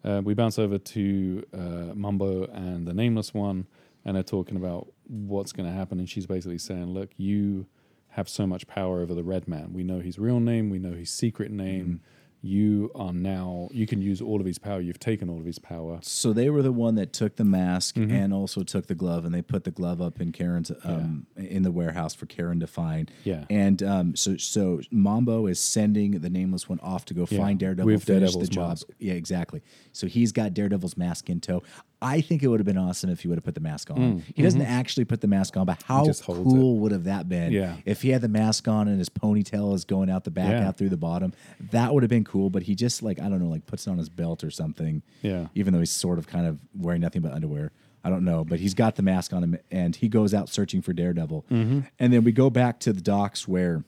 [0.05, 3.66] Uh, we bounce over to uh, Mumbo and the Nameless One,
[4.05, 5.99] and they're talking about what's going to happen.
[5.99, 7.66] And she's basically saying, "Look, you
[8.11, 9.72] have so much power over the Red Man.
[9.72, 10.70] We know his real name.
[10.70, 12.01] We know his secret name.
[12.47, 13.68] You are now.
[13.72, 14.80] You can use all of his power.
[14.80, 15.99] You've taken all of his power.
[16.03, 18.11] So they were the one that took the mask Mm-hmm.
[18.14, 21.62] and also took the glove, and they put the glove up in Karen's um, in
[21.62, 23.11] the warehouse for Karen to find.
[23.24, 23.44] Yeah.
[23.51, 27.59] And um, so so Mambo is sending the nameless one off to go Yeah, find
[27.59, 28.68] Daredevil, with finish Daredevil's the job.
[28.68, 28.86] mask.
[28.99, 29.62] Yeah, exactly.
[29.92, 31.62] So he's got Daredevil's mask in tow.
[32.03, 34.22] I think it would have been awesome if he would have put the mask on.
[34.34, 37.53] He doesn't actually put the mask on, but how Mm, cool would have that been?
[37.53, 37.76] Yeah.
[37.86, 40.68] If he had the mask on and his ponytail is going out the back, Yeah.
[40.68, 41.32] out through the bottom,
[41.70, 42.51] that would have been cool.
[42.51, 45.03] But he just like I don't know, like puts it on his belt or something.
[45.22, 45.47] Yeah.
[45.55, 47.72] Even though he's sort of kind of wearing nothing but underwear.
[48.05, 50.80] I don't know, but he's got the mask on him, and he goes out searching
[50.82, 51.44] for Daredevil.
[51.51, 51.80] Mm-hmm.
[51.99, 53.82] And then we go back to the docks where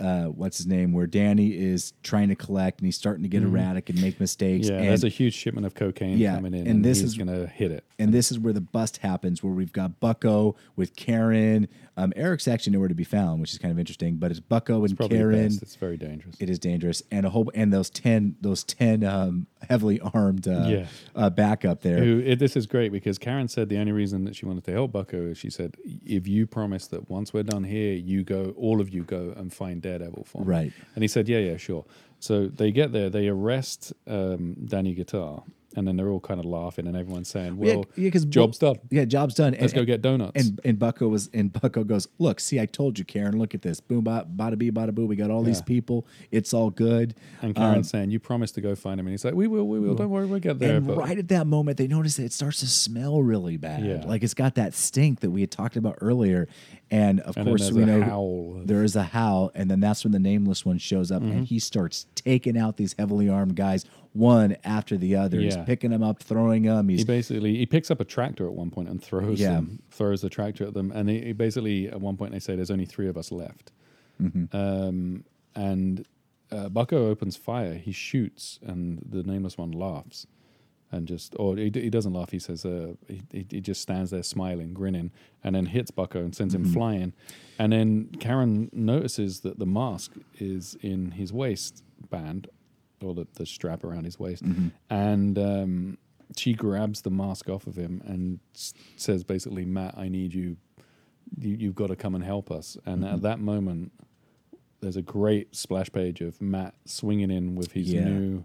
[0.00, 3.42] uh, what's his name, where Danny is trying to collect and he's starting to get
[3.42, 4.66] erratic and make mistakes.
[4.66, 4.74] Mm-hmm.
[4.74, 7.10] Yeah, and, there's a huge shipment of cocaine Yeah, coming in, and and, this he's
[7.10, 7.84] is- going to hit it.
[7.98, 11.68] and this is where the bust happens, where we've got Bucko with Karen.
[11.96, 14.16] Um, Eric's actually nowhere to be found, which is kind of interesting.
[14.18, 15.46] But it's Bucko and Karen.
[15.60, 16.36] It's very dangerous.
[16.38, 20.66] It is dangerous, and a whole and those ten those ten um, heavily armed uh,
[20.68, 20.86] Yeah.
[21.16, 21.98] uh, backup there.
[21.98, 24.72] Who, it, this is great because Karen said the only reason that she wanted to
[24.72, 25.76] help Bucko is she said,
[26.06, 29.52] if you promise that once we're done here, you go, all of you go and
[29.52, 30.46] find Daredevil for me.
[30.56, 30.72] Right.
[30.94, 31.84] And he said, yeah, yeah, sure.
[32.20, 35.44] So they get there, they arrest um, Danny Guitar,
[35.76, 38.76] and then they're all kind of laughing, and everyone's saying, "Well, Yeah, yeah, job's done.
[38.90, 39.54] Yeah, job's done.
[39.60, 40.32] Let's go get donuts.
[40.34, 43.38] And and Bucko was and Bucko goes, look, see, I told you, Karen.
[43.38, 45.06] Look at this, boom, ba, bada bee, bada boo.
[45.06, 46.06] We got all these people.
[46.32, 47.14] It's all good.
[47.42, 49.68] And Karen's Um, saying, "You promised to go find him," and he's like, "We will,
[49.68, 49.94] we will.
[49.94, 52.32] Don't worry, we'll get there." and but right at that moment, they notice that it
[52.32, 53.84] starts to smell really bad.
[53.84, 54.04] Yeah.
[54.04, 56.48] Like it's got that stink that we had talked about earlier.
[56.90, 58.62] And of And course, we know howl.
[58.64, 61.32] there is a howl, and then that's when the nameless one shows up, Mm-hmm.
[61.36, 65.38] and he starts taking out these heavily armed guys one after the other.
[65.40, 66.88] He's picking them up, throwing them.
[66.88, 69.52] He's he basically he picks up a tractor at one point and throws Yeah.
[69.54, 72.70] them, throws the tractor at them, and he, basically at one point they say there's
[72.70, 73.72] only three of us left,
[74.20, 74.56] Mm-hmm.
[74.56, 76.06] um, and
[76.50, 77.74] uh, Bucko opens fire.
[77.74, 80.26] He shoots, and the nameless one laughs,
[80.90, 82.30] and just or he, he doesn't laugh.
[82.30, 85.10] He says uh, he, he just stands there smiling, grinning,
[85.44, 87.12] and then hits Bucko and sends him flying,
[87.58, 91.32] and then Karen notices that the mask is in his
[92.02, 92.48] waistband
[93.02, 94.42] or the, the strap around his waist,
[94.90, 95.98] and um,
[96.36, 100.56] she grabs the mask off of him and s- says basically, "Matt, I need you.
[101.38, 103.92] you you've got to come and help us." And at that moment,
[104.80, 108.04] there's a great splash page of Matt swinging in with his Yeah.
[108.04, 108.44] new,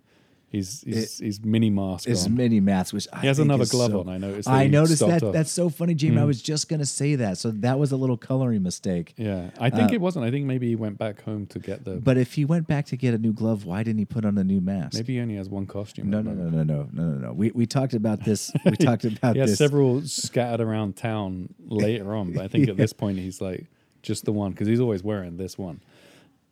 [0.54, 2.36] his his, his mini mask his on.
[2.36, 4.08] mini mask, which I He has another glove so- on.
[4.08, 4.48] I noticed.
[4.48, 5.34] that I noticed that.
[5.34, 6.20] That's so funny, Jamie.
[6.20, 6.28] I Mm.
[6.28, 7.38] was just gonna say that.
[7.40, 9.16] So that was a little coloring mistake.
[9.18, 9.50] yeah.
[9.60, 10.26] I think Uh, it wasn't.
[10.26, 11.96] I think maybe he went back home to get the.
[11.96, 14.38] But if he went back to get a new glove, why didn't he put on
[14.38, 14.94] a new mask?
[14.94, 16.10] maybe he only has one costume.
[16.12, 17.34] No, no, no, no, no, no, no, no.
[17.34, 18.52] We we talked about this.
[18.66, 19.58] We talked about He has this.
[19.58, 23.66] several scattered around town later on, but I think at this point he's like
[24.04, 25.80] just the one because he's always wearing this one.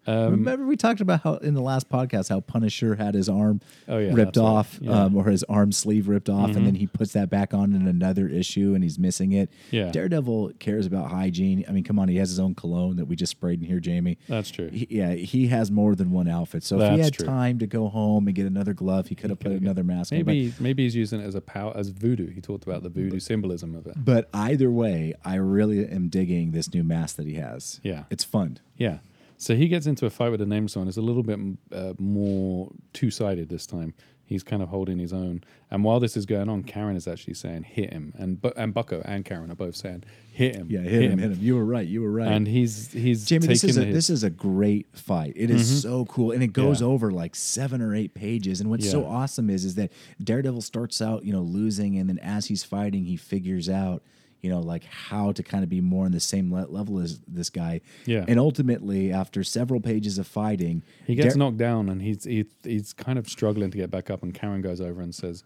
[0.08, 3.62] Um, Remember we talked about how in the last podcast how Punisher had his arm
[3.88, 4.43] Oh, yeah, ripped that's right.
[4.43, 4.89] off Yeah.
[4.91, 4.99] Mm-hmm.
[4.99, 7.88] um, or his arm sleeve ripped off, and then he puts that back on in
[7.88, 9.52] another issue, and he's missing it.
[9.70, 9.91] Yeah.
[9.91, 11.64] Daredevil cares about hygiene.
[11.68, 13.80] I mean, come on, he has his own cologne that we just sprayed in here,
[13.80, 14.18] Jamie.
[14.28, 14.70] That's true.
[14.70, 16.64] He, yeah, he has more than one outfit.
[16.64, 17.26] So if he had true.
[17.28, 20.20] time to go home and get another glove, he could have put another mask on.
[20.20, 22.28] But, Maybe maybe he's using it as a power as voodoo.
[22.32, 23.93] He talked about the voodoo symbolism of it.
[24.04, 27.80] but either way, I really am digging this new mask that he has.
[27.84, 28.04] Yeah.
[28.10, 28.58] it's fun.
[28.78, 28.97] Yeah.
[29.42, 30.88] So he gets into a fight with the nameless one.
[30.88, 31.39] It's a little bit
[31.74, 33.96] uh, more two sided this time.
[34.24, 35.44] He's kind of holding his own.
[35.72, 38.14] And while this is going on, Karen is actually saying, hit him.
[38.18, 40.68] And, Bu- and Bucko and Karen are both saying, hit him.
[40.70, 41.39] Yeah, hit, him, hit him.
[41.42, 41.86] You were right.
[41.88, 42.28] You were right.
[42.32, 43.94] And he's he's Jamie, this is a, his- Mm-hmm.
[43.94, 45.34] this is a great fight.
[45.36, 46.88] It is so cool, and it goes Yeah.
[46.88, 48.62] over like seven or eight pages.
[48.62, 49.92] And what's so awesome is is that
[50.24, 54.02] Daredevil starts out, you know, losing, and then as he's fighting, he figures out,
[54.42, 57.20] you know, like how to kind of be more on the same le- level as
[57.28, 57.82] this guy.
[58.06, 58.26] Yeah.
[58.28, 62.46] And ultimately, after several pages of fighting, He gets Dare- knocked down and he's he,
[62.64, 64.24] he's kind of struggling to get back up.
[64.24, 65.44] And Karen goes over and says,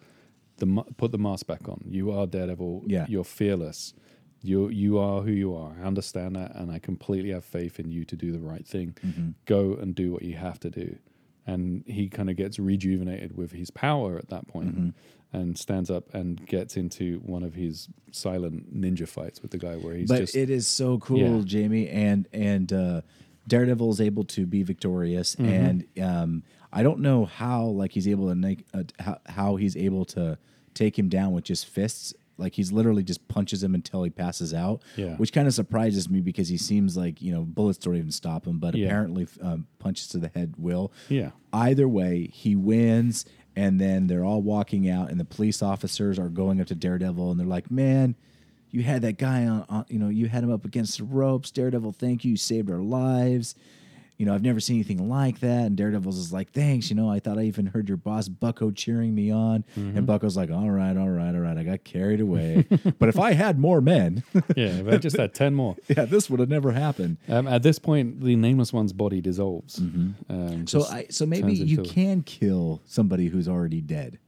[0.58, 0.66] "The
[0.98, 1.82] put the mask back on.
[1.86, 2.84] You are Daredevil.
[2.88, 3.06] Yeah.
[3.10, 3.94] you're fearless.
[4.42, 5.76] You you are who you are.
[5.82, 8.96] I understand that, and I completely have faith in you to do the right thing.
[9.06, 9.30] Mm-hmm.
[9.46, 10.98] Go and do what you have to do."
[11.48, 14.90] And he kind of gets rejuvenated with his power at that point Mm-hmm.
[15.36, 19.76] And stands up and gets into one of his silent ninja fights with the guy
[19.76, 21.42] where he's but just it is so cool, Yeah.
[21.46, 23.02] Jamie, and and uh,
[23.48, 25.52] Daredevil is able to be victorious, Mm-hmm.
[25.52, 29.76] and um, I don't know how like he's able to make uh, how, how he's
[29.78, 30.38] able to
[30.74, 32.14] take him down with just fists.
[32.38, 35.16] Like he's literally just punches him until he passes out, Yeah.
[35.16, 38.46] which kind of surprises me because he seems like you know bullets don't even stop
[38.46, 38.88] him, but Yeah.
[38.88, 40.92] apparently um, punches to the head will.
[41.08, 43.24] yeah Either way, he wins,
[43.56, 47.32] and then they're all walking out, and the police officers are going up to Daredevil,
[47.32, 48.16] and they're like, "Man,
[48.72, 51.50] you had that guy on, on you know, you had him up against the ropes.
[51.52, 53.56] Daredevil, thank you, you saved our lives.
[54.18, 57.10] You know, I've never seen anything like that." And Daredevil's is like, "Thanks, you know,
[57.10, 60.70] I thought I even heard your boss Bucko cheering me on." And Bucko's like, "All
[60.72, 62.66] right, all right, all right, I got carried away.
[63.00, 64.24] but if I had more men,
[64.56, 64.68] yeah.
[64.68, 65.76] If I just had ten more.
[65.88, 69.80] yeah, this would have never happened." Um, at this point, the nameless one's body dissolves.
[69.80, 70.66] Um, Mm-hmm.
[70.66, 74.20] So I so maybe you can kill somebody who's already dead.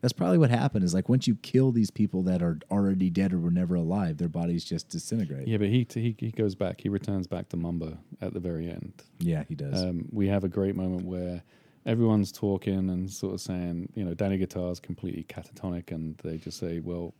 [0.00, 0.84] That's probably what happened.
[0.84, 4.16] Is like once you kill these people that are already dead or were never alive,
[4.16, 5.46] their bodies just disintegrate.
[5.46, 6.80] Yeah, but he he he goes back.
[6.80, 9.02] He returns back to Mumba at the very end.
[9.18, 9.82] Yeah, he does.
[9.82, 11.42] Um, we have a great moment where
[11.86, 16.58] everyone's talking and sort of saying, you know, Danny Guitar's completely catatonic, and they just
[16.58, 17.14] say, "Well,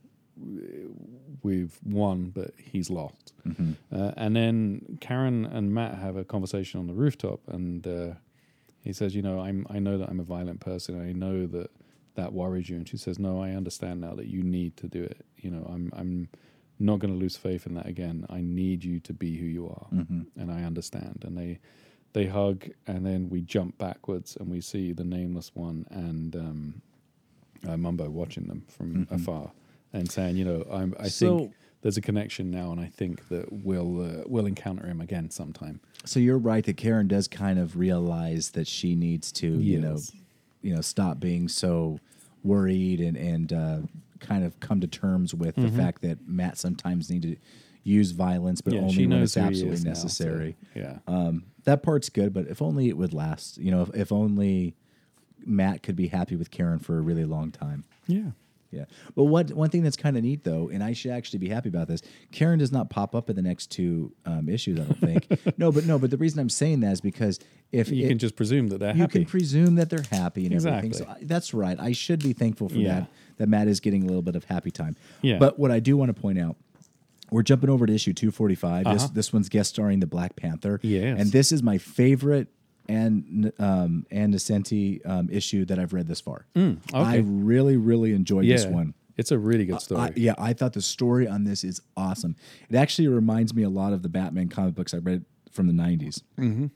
[1.43, 3.75] we've won, but he's lost." Mhm.
[3.91, 8.13] Uh, and then Karen and Matt have a conversation on the rooftop, and uh,
[8.83, 10.99] he says, "You know, I'm I know that I'm a violent person.
[10.99, 11.69] I know that
[12.15, 15.03] that worries you." And she says, "No, I understand now that you need to do
[15.03, 15.25] it.
[15.37, 16.29] You know, I'm I'm
[16.79, 18.25] not going to lose faith in that again.
[18.29, 20.27] I need you to be who you are, Mhm.
[20.35, 21.59] and I understand." And they
[22.13, 26.81] they hug, and then we jump backwards, and we see the nameless one and um,
[27.65, 29.11] uh, Mumbo watching them from Mhm.
[29.11, 29.51] afar
[29.93, 31.53] and saying, "You know, I'm, I So- think."
[31.83, 35.79] There's a connection now, and I think that we'll uh, we'll encounter him again sometime.
[36.05, 39.93] So you're right that Karen does kind of realize that she needs to, you know,
[39.93, 40.11] Yes.
[40.61, 41.99] You know, stop being so
[42.43, 43.77] worried and and uh,
[44.19, 47.35] kind of come to terms with the fact that Matt sometimes need to
[47.83, 48.83] use violence, but Mm-hmm.
[48.83, 50.55] yeah, only when it's absolutely is now, so, necessary.
[50.75, 53.57] yeah, Um, that part's good, but if only it would last.
[53.57, 54.75] You know, if, if only
[55.43, 57.83] Matt could be happy with Karen for a really long time.
[58.07, 58.31] yeah,
[58.71, 58.85] Yeah.
[59.15, 61.69] But what one thing that's kind of neat though, and I should actually be happy
[61.69, 62.01] about this.
[62.31, 64.79] Karen does not pop up in the next two um, issues.
[64.79, 65.27] I don't think.
[65.57, 67.39] no, but no, but the reason I'm saying that is because
[67.71, 69.19] if you it- can just presume that they're you happy.
[69.19, 70.93] can presume that they're happy and everything.
[70.93, 71.77] So I, that's right.
[71.79, 73.01] I should be thankful for Yeah.
[73.01, 73.09] that.
[73.37, 74.95] That Matt is getting a little bit of happy time.
[75.21, 75.37] Yeah.
[75.37, 76.55] But what I do want to point out.
[77.31, 78.83] We're jumping over to issue 245.
[78.83, 79.11] This, Uh-huh.
[79.13, 80.81] this one's guest starring the Black Panther.
[80.83, 81.17] Yes.
[81.17, 82.49] And this is my favorite
[82.89, 86.45] and um, and Nocenti um, issue that I've read this far.
[86.55, 87.21] I Mm, okay.
[87.21, 88.93] really, really enjoyed yeah, this one.
[89.17, 90.01] it's a really good story.
[90.01, 92.35] I, yeah, I thought the story on this is awesome.
[92.69, 95.73] It actually reminds me a lot of the Batman comic books I read from the
[95.73, 96.21] 90s.
[96.39, 96.67] Mm-hmm.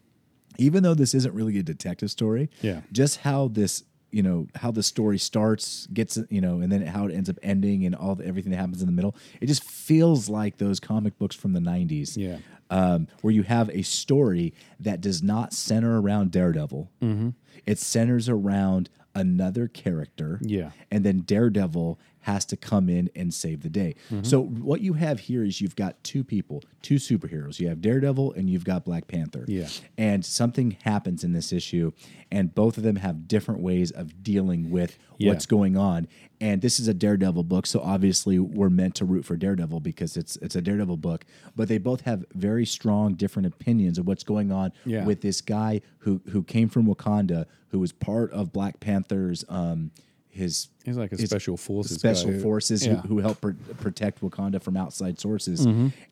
[0.58, 2.82] Even though this isn't really a detective story, Yeah.
[2.92, 7.06] just how this, you know, how the story starts, gets, you know, and then how
[7.08, 9.64] it ends up ending and all the, everything that happens in the middle, it just
[9.66, 12.16] feels like those comic books from the 90s.
[12.16, 12.38] Yeah.
[12.70, 16.90] Um, where you have a story that does not center around Daredevil.
[17.02, 17.30] Mm-hmm.
[17.68, 20.72] It centers around another character Yeah.
[20.92, 23.94] and then Daredevil has to come in and save the day.
[24.10, 24.24] Mm-hmm.
[24.24, 27.60] So what you have here is you've got two people, two superheroes.
[27.60, 29.46] You have Daredevil and you've got Black Panther.
[29.48, 29.68] Yeah.
[29.96, 31.92] And something happens in this issue
[32.32, 35.30] and both of them have different ways of dealing with Yeah.
[35.30, 36.08] what's going on.
[36.42, 40.18] And this is a Daredevil book, so obviously we're meant to root for Daredevil because
[40.18, 44.24] it's it's a Daredevil book, but they both have very strong different opinions of what's
[44.24, 45.06] going on Yeah.
[45.06, 49.92] with this guy who who came from Wakanda, who was part of Black Panther's um
[50.36, 52.94] his He's like a his special forces special guy who- forces yeah.
[52.96, 53.08] Mm-hmm.
[53.08, 55.66] who, who help pr- protect Wakanda from outside sources.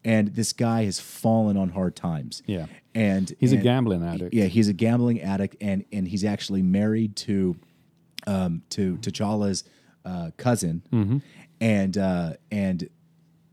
[0.03, 2.41] And this guy has fallen on hard times.
[2.47, 2.65] Yeah.
[2.95, 4.33] and He's a gambling addict.
[4.33, 7.55] Yeah, he's a gambling addict, and and he's actually married to
[8.25, 9.63] um to T'Challa's
[10.05, 11.17] uh, cousin, Mm-hmm.
[11.61, 12.89] and uh, and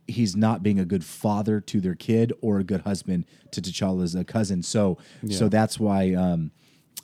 [0.06, 4.16] he's not being a good father to their kid or a good husband to T'Challa's
[4.16, 4.62] uh, cousin.
[4.62, 4.98] So
[5.28, 6.50] so that's why um,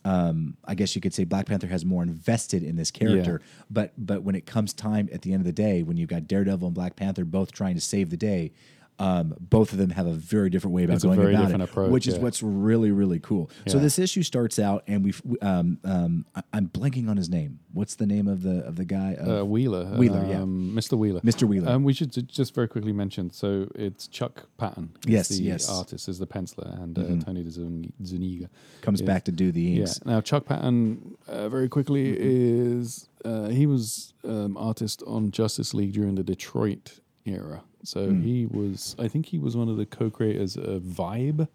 [0.07, 3.41] um, I guess you could say Black Panther has more invested in this character.
[3.69, 6.29] But but when it comes time at the end of the day, when you've got
[6.29, 8.53] Daredevil and Black Panther both trying to save the day.
[8.99, 11.63] Um, both of them have a very different way about It's going very about different
[11.65, 12.21] it, approach, which is yeah.
[12.21, 13.51] what's really really cool.
[13.67, 17.59] So this issue starts out, and we've um, um, I'm blanking on his name.
[17.75, 19.15] What's the name of the of the guy?
[19.17, 19.85] Uh, Wheeler.
[19.97, 20.41] Wheeler, yeah.
[20.41, 20.97] um, Mr.
[20.97, 21.21] Wheeler.
[21.21, 21.47] Mr.
[21.47, 21.71] Wheeler.
[21.71, 23.31] Um, we should just very quickly mention.
[23.31, 24.93] So it's Chuck Patton.
[25.07, 25.67] Yes, the yes.
[25.67, 25.77] Mm-hmm.
[25.79, 28.49] Artist is the penciler, and uh, Tony Zun- Zuniga
[28.81, 29.81] comes is- back to do the Yeah.
[29.81, 30.05] inks.
[30.07, 32.81] Now Chuck Patton, uh, very quickly, Mm-hmm.
[32.81, 37.63] is uh, he was um, artist on Justice League during the Detroit era.
[37.83, 38.23] So Hmm.
[38.23, 41.49] he was, I think he was one of the co-creators of Vibe,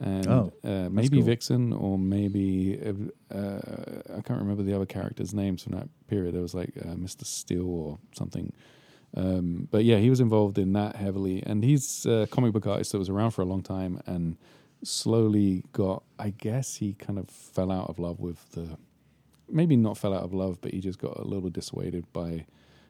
[0.00, 1.26] and Oh, uh, maybe cool.
[1.26, 6.34] Vixen, or maybe uh, uh, I can't remember the other characters' names from that period.
[6.34, 8.52] There was like uh, Mister Steel or something.
[9.16, 12.90] Um, but yeah, he was involved in that heavily, and he's a comic book artist
[12.92, 14.36] that was around for a long time, and
[14.82, 16.02] slowly got.
[16.18, 18.76] I guess he kind of fell out of love with the.
[19.48, 22.46] Maybe not fell out of love, but he just got a little dissuaded by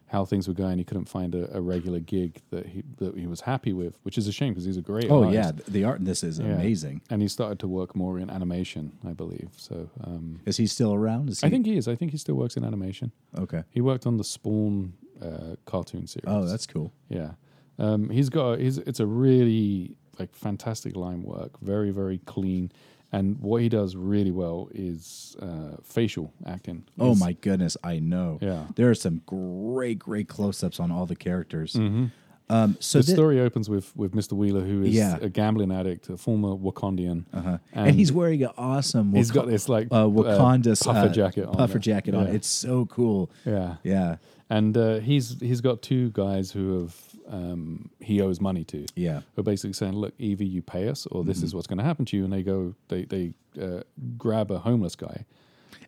[0.06, 0.78] how things were going.
[0.78, 4.16] He couldn't find a, a regular gig that he that he was happy with, which
[4.18, 5.10] is a shame because he's a great.
[5.10, 5.34] Oh artist.
[5.58, 6.46] yeah, the art in this is Yeah.
[6.46, 7.00] amazing.
[7.10, 9.48] And he started to work more in animation, I believe.
[9.56, 11.30] So um, Is he still around?
[11.30, 11.88] Is he, I think he is.
[11.88, 13.12] I think he still works in animation.
[13.38, 13.62] Okay.
[13.70, 14.92] He worked on the Spawn
[15.22, 16.24] uh, cartoon series.
[16.26, 16.92] Oh, that's cool.
[17.08, 17.32] Yeah,
[17.78, 18.58] um, he's got.
[18.60, 21.58] He's, it's a really like fantastic line work.
[21.60, 22.70] Very very clean.
[23.16, 26.84] And what he does really well is uh, facial acting.
[26.98, 28.38] Oh He's- my goodness, I know.
[28.40, 28.64] Yeah.
[28.74, 31.74] There are some great, great close-ups on all the characters.
[31.74, 32.06] Mm-hmm.
[32.50, 34.32] Um, so the thi- story opens with with Mr.
[34.32, 35.16] Wheeler, who is Yeah.
[35.22, 37.58] a gambling addict, a former Wakandian, uh-huh.
[37.72, 39.14] and, he's wearing an awesome.
[39.14, 41.54] he's Waka- got this like uh, Wakanda puffer uh, jacket on.
[41.54, 42.26] Puffer jacket on.
[42.26, 42.32] Yeah.
[42.34, 43.30] It's so cool.
[43.46, 44.16] yeah, Yeah,
[44.50, 46.94] and uh, he's he's got two guys who have
[47.28, 48.86] um, he owes money to.
[48.96, 49.20] yeah.
[49.34, 51.28] Who are basically saying, "Look, either you pay us, or Mm-hmm.
[51.28, 53.82] this is what's going to happen to you." And they go, they they uh,
[54.18, 55.24] grab a homeless guy.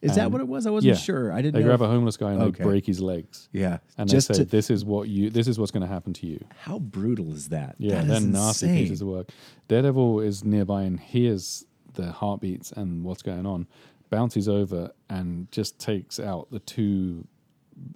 [0.03, 0.66] Is that what it was?
[0.66, 1.01] I wasn't yeah.
[1.01, 1.32] sure.
[1.32, 2.59] I didn't They grab if- a homeless guy and Okay.
[2.59, 3.49] they break his legs.
[3.53, 5.30] yeah, And just they say, to, "This is what you.
[5.30, 7.76] This is what's going to happen to you." how brutal is that?
[7.78, 8.82] Yeah, That they're is nasty insane.
[8.82, 9.30] pieces of work.
[9.68, 11.64] Daredevil is nearby and hears
[11.95, 13.66] the heartbeats and what's going on,
[14.11, 17.26] bounces over and just takes out the two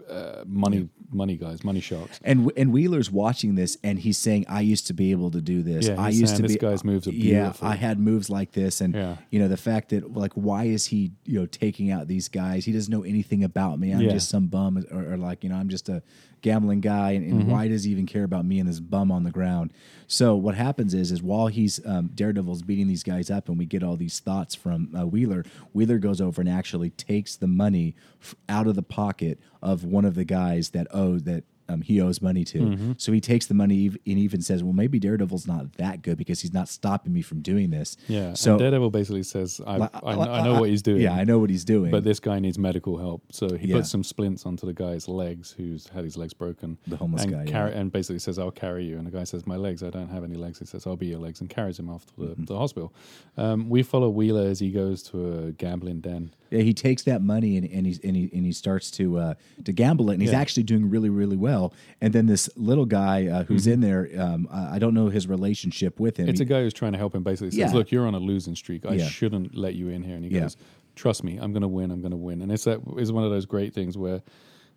[0.08, 2.20] uh, money money guys, money sharks.
[2.24, 5.62] And and Wheeler's watching this, and he's saying, "I used to be able to do
[5.62, 5.88] this.
[5.88, 7.52] Yeah, I used saying, to "This be." guy's moves are Yeah.
[7.62, 9.16] I had moves like this, and Yeah.
[9.30, 12.64] you know the fact that like, why is he you know taking out these guys?
[12.64, 13.92] He doesn't know anything about me.
[13.92, 14.12] I'm Yeah.
[14.12, 16.02] just some bum, or, or like you know, I'm just a
[16.42, 17.50] gambling guy, and, Mm-hmm.
[17.50, 19.72] why does he even care about me and this bum on the ground?
[20.06, 23.66] So what happens is, is while he's um, Daredevil's beating these guys up, and we
[23.66, 27.94] get all these thoughts from uh, Wheeler, Wheeler goes over and actually takes the money
[28.20, 32.00] f- out of the pocket of one of the guys that owe that um, he
[32.00, 32.58] owes money to.
[32.58, 32.92] Mm-hmm.
[32.98, 36.40] So he takes the money and even says, "Well, maybe Daredevil's not that good because
[36.40, 38.34] he's not stopping me from doing this." Yeah.
[38.34, 41.02] So Daredevil basically says, I, Like, I, know, I know what he's doing.
[41.02, 41.90] Yeah, I know what he's doing.
[41.90, 43.76] But this guy needs medical help, so he Yeah.
[43.76, 46.78] puts some splints onto the guy's legs, who's had his legs broken.
[46.86, 47.66] The homeless and guy, yeah.
[47.66, 50.24] and basically says, "I'll carry you." And the guy says, "My legs, I don't have
[50.24, 52.44] any legs." He says, "I'll be your legs," and carries him off to the, Mm-hmm.
[52.44, 52.92] the hospital.
[53.36, 55.16] Um, we follow Wheeler as he goes to
[55.48, 56.32] a gambling den.
[56.50, 59.34] Yeah, he takes that money and, and he's and he and he starts to uh,
[59.64, 60.40] to gamble it, and he's Yeah.
[60.40, 61.59] actually doing really really well.
[62.00, 66.00] And then this little guy uh, who's in there, um, I don't know his relationship
[66.00, 66.24] with him.
[66.24, 66.30] Mm-hmm.
[66.30, 67.22] It's a guy who's trying to help him.
[67.22, 67.72] Basically, says, Yeah.
[67.72, 68.86] "Look, you're on a losing streak.
[68.86, 69.06] I Yeah.
[69.08, 70.40] shouldn't let you in here." And he Yeah.
[70.42, 70.56] goes,
[70.96, 71.90] "Trust me, I'm going to win.
[71.90, 74.22] I'm going to win." And it's that is one of those great things where.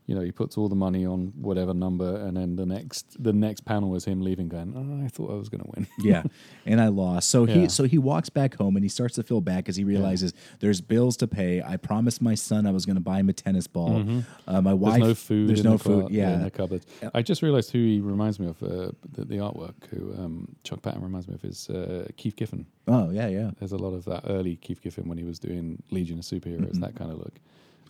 [0.06, 3.32] You know, he puts all the money on whatever number, and then the next the
[3.32, 6.24] next panel is him leaving, going, "Oh, I thought I was going to win." yeah,
[6.66, 7.30] and I lost.
[7.30, 7.68] So he Yeah.
[7.68, 10.82] so he walks back home and he starts to feel bad because he realizes there's
[10.82, 11.62] bills to pay.
[11.62, 14.04] I promised my son I was going to buy him a tennis ball.
[14.48, 15.00] Uh, my wife, Mm-hmm.
[15.04, 15.50] There's no food.
[15.50, 16.10] There's in no the food.
[16.12, 16.34] Yeah.
[16.34, 16.86] in the cupboard.
[17.14, 18.62] I just realized who he reminds me of.
[18.62, 19.74] Uh, the, the artwork.
[19.92, 22.66] Who um, Chuck Patton reminds me of is uh, Keith Giffen.
[22.88, 23.52] oh yeah, yeah.
[23.60, 26.72] There's a lot of that early Keith Giffen when he was doing Legion of Superheroes.
[26.72, 26.82] Mm-hmm.
[26.82, 27.36] That kind of look.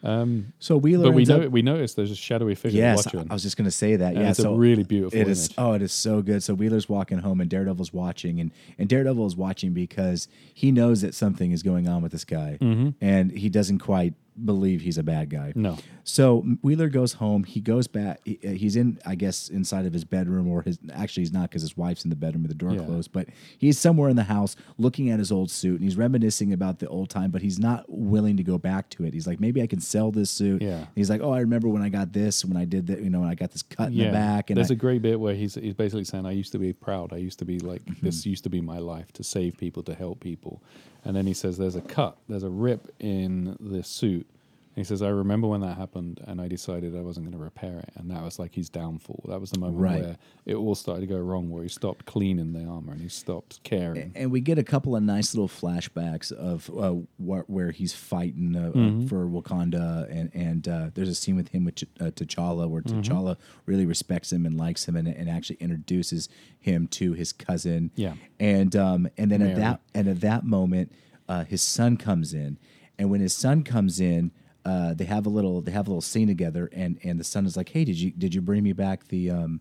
[0.04, 3.28] Um, So Wheeler, but we know up- we noticed there's a shadowy figure Yes, watching.
[3.30, 4.14] I was just going to say that.
[4.14, 5.50] and yeah, it's so a really beautiful It is.
[5.58, 6.44] Oh, it is so good.
[6.44, 11.02] So Wheeler's walking home, and Daredevil's watching, and and Daredevil is watching because he knows
[11.02, 12.58] that something is going on with this guy,
[13.02, 14.14] and he doesn't quite
[14.46, 15.54] believe he's a bad guy.
[15.56, 15.78] No.
[16.04, 17.44] So Wheeler goes home.
[17.44, 18.20] He goes back.
[18.26, 20.78] he- uh, He's in, I guess, inside of his bedroom, or his.
[20.92, 22.84] Actually, he's not because his wife's in the bedroom with the door Yeah.
[22.86, 23.12] closed.
[23.12, 26.80] But he's somewhere in the house, looking at his old suit, and he's reminiscing about
[26.80, 27.32] the old time.
[27.32, 29.14] But he's not willing to go back to it.
[29.14, 30.62] He's like, maybe I can sell this suit.
[30.62, 30.86] Yeah.
[30.96, 33.02] He's like, oh, I remember when I got this, when I did that.
[33.02, 35.02] You know, when I got this cut in the back, and there's I, a great
[35.02, 37.14] bit where he's he's basically saying, "I used to be proud.
[37.14, 38.06] I used to be like Mm-hmm.
[38.06, 38.26] this.
[38.26, 40.62] Used to be my life to save people, to help people."
[41.06, 42.18] And then he says, "There's a cut.
[42.30, 44.28] There's a rip in the suit."
[44.76, 47.78] He says, "I remember when that happened, and I decided I wasn't going to repair
[47.78, 49.24] it, and that was like his downfall.
[49.30, 50.02] That was the moment Right.
[50.02, 50.18] where
[50.48, 53.62] it all started to go wrong, where he stopped cleaning the armor and he stopped
[53.64, 56.92] caring." and we get a couple of nice little flashbacks of uh,
[57.24, 59.06] wh- where he's fighting uh, Mm-hmm.
[59.06, 62.68] uh, for Wakanda, and and uh, there's a scene with him with Ch- uh, T'Challa
[62.68, 63.02] where Mm-hmm.
[63.02, 67.92] T'Challa really respects him and likes him, and, and actually introduces him to his cousin.
[67.96, 68.16] Yeah.
[68.40, 70.92] and um, and then at that and at that moment,
[71.30, 72.58] uh, his son comes in,
[72.98, 74.32] and when his son comes in.
[74.66, 75.62] Uh, they have a little.
[75.62, 78.12] They have a little scene together, and and the son is like, "Hey, did you
[78.12, 79.60] did you bring me back the um,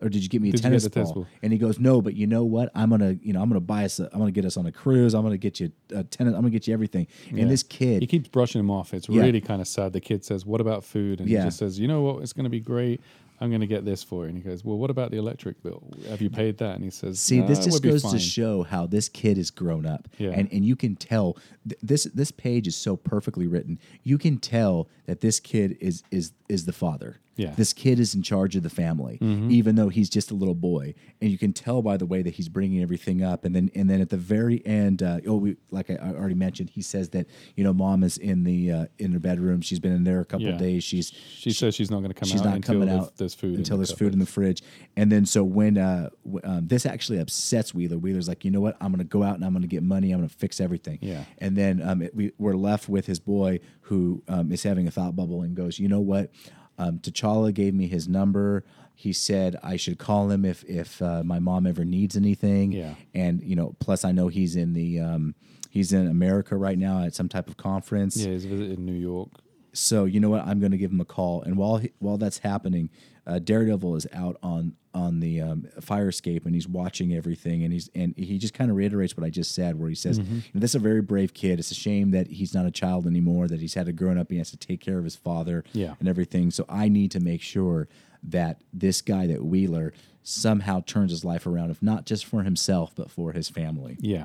[0.00, 1.26] or did you get me a Did tennis ball?" tennis ball?
[1.42, 2.70] And he goes, "No, but you know what?
[2.74, 3.98] I'm gonna, you know, I'm gonna buy us.
[3.98, 5.12] A, I'm gonna get us on a cruise.
[5.14, 6.34] I'm gonna get you a tennis.
[6.34, 7.44] I'm gonna get you everything." And Yeah.
[7.46, 8.94] this kid, He keeps brushing him off.
[8.94, 9.22] It's Yeah.
[9.22, 9.92] really kind of sad.
[9.92, 11.40] The kid says, "What about food?" And Yeah.
[11.40, 12.22] he just says, "You know what?
[12.22, 13.00] It's going to be great.
[13.40, 15.62] I'm going to get this for you." And he goes, "Well, what about the electric
[15.62, 15.82] bill?
[16.08, 18.86] Have you paid that?" And he says, see, "Nah, this just goes to show how
[18.86, 20.30] this kid is grown up, Yeah.
[20.30, 21.36] and and you can tell
[21.68, 23.78] th- this this page is so perfectly written.
[24.02, 27.20] You can tell that this kid is is is the father.
[27.36, 27.48] Yeah.
[27.48, 27.56] Mm-hmm.
[27.56, 30.94] This kid is in charge of the family, even though he's just a little boy,
[31.20, 33.44] and you can tell by the way that he's bringing everything up.
[33.44, 36.70] And then, and then at the very end, uh, oh, we, like I, already mentioned,
[36.70, 37.26] he says that
[37.56, 39.60] you know, mom is in the uh, in her bedroom.
[39.62, 40.52] She's been in there a couple Yeah.
[40.52, 40.84] of days.
[40.84, 43.34] She's She says she's not going to come she's out not until coming out there's
[43.34, 44.62] food until in the there's food in the fridge.
[44.96, 48.60] And then so when uh, w- um, this actually upsets Wheeler, Wheeler's like, you know
[48.60, 48.76] what?
[48.80, 50.12] I'm going to go out and I'm going to get money.
[50.12, 50.98] I'm going to fix everything.
[51.02, 51.24] Yeah.
[51.38, 54.90] And then um, it, we, we're left with his boy who um, is having a
[54.90, 56.30] thought bubble and goes, you know what?
[56.78, 58.64] Um, T'Challa gave me his number.
[58.94, 62.72] He said I should call him if if uh, my mom ever needs anything.
[62.72, 62.94] Yeah.
[63.12, 65.34] And you know, plus I know he's in the um,
[65.70, 68.16] he's in America right now at some type of conference.
[68.16, 69.30] Yeah, he's visiting New York.
[69.74, 70.46] So you know what?
[70.46, 71.42] I'm going to give him a call.
[71.42, 72.88] And while he, while that's happening,
[73.26, 77.72] uh, Daredevil is out on on the um, fire escape and he's watching everything and
[77.72, 80.34] he's and he just kind of reiterates what I just said, where he says, Mm-hmm.
[80.52, 81.58] you "This is a very brave kid.
[81.58, 83.48] It's a shame that he's not a child anymore.
[83.48, 84.30] That he's had to grow up.
[84.30, 85.94] He has to take care of his father, Yeah.
[85.98, 86.50] and everything.
[86.52, 87.88] So I need to make sure
[88.22, 92.94] that this guy, that Wheeler, somehow turns his life around, if not just for himself,
[92.94, 94.24] but for his family." Yeah.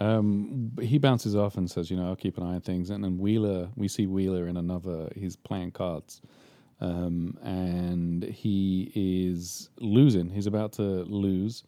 [0.00, 2.90] Um, he bounces off and says, you know, I'll keep an eye on things.
[2.90, 6.20] And then Wheeler, we see Wheeler in another, he's playing cards.
[6.80, 10.30] Um, and he is losing.
[10.30, 11.64] He's about to lose.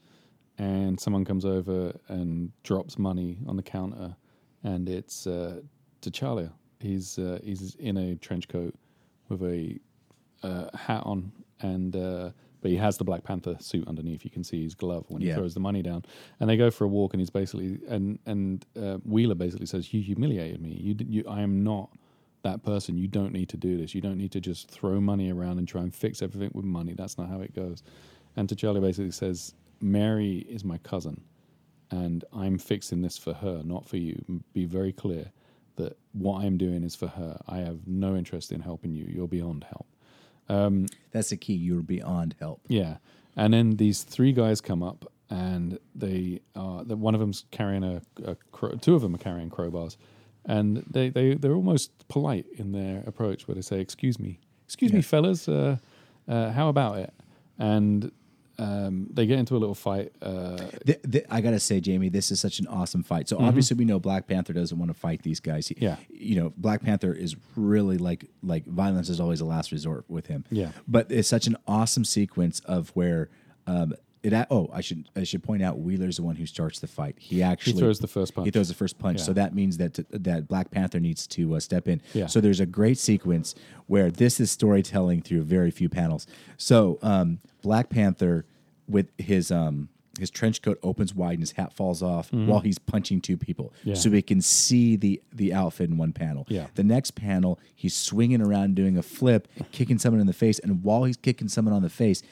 [0.59, 4.15] And someone comes over and drops money on the counter.
[4.63, 5.61] And it's uh,
[6.03, 6.53] T'Challa.
[6.79, 8.75] He's, uh, he's in a trench coat
[9.29, 9.79] with a
[10.43, 12.31] uh, hat on, and uh,
[12.61, 14.25] but he has the Black Panther suit underneath.
[14.25, 15.37] You can see his glove when he Yeah.
[15.37, 16.05] throws the money down,
[16.39, 17.15] and they go for a walk.
[17.15, 20.73] And he's basically and and uh, Wheeler basically says, "You humiliated me.
[20.81, 21.91] You, you I am not
[22.43, 22.97] that person.
[22.97, 23.95] You don't need to do this.
[23.95, 26.95] You don't need to just throw money around and try and fix everything with money.
[26.95, 27.83] That's not how it goes."
[28.37, 31.23] And T'Challa basically says, "Mary is my cousin."
[31.93, 34.23] and I'm fixing this for her, not for you.
[34.53, 35.33] Be very clear
[35.75, 37.37] that what I'm doing is for her.
[37.49, 39.07] I have no interest in helping you.
[39.07, 39.89] You're beyond help.
[41.13, 41.55] That's the key.
[41.55, 42.61] You're beyond help.
[42.69, 42.97] Yeah.
[43.37, 46.85] And then these three guys come up, and they are.
[46.85, 49.97] The, one of them's carrying a, a cro- two of them are carrying crowbars,
[50.45, 54.93] and they they they're almost polite in their approach, where they say, "Excuse me, excuse
[54.93, 55.03] me, Yeah.
[55.13, 55.77] fellas, uh,
[56.29, 57.15] uh, how about it?"
[57.59, 58.11] And
[58.61, 60.13] um, they get into a little fight.
[60.21, 60.57] Uh,
[60.87, 63.29] Th- th- I gotta say, Jamie, this is such an awesome fight.
[63.29, 65.69] So obviously, we know Black Panther doesn't want to fight these guys.
[65.69, 65.85] He- Mm-hmm.
[65.85, 65.97] Yeah.
[66.11, 70.27] you know, Black Panther is really like like violence is always a last resort with
[70.27, 70.45] him.
[70.51, 70.73] Yeah.
[70.87, 73.31] but it's such an awesome sequence of where
[73.67, 74.33] um, it.
[74.33, 77.17] a- Oh, I should I should point out Wheeler's the one who starts the fight.
[77.19, 78.47] He actually throws the first punch.
[78.47, 79.19] He throws the first punch.
[79.19, 79.25] Yeah.
[79.25, 82.01] So that means that that Black Panther needs to uh, step in.
[82.15, 82.27] Yeah.
[82.27, 83.55] So there's a great sequence
[83.87, 86.27] where this is storytelling through very few panels.
[86.57, 88.45] So um, Black Panther
[88.89, 92.79] with his um, his trench coat opens wide and his hat falls off while he's
[92.79, 93.89] punching two people, Mm-hmm.
[93.91, 93.95] Yeah.
[93.95, 96.45] so we can see the the outfit in one panel.
[96.49, 96.67] Yeah.
[96.75, 100.83] The next panel, he's swinging around doing a flip, kicking someone in the face, and
[100.83, 102.23] while he's kicking someone on the face.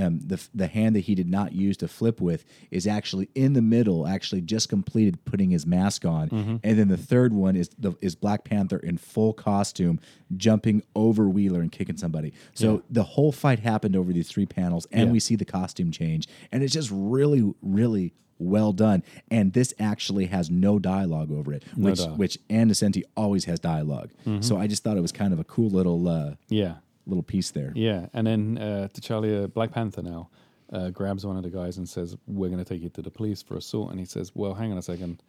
[0.00, 3.54] Um, the the hand that he did not use to flip with is actually in
[3.54, 6.56] the middle, actually just completed putting his mask on, Mm-hmm.
[6.62, 9.98] and then the third one is the is Black Panther in full costume,
[10.36, 12.32] jumping over Wheeler and kicking somebody.
[12.54, 12.80] So Yeah.
[12.90, 15.12] the whole fight happened over these three panels, and Yeah.
[15.12, 19.02] we see the costume change, and it's just really, really well done.
[19.32, 22.18] And this actually has no dialogue over it, No which dialogue.
[22.20, 25.44] which Ann Nocenti always has dialog So I just thought it was kind of a
[25.44, 26.74] cool little uh, yeah.
[27.08, 27.72] Little piece there.
[27.74, 30.28] Yeah, and then uh, T'Challa, Black Panther now,
[30.72, 33.10] uh, grabs one of the guys and says, "We're going to take you to the
[33.10, 35.22] police for assault." And he says, "Well, hang on a second.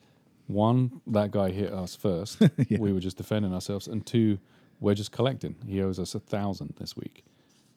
[0.48, 2.42] One, that guy hit us first.
[2.80, 4.40] We were just defending ourselves, and two,
[4.80, 5.56] we're just collecting.
[5.68, 7.24] He owes us a thousand this week."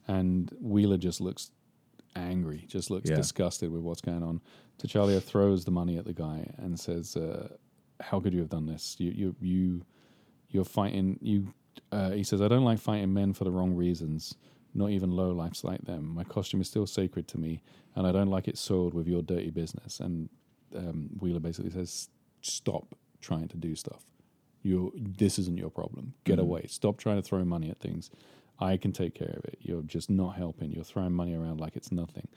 [0.08, 1.50] And Wheeler just looks
[2.16, 3.16] angry, just looks Yeah.
[3.16, 4.40] disgusted with what's going on.
[4.78, 7.48] T'Challa throws the money at the guy and says, uh,
[8.00, 8.96] "How could you have done this?
[8.98, 9.82] You, you, you,
[10.50, 11.18] you're fighting.
[11.22, 11.54] You."
[11.90, 14.34] Uh, he says, "I don't like fighting men for the wrong reasons.
[14.74, 16.14] Not even low lifes like them.
[16.14, 17.62] My costume is still sacred to me,
[17.94, 20.28] and I don't like it soiled with your dirty business." And
[20.76, 22.08] um, Wheeler basically says,
[22.40, 24.04] "Stop trying to do stuff.
[24.62, 26.14] You, this isn't your problem.
[26.24, 26.66] Get away.
[26.68, 28.10] Stop trying to throw money at things.
[28.60, 29.58] I can take care of it.
[29.60, 30.70] You're just not helping.
[30.70, 32.28] You're throwing money around like it's nothing."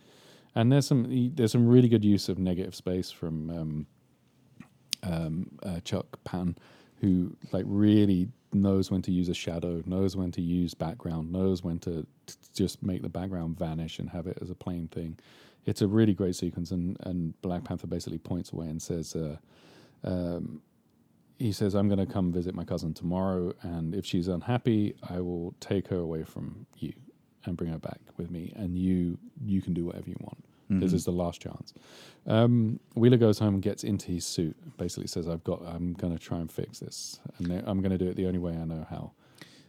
[0.56, 3.88] And there's some there's some really good use of negative space from um,
[5.04, 6.58] um, uh, Chuck Pan,
[7.02, 11.64] who like really knows when to use a shadow, knows when to use background, knows
[11.64, 12.06] when to
[12.54, 15.18] just make the background vanish and have it as a plain thing.
[15.66, 19.16] It's a really great sequence, and and Black Panther basically points away and says.
[19.16, 19.38] Uh,
[20.04, 20.62] um,
[21.38, 25.20] he says, I'm going to come visit my cousin tomorrow, and if she's unhappy, I
[25.20, 26.94] will take her away from you
[27.44, 30.44] and bring her back with me, and you you can do whatever you want.
[30.70, 31.74] This is the last chance.
[32.26, 34.56] Um, Wheeler goes home and gets into his suit.
[34.78, 35.62] Basically, says, "I've got.
[35.66, 38.40] I'm going to try and fix this, and I'm going to do it the only
[38.40, 39.12] way I know how."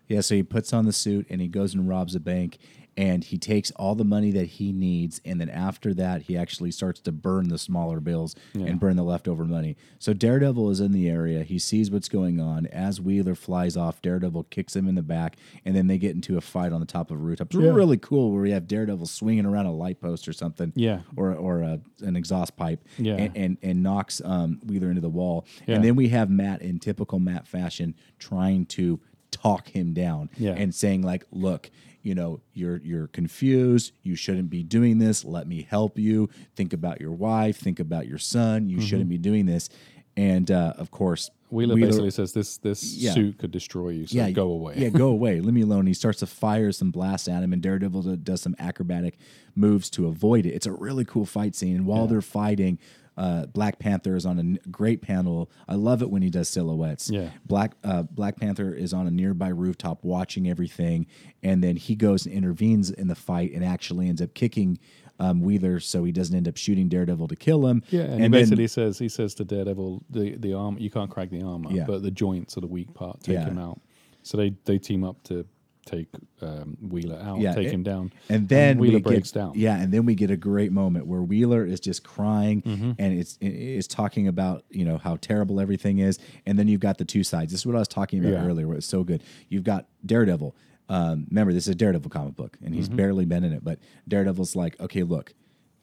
[0.08, 2.58] Yeah, so he puts on the suit and he goes and robs a bank
[2.96, 6.70] and he takes all the money that he needs and then after that he actually
[6.70, 8.66] starts to burn the smaller bills Yeah.
[8.66, 9.76] and burn the leftover money.
[9.98, 12.66] So Daredevil is in the area, he sees what's going on.
[12.66, 16.36] As Wheeler flies off, Daredevil kicks him in the back and then they get into
[16.36, 17.48] a fight on the top of a rooftop.
[17.48, 20.72] It's really cool where we have Daredevil swinging around a light post or something.
[20.74, 21.00] Yeah.
[21.16, 22.82] Or or a, an exhaust pipe.
[22.98, 23.14] Yeah.
[23.16, 25.46] And and, and knocks um, Wheeler into the wall.
[25.66, 25.74] Yeah.
[25.76, 29.00] And then we have Matt in typical Matt fashion trying to
[29.42, 30.52] talk him down Yeah.
[30.52, 31.70] and saying like look
[32.02, 36.72] you know you're you're confused you shouldn't be doing this let me help you think
[36.72, 38.70] about your wife think about your son Mm-hmm.
[38.70, 39.68] you shouldn't be doing this
[40.16, 43.12] and uh, of course Wheeler, basically says this this Yeah.
[43.14, 44.74] suit could destroy you, so go away.
[44.78, 45.40] Yeah, go away.
[45.40, 45.86] Leave me alone.
[45.86, 49.16] He starts to fire some blasts at him, and Daredevil does some acrobatic
[49.54, 50.54] moves to avoid it.
[50.54, 51.76] It's a really cool fight scene.
[51.76, 52.80] And while they're fighting,
[53.16, 55.50] uh, Black Panther is on a n- great panel.
[55.68, 57.08] I love it when he does silhouettes.
[57.10, 57.30] Yeah.
[57.46, 61.06] Black uh, Black Panther is on a nearby rooftop watching everything,
[61.42, 64.78] and then he goes and intervenes in the fight and actually ends up kicking
[65.18, 67.82] um, Wheeler so he doesn't end up shooting Daredevil to kill him.
[67.88, 71.10] Yeah, and, he then- basically says he says to Daredevil, the the arm you can't
[71.10, 71.84] crack the armor, Yeah.
[71.86, 73.22] but the joints are the weak part.
[73.22, 73.46] Take Yeah.
[73.46, 73.80] him out.
[74.22, 75.46] So they they team up to
[75.86, 76.08] take
[76.42, 79.52] um, Wheeler out, Yeah, take it- him down, And then Wheeler we breaks get, down.
[79.54, 82.92] Yeah, and then we get a great moment where Wheeler is just crying Mm-hmm.
[82.98, 86.80] and it's it- it's talking about you know how terrible everything is, and then you've
[86.80, 87.52] got the two sides.
[87.52, 88.46] This is what I was talking about Yeah.
[88.46, 88.66] earlier.
[88.68, 89.22] Where it's so good.
[89.48, 90.54] You've got Daredevil.
[90.88, 92.76] Um, remember, this is a Daredevil comic book, and Mm-hmm.
[92.76, 95.32] he's barely been in it, but Daredevil's like, okay, look,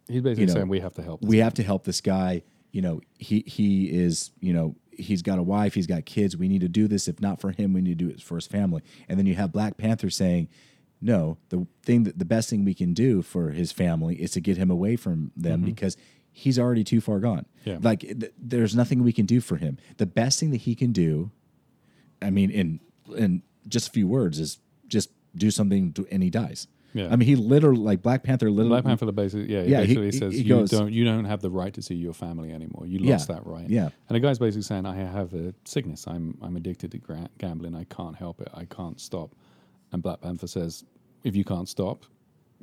[0.08, 1.22] He's basically you know, saying we have to help.
[1.22, 2.44] This we have to help this guy.
[2.72, 6.38] You know, he he is you know he's got a wife, he's got kids.
[6.38, 7.08] We need to do this.
[7.08, 8.82] If not for him, we need to do it for his family.
[9.08, 10.50] And then you have Black Panther saying,
[11.02, 14.42] no, the thing that the best thing we can do for his family is to
[14.42, 15.66] get him away from them mm-hmm.
[15.66, 15.98] because
[16.32, 17.46] he's already too far gone.
[17.66, 17.78] Yeah.
[17.82, 19.78] Like th- there's nothing we can do for him.
[19.98, 21.32] The best thing that he can do,
[22.22, 22.80] I mean, in
[23.16, 26.68] in just a few words, is just do something to, and he dies.
[26.94, 27.08] Yeah.
[27.12, 28.70] I mean, he literally like Black Panther literally.
[28.82, 31.04] Black Panther basically, yeah, he Yeah, he- basically he- says he you goes- don't you
[31.06, 32.86] don't have the right to see your family anymore.
[32.86, 33.68] You Yeah, lost that right.
[33.70, 33.90] yeah.
[34.08, 36.06] and the guy's basically saying, I have a sickness.
[36.08, 37.76] I'm I'm addicted to gra- gambling.
[37.76, 38.50] I can't help it.
[38.54, 39.36] I can't stop.
[39.92, 40.84] And Black Panther says,
[41.24, 42.06] if you can't stop,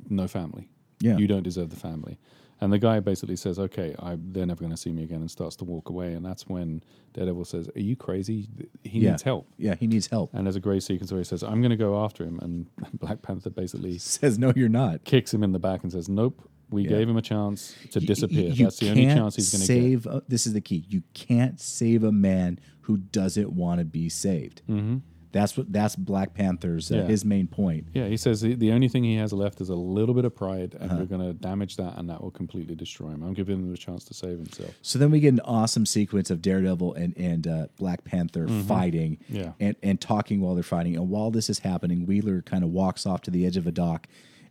[0.09, 0.69] no family.
[0.99, 1.17] Yeah.
[1.17, 2.17] you don't deserve the family.
[2.61, 5.31] And the guy basically says, okay, I, they're never going to see me again, and
[5.31, 6.13] starts to walk away.
[6.13, 6.83] And that's when
[7.13, 8.47] Daredevil says, Are you crazy?
[8.83, 9.09] He yeah.
[9.11, 9.47] needs help.
[9.57, 10.29] Yeah, he needs help.
[10.33, 12.39] And there's a great sequence where he says, I'm going to go after him.
[12.39, 12.67] And
[12.99, 15.03] Black Panther basically Says no, you're not.
[15.05, 18.05] kicks him in the back and says, "Nope, we gave him a chance to Y-
[18.05, 18.49] disappear.
[18.51, 20.05] you That's the only can't chance he's going to get." save.
[20.05, 20.85] A, this is the key.
[20.87, 24.61] You can't save a man who doesn't want to be saved.
[24.69, 24.97] Mm-hmm.
[25.31, 25.71] That's what.
[25.71, 27.03] That's Black Panther's uh, Yeah.
[27.05, 27.87] his main point.
[27.93, 30.35] Yeah, he says the, the only thing he has left is a little bit of
[30.35, 30.87] pride, Uh-huh.
[30.89, 33.23] and we're going to damage that, and that will completely destroy him.
[33.23, 34.73] I'm giving him a chance to save himself.
[34.81, 39.17] So then we get an awesome sequence of Daredevil and and uh, Black Panther fighting,
[39.23, 39.35] Mm-hmm.
[39.35, 39.51] Yeah.
[39.59, 40.95] and and talking while they're fighting.
[40.97, 43.71] And while this is happening, Wheeler kind of walks off to the edge of a
[43.71, 44.07] dock,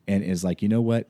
[0.09, 1.09] and is like, you know what,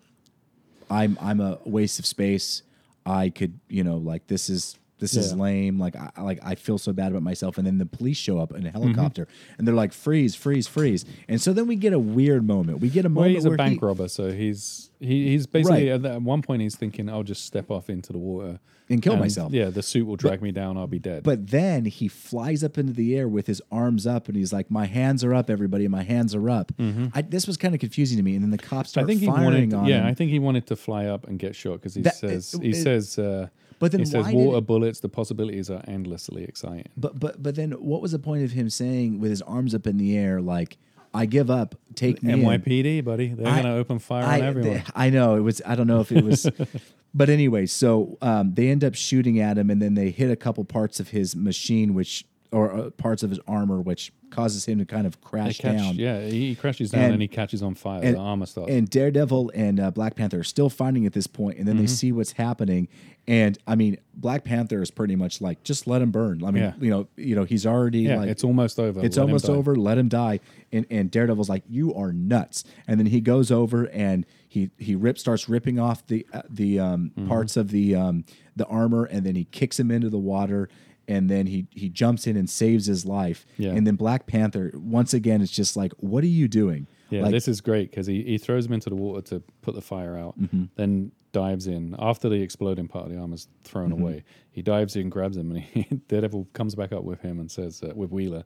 [0.91, 2.63] I'm I'm a waste of space.
[3.07, 5.79] I could, you know, like this is this is lame.
[5.79, 7.59] Like I like I feel so bad about myself.
[7.59, 8.79] And then the police show up in a Mm-hmm.
[8.95, 9.27] helicopter,
[9.59, 11.05] and they're like, freeze, freeze, freeze.
[11.29, 12.81] And so then we get a weird moment.
[12.81, 15.91] We get a Well, moment he's a bank he, robber, so he's he, he's basically
[15.91, 16.05] Right.
[16.05, 19.53] at, one point he's thinking, "I'll just step off into the water And kill myself.
[19.53, 20.77] Yeah, the suit will drag me down.
[20.77, 21.23] I'll be dead.
[21.23, 24.71] But then he flies up into the air with his arms up, and he's like,
[24.71, 25.89] "My hands are up, everybody!
[25.89, 26.73] My hands are up."
[27.15, 28.35] I, this was kind of confusing to me.
[28.35, 29.01] And then the cops Mm-hmm.
[29.01, 30.07] I start think he firing wanted, on yeah, him.
[30.07, 32.63] I think he wanted to fly up and get shot because he That- says it-
[32.63, 33.49] he it- says, uh,
[33.81, 35.01] But then he says did water bullets.
[35.01, 36.87] The possibilities are endlessly exciting.
[36.97, 39.87] but but but then what was the point of him saying with his arms up
[39.89, 40.77] in the air, like,
[41.13, 42.33] "I give up, take me"?
[42.35, 42.41] in"?
[42.41, 44.71] NYPD, buddy, they're I- going to open fire I, on everyone.
[44.73, 45.61] th- I know it was.
[45.67, 46.49] I don't know if it was,
[47.15, 47.67] but anyway.
[47.67, 51.01] So um, they end up shooting at him, and then they hit a couple parts
[51.01, 55.07] of his machine, which or uh, parts of his armor, which causes him to kind
[55.07, 55.95] of crash catch- down.
[55.97, 58.01] Yeah, he crashes down And- and, he catches on fire.
[58.03, 58.71] and- the armor starts.
[58.73, 61.83] And Daredevil and uh, Black Panther are still fighting at this point, and then Mm-hmm.
[61.85, 62.89] they see what's happening.
[63.29, 66.43] And I mean, Black Panther is pretty much like, just let him burn.
[66.45, 66.73] I mean, Yeah.
[66.81, 69.05] you know, you know, he's already yeah, like, it's almost over.
[69.05, 69.77] it's Let almost over.
[69.77, 70.41] Let him die.
[70.73, 72.65] And and Daredevil's like, you are nuts.
[72.89, 76.81] And then he goes over and he he rip starts ripping off the uh, the
[76.81, 77.29] um, Mm-hmm.
[77.29, 78.25] parts of the um,
[78.57, 80.69] the armor, and then he kicks him into the water.
[81.11, 83.45] And then he he jumps in and saves his life.
[83.59, 83.73] Yeah.
[83.73, 86.87] And then Black Panther once again is just like, what are you doing?
[87.11, 89.75] Yeah, like, this is great because he, he throws him into the water to put
[89.75, 90.65] the fire out, Mm-hmm.
[90.77, 94.03] then dives in after the exploding part of the armor's thrown Mm-hmm.
[94.03, 94.25] away.
[94.53, 97.83] He dives in, grabs him, and he, Daredevil comes back up with him and says,
[97.83, 98.45] uh, with Wheeler,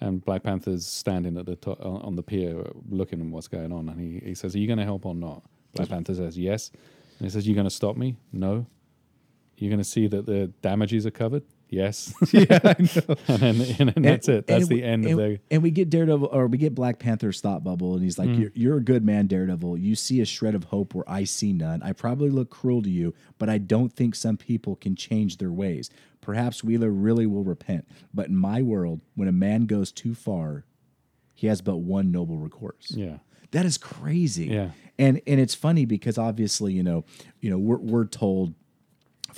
[0.00, 3.48] and Black Panther's standing at the to- on on the pier uh, looking at what's
[3.48, 5.42] going on, and he, he says, "Are you going to help or not?"
[5.74, 6.70] Black Panther says, "Yes,"
[7.18, 8.64] and he says, "You're going to stop me?" No.
[9.56, 11.42] You're going to see that the damages are covered.
[11.70, 12.14] Yes.
[12.32, 13.16] Yeah, I know.
[13.28, 14.46] and, then, and then that's it.
[14.46, 15.40] That's and the we- end and, of the.
[15.50, 18.40] And we get Daredevil, or we get Black Panther's thought bubble, and he's like, Mm.
[18.40, 19.78] you're, "You're a good man, Daredevil.
[19.78, 21.82] You see a shred of hope where I see none.
[21.82, 25.52] I probably look cruel to you, but I don't think some people can change their
[25.52, 25.90] ways.
[26.20, 27.86] Perhaps Wheeler really will repent.
[28.12, 30.64] But in my world, when a man goes too far,
[31.34, 32.90] he has but one noble recourse.
[32.90, 33.18] Yeah.
[33.52, 34.46] That is crazy.
[34.46, 34.70] Yeah.
[34.98, 37.04] And and it's funny because obviously, you know,
[37.40, 38.54] you know, we're we're told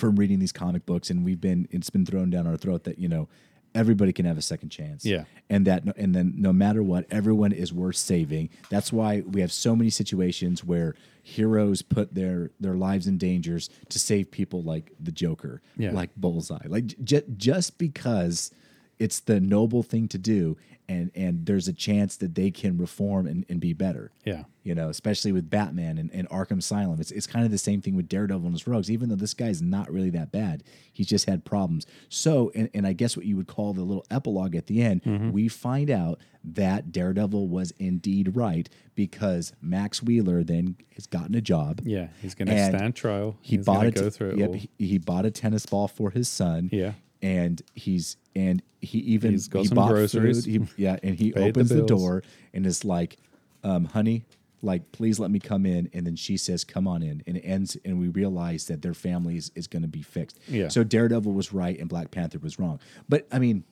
[0.01, 2.99] from reading these comic books and we've been it's been thrown down our throat that,
[2.99, 3.29] you know,
[3.73, 5.05] everybody can have a second chance.
[5.05, 5.23] Yeah.
[5.49, 8.49] And that and then no matter what, everyone is worth saving.
[8.69, 13.69] That's why we have so many situations where heroes put their their lives in dangers
[13.89, 15.91] to save people like the Joker, Yeah.
[15.91, 16.65] like Bullseye.
[16.67, 18.51] Like j- just because
[18.99, 20.57] it's the noble thing to do
[20.91, 24.43] and and there's a chance that they can reform and, and be better Yeah.
[24.63, 26.99] you know, especially with Batman and, and Arkham Asylum.
[26.99, 29.33] It's, it's kind of the same thing with Daredevil and his rogues, even though this
[29.33, 30.63] guy's not really that bad.
[30.93, 31.85] He's just had problems.
[32.09, 35.03] So, and, and I guess what you would call the little epilogue at the end,
[35.03, 35.31] Mm-hmm.
[35.31, 41.41] we find out that Daredevil was indeed right because Max Wheeler then has gotten a
[41.41, 41.81] job.
[41.83, 42.07] Yeah.
[42.21, 43.37] He's going to stand trial.
[43.41, 45.87] He He's bought gonna a go through it yep, he, he bought a tennis ball
[45.87, 46.69] for his son.
[46.71, 46.93] Yeah.
[47.21, 50.45] And he's and he even He's got he some bought groceries.
[50.45, 50.69] Food.
[50.75, 52.23] He, yeah, and he Paid the opens the, door
[52.53, 53.17] and is like,
[53.63, 54.25] um, "Honey,
[54.61, 57.41] like, please let me come in." And then she says, "Come on in." And it
[57.41, 60.39] ends, and we realize that their family is, is going to be fixed.
[60.47, 60.67] Yeah.
[60.69, 62.79] So Daredevil was right and Black Panther was wrong.
[63.07, 63.63] But I mean.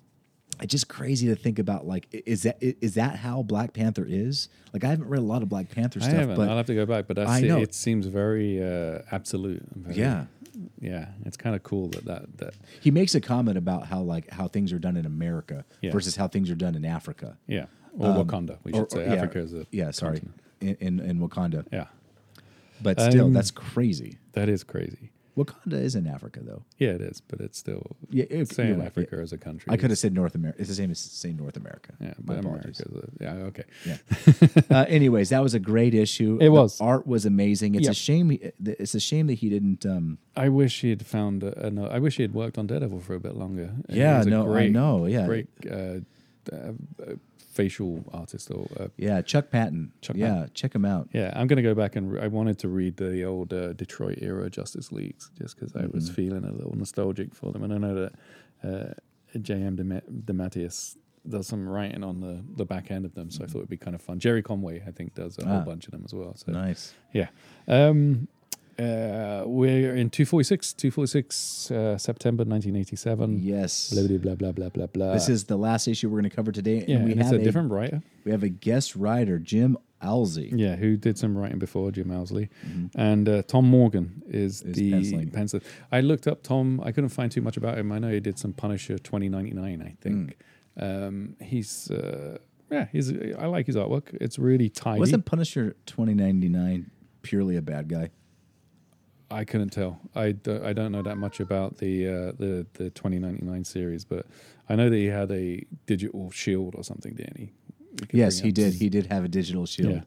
[0.61, 1.87] It's just crazy to think about.
[1.87, 4.49] Like, is that is that how Black Panther is?
[4.73, 6.35] Like, I haven't read a lot of Black Panther I stuff, haven't.
[6.35, 7.59] but I'll have to go back, but I it, know.
[7.59, 9.63] it seems very uh, absolute.
[9.73, 10.25] very- yeah,
[10.79, 11.09] yeah.
[11.25, 14.47] It's kind of cool that that that he makes a comment about how like how
[14.47, 15.91] things are done in America Yeah.
[15.91, 17.37] versus how things are done in Africa.
[17.47, 17.65] yeah,
[17.97, 18.57] or Wakanda.
[18.63, 20.21] We should Um, Or- say or- yeah, Africa is a yeah, sorry,
[20.61, 21.65] in, in in Wakanda.
[21.71, 21.87] yeah.
[22.81, 24.17] But still, Um, that's crazy.
[24.33, 25.11] That is crazy.
[25.43, 26.63] Wakanda is in Africa, though.
[26.77, 28.87] Yeah, it is, but it's still Yeah, it- saying right.
[28.87, 29.71] Africa as a country.
[29.71, 30.59] I could have said North America.
[30.59, 31.93] It's the same as saying North America.
[32.01, 32.81] Yeah, My but apologies.
[32.81, 33.07] America.
[33.07, 33.63] Is a, yeah, okay.
[34.69, 34.77] Yeah.
[34.81, 36.35] uh, anyways, that was a great issue.
[36.41, 36.79] It The was.
[36.81, 37.75] art was amazing.
[37.75, 37.91] It's Yep.
[37.91, 38.29] a shame.
[38.31, 39.85] he- It's a shame that he didn't.
[39.85, 41.43] Um, I wish he had found.
[41.71, 43.71] No, I wish he had worked on Daredevil for a bit longer.
[43.89, 45.05] Yeah, no, great, I know.
[45.05, 45.99] Yeah, Great uh,
[46.51, 47.15] uh, uh,
[47.49, 49.21] facial artist or uh, yeah.
[49.21, 49.91] Chuck Patton.
[50.01, 50.51] Chuck yeah, Patton.
[50.53, 51.09] check him out.
[51.13, 53.73] Yeah, I'm going to go back and re- I wanted to read the old uh,
[53.73, 55.95] Detroit era Justice Leagues just because I Mm-hmm.
[55.97, 58.13] was feeling a little nostalgic for them, and I know that
[58.63, 58.93] uh,
[59.41, 59.77] J.M.
[59.77, 60.95] Dema- DeMatteis
[61.27, 63.77] does some writing on the the back end of them, so I thought it'd be
[63.77, 64.19] kind of fun.
[64.19, 65.49] Gerry Conway, I think, does a Ah.
[65.55, 66.33] whole bunch of them as well.
[66.35, 66.93] So Nice.
[67.13, 67.27] yeah.
[67.67, 68.27] Um,
[68.79, 73.39] uh, we're in 246, 246 uh, September 1987.
[73.41, 73.91] Yes.
[73.93, 75.13] Blah, blah, blah, blah, blah, blah, blah.
[75.13, 77.29] This is the last issue we're going to cover today, yeah, and we and it's
[77.31, 78.01] have a different writer.
[78.23, 80.51] we have a guest writer, Jim Owsley.
[80.55, 82.49] Yeah, who did some writing before Jim Owsley,
[82.95, 85.29] and uh, Tom Morgan is, Is the penciling.
[85.31, 85.59] pencil.
[85.91, 86.79] I looked up Tom.
[86.83, 87.91] I couldn't find too much about him.
[87.91, 89.81] I know he did some Punisher 2099.
[89.81, 90.37] I think
[90.77, 92.37] um, he's uh,
[92.71, 93.11] yeah, he's.
[93.11, 94.15] I like his artwork.
[94.21, 94.99] It's really tidy.
[94.99, 96.91] Wasn't Punisher twenty ninety nine
[97.21, 98.09] purely a bad guy?
[99.31, 99.99] I couldn't tell.
[100.15, 104.25] I, do, I don't know that much about the uh, the the 2099 series, but
[104.67, 107.51] I know that he had a digital shield or something, didn't he?
[108.11, 108.73] Yes, he did.
[108.73, 109.93] He did have a digital shield.
[109.93, 110.01] Yeah.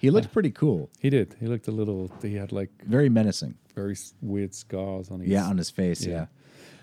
[0.00, 0.90] He looked pretty cool.
[0.98, 1.36] He did.
[1.38, 2.10] He looked a little.
[2.22, 3.54] He had like Very menacing.
[3.74, 5.28] very weird scars on his.
[5.28, 6.04] Yeah, on his face.
[6.04, 6.26] Yeah.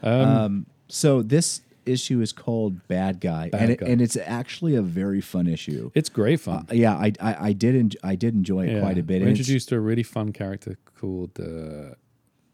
[0.03, 0.09] Yeah.
[0.09, 3.87] Um, Um, so this issue is called Bad Guy, Bad and it, Guy.
[3.87, 5.91] and it's actually a very fun issue.
[5.95, 6.67] it's great fun.
[6.71, 8.81] Uh, yeah, I, I I did en- I did enjoy it Yeah.
[8.81, 9.21] quite a bit.
[9.21, 11.39] We're and it's- introduced to a really fun character called.
[11.39, 11.95] Uh,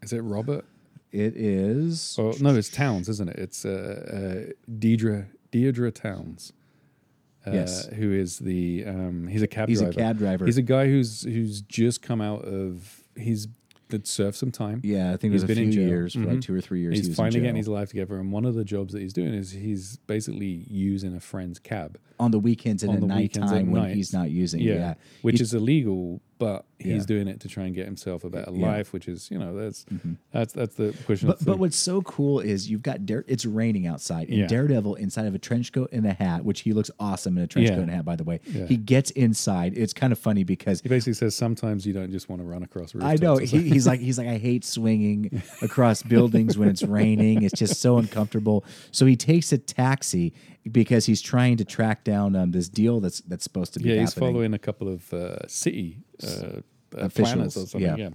[0.02, 0.64] is it Robert?
[1.12, 2.16] It is.
[2.18, 3.38] Oh no, it's Towns, isn't it?
[3.38, 3.70] It's uh,
[4.48, 6.52] uh, Deidre Deirdre Towns.
[7.46, 7.86] Uh, Yes.
[7.98, 10.00] who is the um, he's a cab He's a driver.
[10.00, 10.44] cab driver.
[10.46, 13.46] He's a guy who's who's just come out of he's
[13.88, 14.80] did served some time.
[14.84, 15.88] yeah, I think it he's was a been in few jail.
[15.88, 16.40] years, for like mm-hmm.
[16.40, 16.96] two or three years.
[16.96, 19.12] He's was in finally getting his life together, and one of the jobs that he's
[19.12, 21.98] doing is he's basically using a friend's cab.
[22.18, 24.60] on the weekends and on at the night weekends time when he's not using.
[24.60, 24.76] Yeah, it.
[24.78, 27.02] Yeah, which He's- is illegal, but he's Yeah.
[27.06, 28.56] doing it to try and get himself a better Yeah.
[28.56, 28.64] Mm-hmm.
[28.64, 28.92] life.
[28.92, 29.86] Which is, you know, that's
[30.32, 31.28] that's that's the question.
[31.28, 34.46] But, but what's so cool is you've got Dare, it's raining outside and Yeah.
[34.46, 37.46] Daredevil inside of a trench coat and a hat, which he looks awesome in a
[37.46, 38.04] trench coat and a hat.
[38.04, 39.76] By the way, he gets inside.
[39.78, 42.62] It's kind of funny because he basically says sometimes you don't just want to run
[42.62, 42.94] across.
[43.00, 47.42] I know he, he's like he's like I hate swinging across buildings when it's raining.
[47.42, 48.64] It's just so uncomfortable.
[48.90, 50.32] So he takes a taxi
[50.72, 53.96] because he's trying to track down um, this deal that's that's supposed to be happening.
[53.96, 54.32] yeah, he's happening.
[54.34, 56.60] following a couple of uh, city uh, uh,
[56.98, 57.80] Officials, or something.
[57.82, 57.96] yeah.
[57.96, 58.08] Yeah.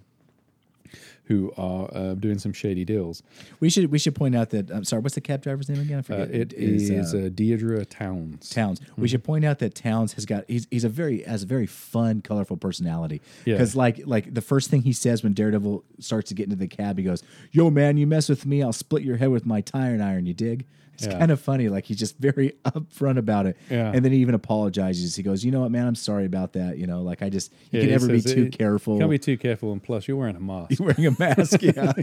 [1.26, 3.24] Who are uh, doing some shady deals?
[3.62, 5.02] We should we should point out that I'm sorry.
[5.02, 5.98] What's the cab driver's name again?
[5.98, 6.30] I Uh, forget.
[6.32, 8.50] it is uh, uh, Deirdre Towns.
[8.50, 8.82] Towns.
[8.98, 11.68] We should point out that Towns has got he's he's a very has a very
[11.68, 13.22] fun, colorful personality.
[13.46, 13.54] Yeah.
[13.54, 16.68] Because like like the first thing he says when Daredevil starts to get into the
[16.68, 19.62] cab, he goes, "Yo, man, you mess with me, I'll split your head with my
[19.62, 20.66] tire iron." You dig?
[21.04, 21.20] It's Yeah.
[21.20, 21.68] kind of funny.
[21.70, 23.58] Like he's just very upfront about it.
[23.70, 23.92] Yeah.
[23.94, 25.16] And then he even apologizes.
[25.16, 25.88] He goes, "You know what, man?
[25.88, 26.78] I'm sorry about that.
[26.78, 28.98] You know, like I just you Yeah, can never be too it- careful.
[29.00, 30.78] Can't be too careful, and plus you're wearing a mask.
[30.80, 31.62] You're wearing a mask.
[31.72, 31.94] Yeah.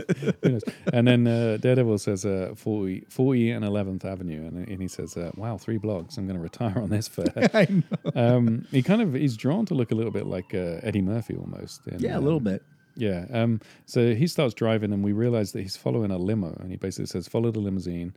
[0.92, 5.16] And then uh, Daredevil says uh, 40, 40 and 11th Avenue, and, and he says,
[5.16, 6.16] uh, "Wow, three blocks.
[6.16, 8.12] I'm going to retire on this for." I know.
[8.14, 11.36] um, he kind of he's drawn to look a little bit like uh, Eddie Murphy
[11.36, 11.86] almost.
[11.86, 12.62] in, Yeah, a um, little bit.
[12.96, 13.26] Yeah.
[13.32, 16.76] Um, so he starts driving, and we realize that he's following a limo, and he
[16.76, 18.12] basically says, "Follow the limousine,"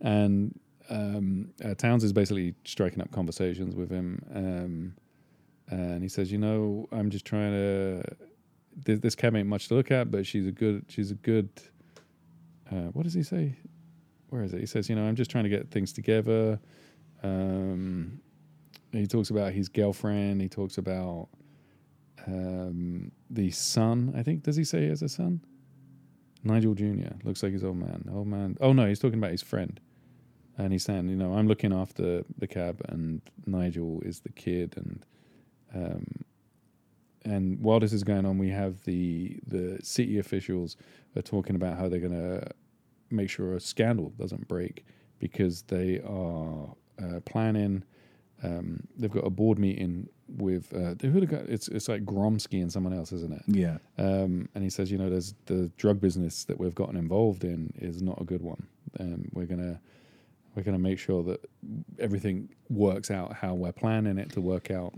[0.00, 0.58] and
[0.90, 4.94] um, uh, Towns is basically striking up conversations with him, um,
[5.68, 8.02] and he says, "You know, I'm just trying to.
[8.84, 10.84] This, this cab ain't much to look at, but she's a good.
[10.88, 11.48] She's a good.
[12.70, 13.56] Uh, what does he say?
[14.28, 14.60] Where is it?
[14.60, 16.58] He says, "You know, I'm just trying to get things together."
[17.22, 18.20] Um,
[18.92, 20.40] he talks about his girlfriend.
[20.40, 21.28] He talks about
[22.26, 24.14] um, the son.
[24.16, 25.40] I think does he say he has a son?
[26.44, 27.14] Nigel Jr.
[27.24, 28.08] looks like his old man.
[28.12, 28.56] Old man.
[28.60, 29.80] Oh no, he's talking about his friend.
[30.58, 34.74] And he's saying, you know, I'm looking after the cab, and Nigel is the kid,
[34.76, 35.04] and
[35.74, 36.06] um,
[37.24, 40.76] and while this is going on, we have the the city officials
[41.16, 42.50] are talking about how they're going to
[43.10, 44.84] make sure a scandal doesn't break
[45.18, 47.84] because they are uh, planning.
[48.42, 51.44] Um, they've got a board meeting with uh, guy?
[51.48, 53.42] It's it's like Gromsky and someone else, isn't it?
[53.46, 53.78] Yeah.
[53.96, 57.72] Um, and he says, you know, there's the drug business that we've gotten involved in
[57.78, 58.66] is not a good one.
[59.00, 59.80] Um, we're gonna
[60.58, 61.48] we're gonna make sure that
[62.00, 64.92] everything works out how we're planning it to work out.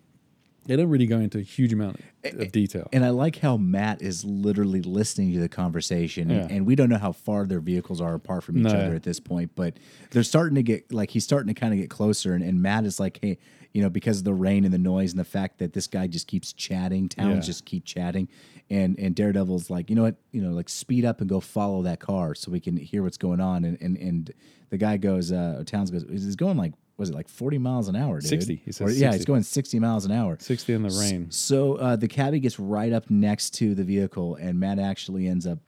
[0.66, 2.88] They don't really go into a huge amount of detail.
[2.92, 6.46] And I like how Matt is literally listening to the conversation, Yeah.
[6.50, 8.78] and we don't know how far their vehicles are apart from each No.
[8.78, 9.78] other at this point, but
[10.10, 12.84] they're starting to get like he's starting to kind of get closer, and, and Matt
[12.84, 13.38] is like, hey,
[13.72, 16.06] you know, because of the rain and the noise and the fact that this guy
[16.08, 17.52] just keeps chatting, towns Yeah.
[17.52, 18.28] just keep chatting,
[18.68, 21.82] and and Daredevil's like, you know what, you know, like speed up and go follow
[21.82, 24.32] that car so we can hear what's going on, and and and
[24.68, 26.74] the guy goes, uh, Towns goes, is going like.
[27.00, 28.20] Was it like forty miles an hour?
[28.20, 28.28] Dude?
[28.28, 28.62] 60.
[28.64, 30.36] He says Or- yeah, he's going sixty miles an hour.
[30.40, 31.30] Sixty in the rain.
[31.30, 35.46] So uh, the cabbie gets right up next to the vehicle, and Matt actually ends
[35.46, 35.58] up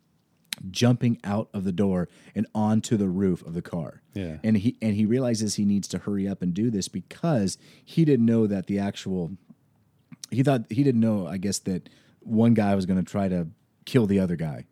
[0.70, 4.02] jumping out of the door and onto the roof of the car.
[4.14, 4.36] Yeah.
[4.44, 8.04] and he and he realizes he needs to hurry up and do this because he
[8.04, 9.32] didn't know that the actual
[10.30, 11.26] he thought he didn't know.
[11.26, 11.88] I guess that
[12.20, 13.48] one guy was going to try to
[13.86, 14.66] kill the other guy.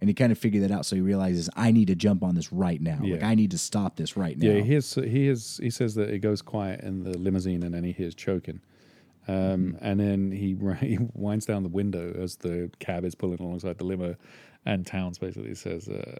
[0.00, 2.34] And he kind of figured that out, so he realizes I need to jump on
[2.34, 2.98] this right now.
[3.02, 4.50] Like I need to stop this right now.
[4.50, 4.94] Yeah, he is.
[4.94, 5.58] He is.
[5.62, 8.60] He says that it goes quiet in the limousine, and then he hears choking,
[9.26, 13.78] um, and then he he winds down the window as the cab is pulling alongside
[13.78, 14.16] the limo,
[14.66, 16.16] and Towns basically says, uh,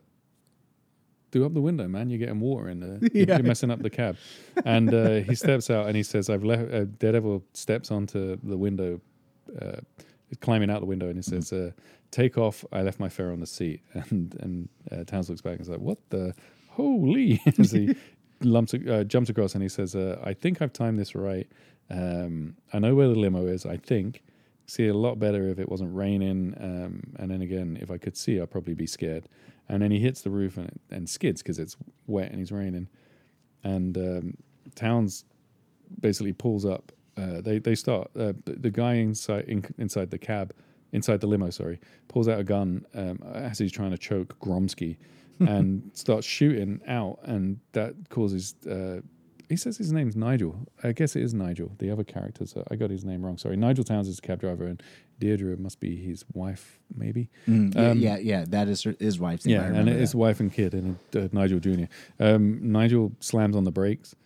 [1.30, 2.08] "Do up the window, man!
[2.08, 2.98] You're getting water in there.
[3.12, 3.36] You're- Yeah.
[3.36, 4.16] You're messing up the cab."
[4.64, 8.56] And uh, he steps out, and he says, "I've left." Uh, Daredevil steps onto the
[8.56, 9.00] window,
[9.60, 9.80] uh,
[10.40, 11.70] climbing out the window, and he says, uh,
[12.10, 12.64] "Take off!
[12.72, 15.68] I left my fare on the seat." And and uh, Towns looks back and is
[15.68, 16.34] like, "What the
[16.70, 17.94] holy?" as he
[18.40, 21.48] lumps, uh, jumps across, and he says, uh, "I think I've timed this right.
[21.90, 23.66] Um, I know where the limo is.
[23.66, 24.22] I think."
[24.68, 27.98] See it a lot better if it wasn't raining, um, and then again, if I
[27.98, 29.28] could see, I'd probably be scared.
[29.68, 31.76] And then he hits the roof and, and skids because it's
[32.06, 32.88] wet and he's raining.
[33.64, 34.36] And um,
[34.74, 35.24] Towns
[36.00, 36.92] basically pulls up.
[37.16, 38.10] Uh, they they start.
[38.16, 40.52] Uh, the, the guy inside in, inside the cab,
[40.92, 44.96] inside the limo, sorry, pulls out a gun um, as he's trying to choke Gromsky,
[45.40, 48.54] and starts shooting out, and that causes.
[48.68, 49.00] Uh,
[49.48, 50.56] he says his name's Nigel.
[50.82, 51.70] I guess it is Nigel.
[51.78, 53.38] The other characters, uh, I got his name wrong.
[53.38, 54.82] Sorry, Nigel Towns is a cab driver, and
[55.20, 57.30] Deirdre must be his wife, maybe.
[57.46, 58.44] Mm, yeah, Um, yeah, yeah.
[58.48, 59.56] That is her, his wife's name.
[59.56, 60.14] Yeah, and that.
[60.16, 61.84] wife and kid, and uh, Nigel Jr.
[62.18, 64.16] Um, Nigel slams on the brakes,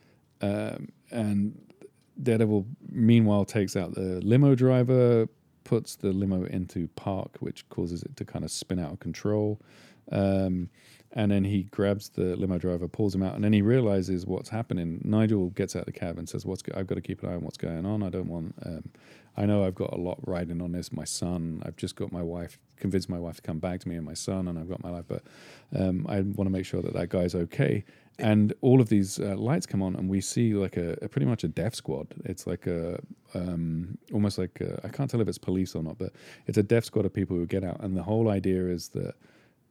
[0.41, 1.59] um, and
[2.23, 5.29] Daredevil meanwhile takes out the limo driver,
[5.65, 9.61] puts the limo into park, which causes it to kind of spin out of control.
[10.13, 10.71] Um,
[11.13, 14.49] and then he grabs the limo driver, pulls him out, and then he realizes what's
[14.49, 15.01] happening.
[15.05, 17.31] Nigel gets out of the cab and says, "What's go- I've got to keep an
[17.31, 18.03] eye on what's going on.
[18.03, 18.55] I don't want.
[18.65, 18.91] Um,
[19.37, 20.93] I know I've got a lot riding on this.
[20.93, 21.63] My son.
[21.65, 24.15] I've just got my wife, convinced my wife to come back to me and my
[24.15, 25.07] son, and I've got my life.
[25.09, 25.25] But
[25.77, 27.85] um, I want to make sure that that guy's okay."
[28.21, 31.27] And all of these uh, lights come on, and we see like a, a pretty
[31.27, 32.09] much a death squad.
[32.25, 33.01] It's like a
[33.35, 36.13] um, almost like I I can't tell if it's police or not, but
[36.47, 37.81] it's a death squad of people who get out.
[37.81, 39.15] And the whole idea is that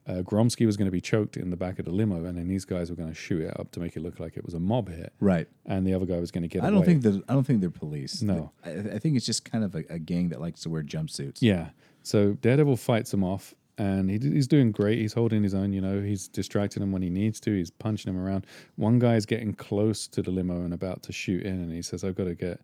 [0.07, 2.47] uh, Gromsky was going to be choked in the back of the limo, and then
[2.47, 4.55] these guys were going to shoot it up to make it look like it was
[4.55, 5.47] a mob hit, right.
[5.65, 6.63] and the other guy was going to get.
[6.63, 6.85] I don't away.
[6.85, 8.21] think that I don't think they're police.
[8.21, 8.51] No.
[8.65, 11.39] I, I think it's just kind of a, a gang that likes to wear jumpsuits.
[11.41, 11.69] Yeah.
[12.01, 14.99] So Daredevil fights him off, and he, he's doing great.
[14.99, 15.73] He's holding his own.
[15.73, 17.55] You know, he's distracting him when he needs to.
[17.55, 18.45] He's punching him around.
[18.75, 21.81] One guy is getting close to the limo and about to shoot in, and he
[21.81, 22.59] says, "I've got to get."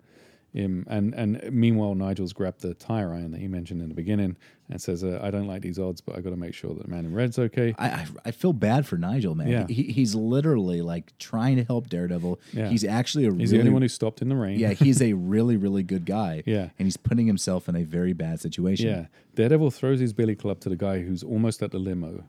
[0.56, 4.38] Him and and meanwhile, Nigel's grabbed the tire iron that he mentioned in the beginning
[4.70, 6.84] and says, uh, "I don't like these odds, but I got to make sure that
[6.84, 9.50] the man in red's okay." I, I I feel bad for Nigel, man.
[9.50, 9.68] Yeah.
[9.68, 12.40] He, he's literally like trying to help Daredevil.
[12.54, 12.70] Yeah.
[12.70, 14.58] He's actually a He's really the only one who stopped in the rain.
[14.58, 14.72] yeah.
[14.72, 16.42] He's a really really good guy.
[16.46, 16.70] Yeah.
[16.80, 18.88] and he's putting himself in a very bad situation.
[18.88, 19.06] Yeah.
[19.36, 22.24] Daredevil throws his billy club to the guy who's almost at the limo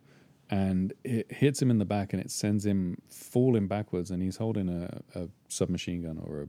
[0.51, 4.36] and it hits him in the back and it sends him falling backwards and he's
[4.36, 6.48] holding a, a submachine gun or a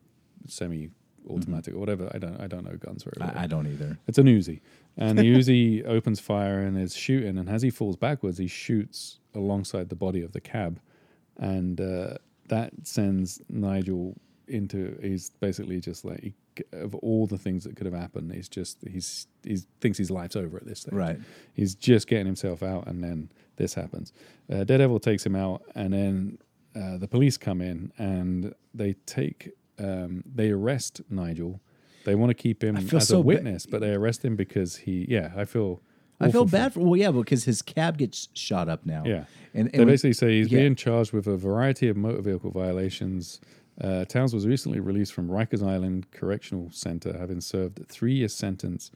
[0.49, 0.89] semi
[1.29, 2.09] automatic or whatever.
[2.13, 3.31] I don't I don't know guns very well.
[3.35, 3.97] I, I don't either.
[4.07, 4.61] It's an Uzi.
[4.97, 7.37] And the Uzi opens fire and is shooting.
[7.37, 10.79] And as he falls backwards, he shoots alongside the body of the cab.
[11.37, 12.15] And uh,
[12.47, 14.15] that sends Nigel
[14.47, 16.33] into he's basically just like he,
[16.71, 20.35] of all the things that could have happened, he's just he's he thinks his life's
[20.35, 20.93] over at this stage.
[20.93, 21.19] Right.
[21.53, 24.13] He's just getting himself out, and then this happens.
[24.51, 26.37] Uh, Daredevil takes him out, and then
[26.75, 31.61] uh, the police come in and they take um, they arrest Nigel.
[32.05, 34.77] They want to keep him as so a ba- witness, but they arrest him because
[34.77, 35.05] he.
[35.09, 35.81] Yeah, I feel.
[36.19, 39.03] I feel bad for well, yeah, because his cab gets shot up now.
[39.05, 39.25] Yeah.
[39.53, 40.59] and, They and basically say he's yeah.
[40.61, 43.39] being charged with a variety of motor vehicle violations.
[43.79, 48.89] Uh, Towns was recently released from Rikers Island Correctional Center, having served a three-year sentence.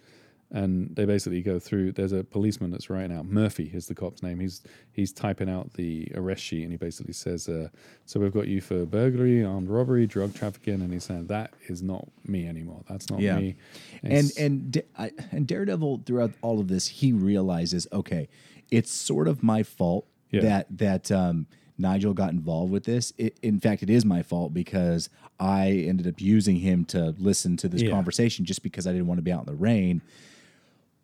[0.53, 1.93] And they basically go through.
[1.93, 3.25] There's a policeman that's writing out.
[3.25, 4.41] Murphy is the cop's name.
[4.41, 4.61] He's
[4.91, 7.69] he's typing out the arrest sheet, and he basically says, uh,
[8.05, 11.81] "So we've got you for burglary, armed robbery, drug trafficking." And he's saying that is
[11.81, 12.83] not me anymore.
[12.89, 13.37] That's not Yeah.
[13.39, 13.55] me.
[14.03, 18.27] and it's- and Da- I, and Daredevil throughout all of this, he realizes, okay,
[18.69, 20.41] it's sort of my fault Yeah.
[20.41, 21.47] that that um,
[21.77, 23.13] Nigel got involved with this.
[23.17, 25.07] It, in fact, it is my fault because
[25.39, 27.91] I ended up using him to listen to this Yeah.
[27.91, 30.01] conversation just because I didn't want to be out in the rain.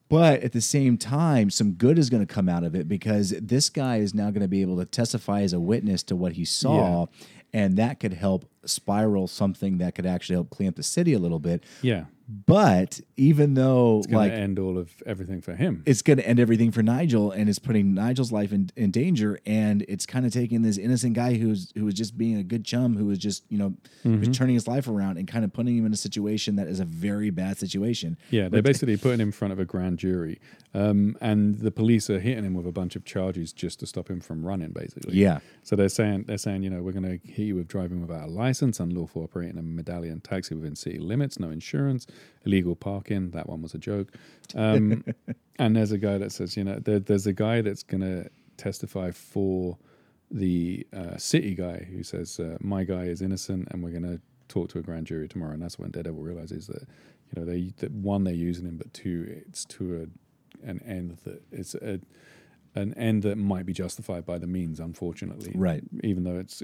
[0.10, 3.32] But at the same time, some good is going to come out of it because
[3.42, 6.34] this guy is now going to be able to testify as a witness to what
[6.34, 7.08] he saw.
[7.58, 11.20] And that could help spiral something that could actually help clean up the city a
[11.20, 11.64] little bit.
[11.82, 12.04] yeah,
[12.46, 15.84] But even though it's going like to end all of everything for him.
[15.86, 19.40] it's going to end everything for Nigel and it's putting Nigel's life in, in danger
[19.46, 22.66] and it's kind of taking this innocent guy who's who was just being a good
[22.66, 23.74] chum who was just you know
[24.06, 24.20] Mm-hmm.
[24.20, 26.80] was turning his life around and kind of putting him in a situation that is
[26.80, 28.18] a very bad situation.
[28.30, 30.40] Yeah, they're basically putting him in front of a grand jury,
[30.78, 34.10] um, and the police are hitting him with a bunch of charges just to stop
[34.10, 34.72] him from running.
[34.72, 35.40] Basically, Yeah.
[35.64, 38.28] So they're saying they're saying you know we're going to hit you with driving without
[38.28, 42.06] a license, unlawful operating a medallion taxi within city limits, no insurance,
[42.46, 43.32] illegal parking.
[43.32, 44.10] That one was a joke.
[44.56, 45.04] Um,
[45.60, 48.30] and there's a guy that says you know there, there's a guy that's going to
[48.58, 49.78] testify for
[50.30, 54.20] the uh, city guy who says uh, my guy is innocent and we're going to
[54.48, 57.72] talk to a grand jury tomorrow and that's when daredevil realizes that you know they
[57.78, 60.06] that one they're using him but two it's to a,
[60.64, 62.00] an end that it's a
[62.76, 65.84] an end that might be justified by the means unfortunately Right.
[66.04, 66.62] even though it's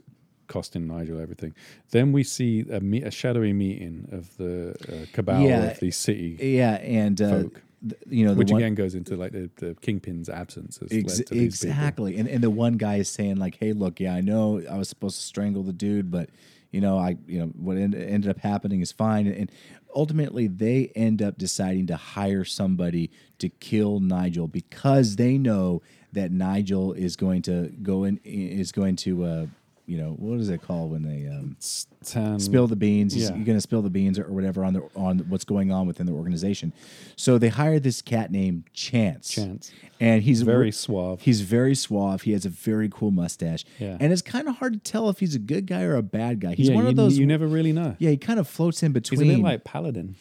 [0.47, 1.55] costing nigel everything
[1.91, 5.63] then we see a, me- a shadowy meeting of the uh, cabal Yeah.
[5.71, 7.61] of the city Yeah, and uh, Folk.
[7.89, 10.89] th- you know the which one, again goes into like the, the kingpin's absence has
[10.91, 12.17] Ex- led to these exactly.
[12.17, 14.89] And and the one guy is saying like, "Hey, look, yeah, I know I was
[14.89, 16.29] supposed to strangle the dude, but
[16.71, 19.51] you know, I you know what end, ended up happening is fine." And
[19.95, 26.31] ultimately, they end up deciding to hire somebody to kill Nigel because they know that
[26.31, 29.45] Nigel is going to go in is going to uh,
[29.85, 33.15] you know what is it called when they um, spill the beans.
[33.15, 33.35] Yeah.
[33.35, 36.05] You're going to spill the beans or, whatever on the on what's going on within
[36.05, 36.73] the organization.
[37.15, 39.29] So they hired this cat named Chance.
[39.29, 39.71] Chance.
[39.99, 41.21] and he's Very suave.
[41.21, 42.21] He's very suave.
[42.21, 43.65] He has a very cool mustache.
[43.79, 43.97] Yeah.
[43.99, 46.39] and it's kind of hard to tell if he's a good guy or a bad
[46.39, 46.55] guy.
[46.55, 47.17] He's yeah, one you, of those.
[47.17, 47.95] you never really know.
[47.99, 49.21] yeah, he kind of floats in between.
[49.21, 50.15] He's a bit like Paladin.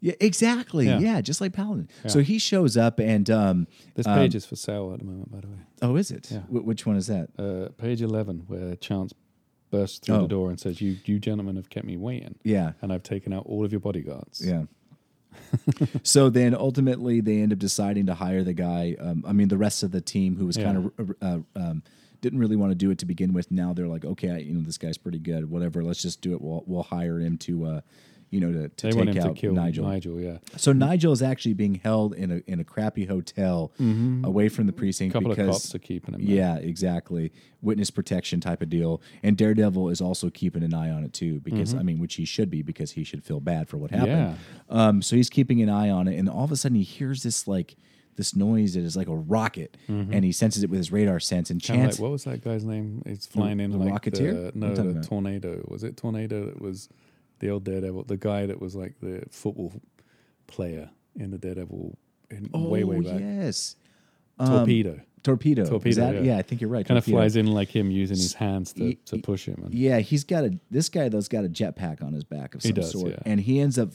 [0.00, 0.86] Yeah, exactly.
[0.86, 0.98] Yeah.
[0.98, 1.20] Yeah.
[1.20, 1.88] just like Paladin.
[2.06, 5.30] So he shows up and um, This um, page is for sale at the moment,
[5.32, 5.58] by the way.
[5.82, 6.30] oh, is it?
[6.30, 6.40] Yeah.
[6.40, 7.28] Wh- which one is that?
[7.38, 9.14] Uh, page 11, where Chance
[9.70, 10.22] bursts through Oh.
[10.22, 12.72] the door and says, you, you gentlemen have kept me waiting, Yeah.
[12.82, 14.44] and I've taken out all of your bodyguards.
[14.46, 14.64] Yeah.
[16.02, 18.96] so then ultimately they end up deciding to hire the guy.
[18.98, 21.82] Um, I mean, the rest of the team who was kind of uh, um,
[22.20, 23.50] didn't really want to do it to begin with.
[23.50, 25.50] Now they're like, okay, you know, this guy's pretty good.
[25.50, 26.40] Whatever, let's just do it.
[26.40, 27.80] We'll we'll hire him to, uh,
[28.30, 29.86] you know, to, to They take to out kill Nigel.
[29.86, 30.38] Nigel, yeah.
[30.56, 34.24] So Nigel is actually being held in a in a crappy hotel mm-hmm.
[34.24, 37.32] away from the A precinct couple because of cops are keeping him yeah, exactly.
[37.62, 39.00] Witness protection type of deal.
[39.22, 41.80] And Daredevil is also keeping an eye on it too, because mm-hmm.
[41.80, 44.36] I mean, which he should be, because he should feel bad for what happened.
[44.70, 44.86] Yeah.
[44.86, 47.22] Um, so he's keeping an eye on it, and all of a sudden he hears
[47.22, 47.76] this like
[48.16, 50.12] this noise that is like a rocket, mm-hmm.
[50.12, 51.50] and he senses it with his radar sense.
[51.50, 53.02] And Chance, like, what was that guy's name?
[53.06, 54.52] He's flying in the like Rocketeer?
[54.52, 55.62] the, no, the tornado.
[55.68, 56.88] Was it tornado that was
[57.40, 58.04] the old Daredevil?
[58.04, 59.72] The guy that was like the football
[60.46, 61.96] player in the Daredevil
[62.30, 63.20] in, oh way way back.
[63.20, 63.76] yes,
[64.38, 65.00] Torpedo.
[65.22, 65.62] torpedo.
[65.62, 66.32] Is Torpedo, that- yeah.
[66.32, 66.38] yeah.
[66.38, 66.86] I think you're right.
[66.86, 69.62] Kind of flies in like him using his hands to, Ye- to push him.
[69.64, 70.58] And Yeah, he's got a.
[70.70, 73.18] This guy though's got a jetpack on his back of He some does, sort, yeah.
[73.24, 73.90] and he ends up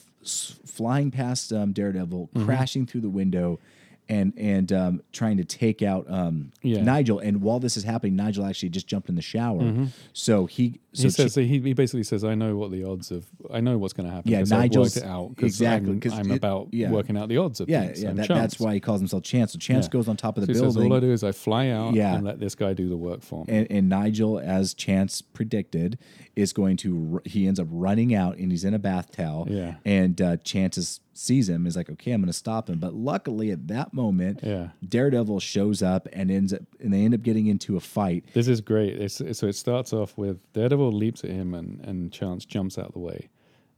[0.66, 2.44] flying past um, Daredevil, Mm-hmm.
[2.44, 3.60] crashing through the window,
[4.08, 6.82] and and um, trying to take out um, Yeah.
[6.82, 7.18] Nigel.
[7.20, 9.88] And while this is happening, Nigel actually just jumped in the shower.
[10.12, 13.10] So he so he says Chi- he, he basically says, "I know what the odds
[13.10, 14.30] of I know what's going to happen.
[14.30, 16.90] Yeah, Nigel's- worked it out 'cause exactly, I'm, 'cause I'm it- about yeah.
[16.90, 18.02] working out the odds of yeah things.
[18.02, 19.52] yeah I'm that, that's why he calls himself Chance.
[19.52, 19.90] So Chance Yeah.
[19.90, 20.92] goes on top of the So he says, building.
[20.92, 22.14] all I do is I fly out Yeah.
[22.14, 23.54] and let this guy do the work for me.
[23.54, 25.98] and, and Nigel, as Chance predicted,
[26.36, 27.20] is going to.
[27.24, 29.46] He ends up running out, and he's in a bath towel.
[29.50, 29.74] Yeah.
[29.84, 32.78] And uh, Chance is, sees him, is like, okay, I'm going to stop him.
[32.78, 34.68] But luckily, at that moment, Yeah.
[34.86, 38.24] Daredevil shows up and ends up, and they end up getting into a fight.
[38.32, 38.94] This is great.
[38.98, 42.86] It's, so it starts off with Daredevil Leaps at him, and, and Chance jumps out
[42.86, 43.28] of the way.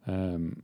[0.06, 0.62] Um,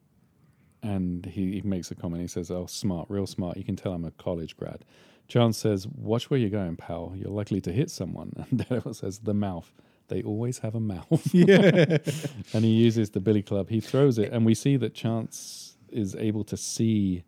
[0.83, 2.23] and he, he makes a comment.
[2.23, 3.57] He says, Oh, smart, real smart.
[3.57, 4.85] You can tell I'm a college grad.
[5.29, 7.13] Chance says, Watch where you're going, pal.
[7.17, 8.33] You're likely to hit someone.
[8.51, 9.73] And Daredevil says, The mouth.
[10.09, 11.29] They always have a mouth.
[11.35, 11.99] Yeah.
[12.55, 13.69] and he uses the billy club.
[13.69, 17.25] He throws it, and we see that Chance is able to see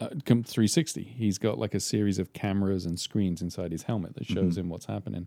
[0.00, 1.02] uh, come 360.
[1.02, 4.58] He's got like a series of cameras and screens inside his helmet that shows Mhm.
[4.58, 5.26] him what's happening.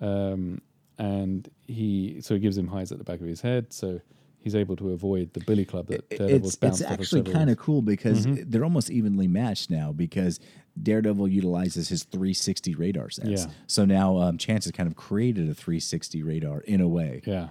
[0.00, 0.60] Um,
[0.98, 4.00] and he so it gives him highs at the back of his head, so
[4.40, 7.22] he's able to avoid the billy club that Daredevil's it's bounced it's off of actually
[7.22, 8.44] kind of cool because Mhm.
[8.50, 10.38] they're almost evenly matched now because
[10.80, 13.46] Daredevil utilizes his 360 radar sense.
[13.46, 13.52] Yeah.
[13.66, 17.20] So now um, Chance has kind of created a 360 radar in a way.
[17.26, 17.48] Yeah.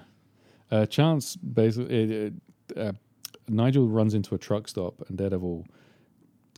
[0.72, 2.34] Uh, Chance basically,
[2.76, 2.92] uh, uh,
[3.50, 5.66] Nigel runs into a truck stop and Daredevil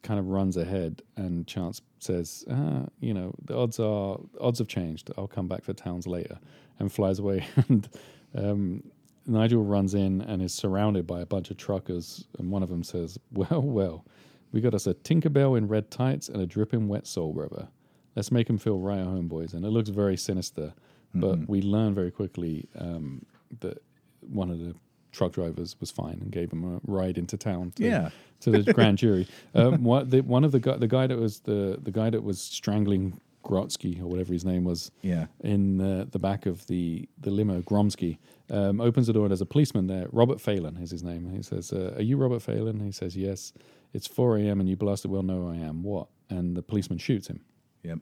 [0.03, 4.68] kind of runs ahead and Chance says, ah, you know, the odds are, odds have
[4.68, 5.11] changed.
[5.18, 6.38] I'll come back for towns later
[6.80, 7.45] and flies away.
[7.69, 7.88] and
[8.35, 8.84] um,
[9.26, 12.26] Nigel runs in and is surrounded by a bunch of truckers.
[12.38, 14.06] And one of them says, well, well,
[14.51, 17.68] we got us a Tinkerbell in red tights and a dripping wet soul brother.
[18.15, 19.53] Let's make him feel right at home, boys.
[19.53, 20.73] And it looks very sinister.
[21.15, 23.26] But we learn very quickly um,
[23.61, 23.81] that
[24.22, 24.76] one of the
[25.11, 28.10] truck drivers was fine and gave him a ride into town to, Yeah.
[28.41, 29.27] to the grand jury.
[29.56, 32.23] Um, what the, one of the guy, the guy that was the the guy that
[32.23, 35.28] was strangling Grotsky or whatever his name was Yeah.
[35.41, 38.18] in uh, the back of the the limo, Gromsky,
[38.49, 40.07] um, opens the door and there's a policeman there.
[40.11, 41.30] Robert Phelan is his name.
[41.30, 43.53] He says, uh, "Are you Robert Phelan?" He says, "Yes."
[43.91, 44.60] It's 4 a.m.
[44.60, 45.82] and you blasted well know I am.
[45.82, 46.10] What?
[46.30, 47.41] And the policeman shoots him.
[47.84, 47.99] Yep.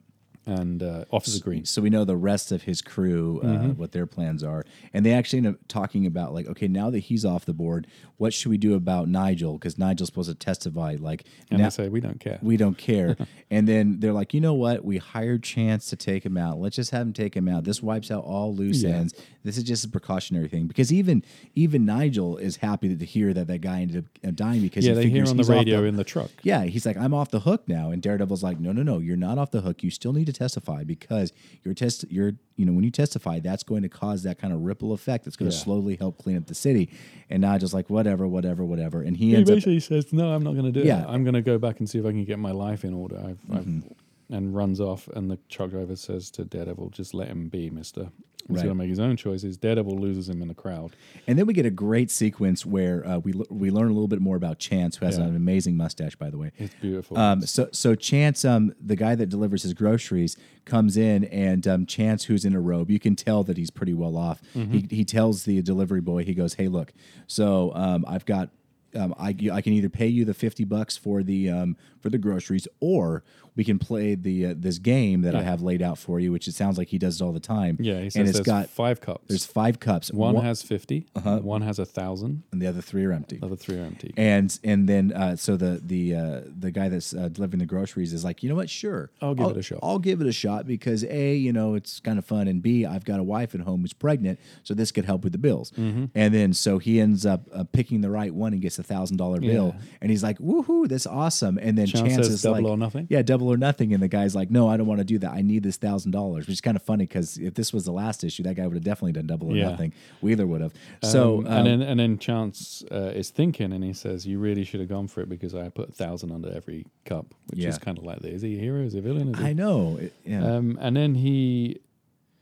[0.48, 1.64] And uh, Officer Green.
[1.64, 3.70] So we know the rest of his crew, uh, Mm-hmm.
[3.72, 4.64] what their plans are,
[4.94, 7.86] and they actually end up talking about like, okay, now that he's off the board,
[8.16, 9.54] what should we do about Nigel?
[9.58, 10.96] Because Nigel's supposed to testify.
[10.98, 13.16] Like, And now, they say, "We don't care." we don't care.
[13.50, 14.84] and then they're like, you know what?
[14.84, 16.58] We hired Chance to take him out.
[16.58, 17.64] Let's just have him take him out.
[17.64, 18.96] This wipes out all loose Yeah.
[18.96, 19.14] ends.
[19.48, 21.22] This is just a precautionary thing because even
[21.54, 25.00] even Nigel is happy to hear that that guy ended up dying because yeah, he
[25.04, 26.30] they hear on the radio in the truck.
[26.42, 29.16] yeah, he's like, I'm off the hook now, and Daredevil's like, No, no, no, you're
[29.16, 29.82] not off the hook.
[29.82, 31.32] You still need to testify because
[31.64, 34.60] your test, your, you know, when you testify, that's going to cause that kind of
[34.60, 35.62] ripple effect that's going to Yeah.
[35.64, 36.90] slowly help clean up the city.
[37.30, 40.42] And Nigel's like, whatever, whatever, whatever, and he He ends up, basically says, "No, I'm
[40.44, 41.02] not going to do Yeah.
[41.02, 41.06] it.
[41.08, 43.16] I'm going to go back and see if I can get my life in order."
[43.18, 43.88] I've, I've Mm-hmm.
[44.30, 48.10] And runs off, and the truck driver says to Daredevil, "Just let him be, Mister.
[48.46, 48.62] He's Right.
[48.64, 50.92] going to make his own choices." Daredevil loses him in the crowd.
[51.26, 54.08] and then we get a great sequence where uh, we l- we learn a little
[54.08, 55.24] bit more about Chance, who has Yeah.
[55.24, 56.52] an amazing mustache, by the way.
[56.58, 57.18] It's beautiful.
[57.18, 61.84] Um, so so Chance, um, the guy that delivers his groceries, comes in, and um,
[61.86, 64.40] Chance, who's in a robe, you can tell that he's pretty well off.
[64.54, 66.92] He he tells the delivery boy, he goes, "Hey, look,
[67.26, 68.50] so um, I've got."
[68.94, 72.18] Um, I, I can either pay you the fifty bucks for the um, for the
[72.18, 73.22] groceries, or
[73.56, 76.46] we can play the uh, this game that I have laid out for you, which
[76.46, 77.76] it sounds like he does it all the time.
[77.80, 79.24] yeah, he says and it's got five cups.
[79.26, 80.12] there's five cups.
[80.12, 81.38] one has 50 uh-huh.
[81.38, 83.38] one has a thousand, and the other three are empty.
[83.38, 84.14] the other three are empty.
[84.16, 88.12] And and then uh, so the the uh, the guy that's uh, delivering the groceries
[88.12, 88.70] is like, you know what?
[88.70, 91.74] Sure, I'll give it a shot." I'll give it a shot because a, you know,
[91.74, 94.72] it's kind of fun, and b, I've got a wife at home who's pregnant, so
[94.72, 95.72] this could help with the bills.
[95.72, 96.06] Mm-hmm.
[96.14, 99.16] And then so he ends up uh, picking the right one and gets a thousand
[99.16, 99.82] dollar bill, Yeah.
[100.00, 101.58] and he's like, woohoo, that's awesome.
[101.60, 103.06] And then Chance Chance says double like, or nothing?
[103.10, 105.32] yeah, double or nothing, and the guy's like, no, I don't want to do that.
[105.32, 107.92] I need this thousand dollars, which is kind of funny because if this was the
[107.92, 109.70] last issue, that guy would have definitely done double or Yeah.
[109.70, 109.92] nothing.
[110.20, 110.72] Wheeler would have.
[111.02, 114.38] So Um, um, and then and then Chance uh, is thinking, and he says, "You
[114.38, 117.60] really should have gone for it because I put a thousand under every cup, which
[117.60, 117.68] Yeah.
[117.70, 118.82] is kind of like, is he a hero?
[118.82, 119.28] Is he a villain?
[119.34, 119.44] Is he?
[119.44, 120.44] I know, it- yeah.
[120.56, 121.80] Um, and then he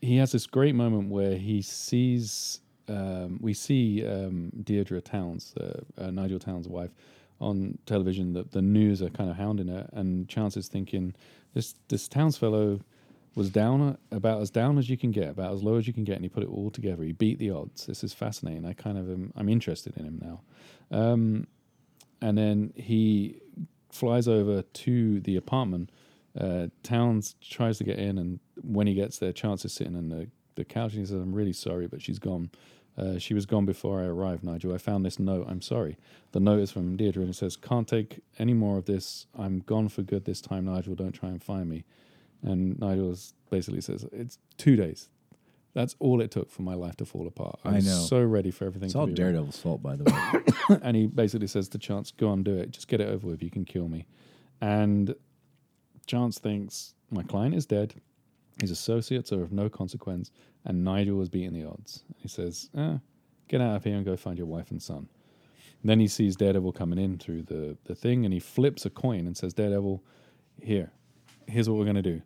[0.03, 5.81] he has this great moment where he sees um, we see um, Deirdre Towns, uh,
[5.99, 6.91] uh, Nigel Towns' wife,
[7.41, 8.33] on television.
[8.33, 11.15] That the news are kind of hounding her, and Chance is thinking
[11.55, 12.81] this this Towns fellow
[13.37, 16.05] was down about as down as you can get, about as low as you can
[16.05, 17.03] get, and he put it all together.
[17.05, 17.87] He beat the odds.
[17.87, 18.65] This is fascinating.
[18.65, 20.41] I kind of am, I'm interested in him now.
[20.91, 21.47] Um,
[22.23, 23.41] and then he
[23.91, 25.91] flies over to the apartment.
[26.39, 30.09] Uh, Towns tries to get in, and when he gets there, Chance is sitting on
[30.09, 32.51] the, the couch, and he says, "I'm really sorry, but she's gone.
[32.99, 34.75] Uh, she was gone before I arrived, Nigel.
[34.75, 35.47] I found this note.
[35.49, 35.99] I'm sorry.
[36.33, 39.27] The note is from Deirdre, and it says, "Can't take any more of this.
[39.39, 40.95] I'm gone for good this time, Nigel.
[40.95, 41.85] Don't try and find me."
[42.43, 45.09] And Nigel is- basically says, "It's two days.
[45.75, 47.59] That's all it took for my life to fall apart.
[47.63, 47.99] I, I know.
[48.09, 50.79] so ready for everything it's to all be wrong." Daredevil's fault, by the way.
[50.83, 52.71] and he basically says to Chance, "Go on, do it.
[52.71, 53.43] Just get it over with.
[53.43, 54.07] You can kill me."
[54.61, 55.15] And
[56.07, 57.95] Chance thinks my client is dead.
[58.61, 60.31] His associates are of no consequence,
[60.65, 62.05] and Nigel has beaten the odds.
[62.17, 62.99] He says, eh,
[63.49, 65.09] "Get out of here and go find your wife and son."
[65.85, 69.27] then he sees Daredevil coming in through the the thing, and he flips a coin
[69.27, 70.03] and says, "Daredevil,
[70.61, 70.91] here,
[71.47, 72.23] here's what we're going to do.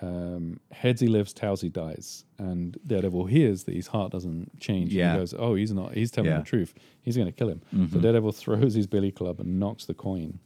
[0.00, 4.94] Um, heads he lives, tails he dies, and Daredevil hears that his heart doesn't change.
[4.94, 5.12] Yeah.
[5.12, 5.94] he goes, "Oh, he's not.
[5.94, 6.38] He's telling Yeah.
[6.38, 6.72] the truth.
[7.02, 7.94] He's going to kill him." Mm-hmm.
[7.94, 10.38] So Daredevil throws his billy club and knocks the coin,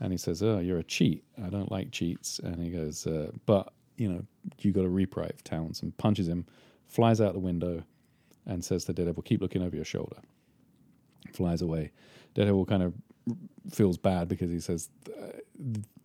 [0.00, 1.22] and he says, "Oh, you're a cheat.
[1.42, 4.24] I don't like cheats." And he goes, uh, "But you know,
[4.58, 6.46] you got a reprieve, Towns," and punches him,
[6.86, 7.84] flies out the window,
[8.46, 10.16] and says to Daredevil, "Keep looking over your shoulder."
[11.32, 11.92] Flies away.
[12.34, 12.94] Daredevil kind of
[13.70, 14.90] feels bad because he says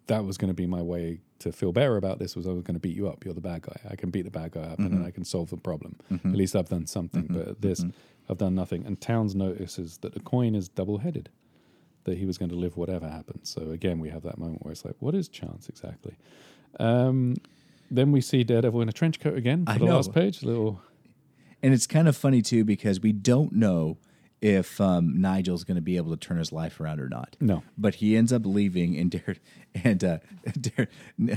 [0.07, 2.63] that was going to be my way to feel better about this was I was
[2.63, 3.23] going to beat you up.
[3.23, 3.79] You're the bad guy.
[3.89, 5.07] I can beat the bad guy up and then mm-hmm.
[5.07, 5.95] I can solve the problem.
[6.11, 6.29] Mm-hmm.
[6.29, 7.23] At least I've done something.
[7.23, 7.37] Mm-hmm.
[7.37, 7.85] But this,
[8.27, 8.85] I've done nothing.
[8.85, 11.29] And Towns notices that the coin is double headed,
[12.05, 13.49] that he was going to live whatever happens.
[13.49, 16.17] So again, we have that moment where it's like, what is chance exactly?
[16.79, 17.35] Um,
[17.91, 19.95] then we see Daredevil in a trench coat again for I the know.
[19.95, 20.43] last page.
[20.43, 20.81] Little
[21.61, 23.97] And it's kind of funny too because we don't know
[24.41, 27.35] if um, Nigel's going to be able to turn his life around or not.
[27.41, 27.61] No.
[27.77, 29.35] but he ends up leaving, and Dare,
[29.83, 30.19] and uh,
[30.61, 30.87] Dare,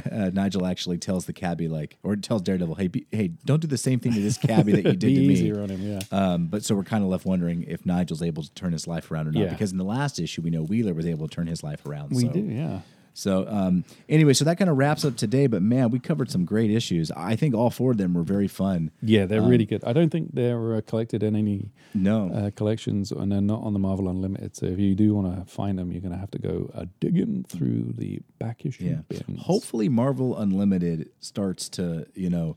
[0.08, 3.66] uh, Nigel actually tells the cabbie like, or tells Daredevil, "Hey, be, hey, don't do
[3.66, 5.82] the same thing to this cabbie that you did to me." easier on him.
[5.82, 6.00] Yeah.
[6.12, 9.10] Um, but so we're kind of left wondering if Nigel's able to turn his life
[9.10, 9.40] around or not.
[9.40, 9.50] Yeah.
[9.50, 12.12] Because in the last issue, we know Wheeler was able to turn his life around.
[12.12, 12.28] we so.
[12.28, 12.40] do.
[12.40, 12.82] Yeah.
[13.14, 15.46] So um, anyway, so that kind of wraps up today.
[15.46, 17.10] But man, we covered some great issues.
[17.10, 18.90] I think all four of them were very fun.
[19.02, 19.84] Yeah, they're Um, really good.
[19.84, 23.72] I don't think they're uh, collected in any No, uh, collections, and they're not on
[23.74, 24.56] the Marvel Unlimited.
[24.56, 26.86] So if you do want to find them, you're going to have to go uh,
[27.00, 28.96] digging through the back issue yeah.
[29.08, 29.42] bins.
[29.42, 32.56] Hopefully, Marvel Unlimited starts to you know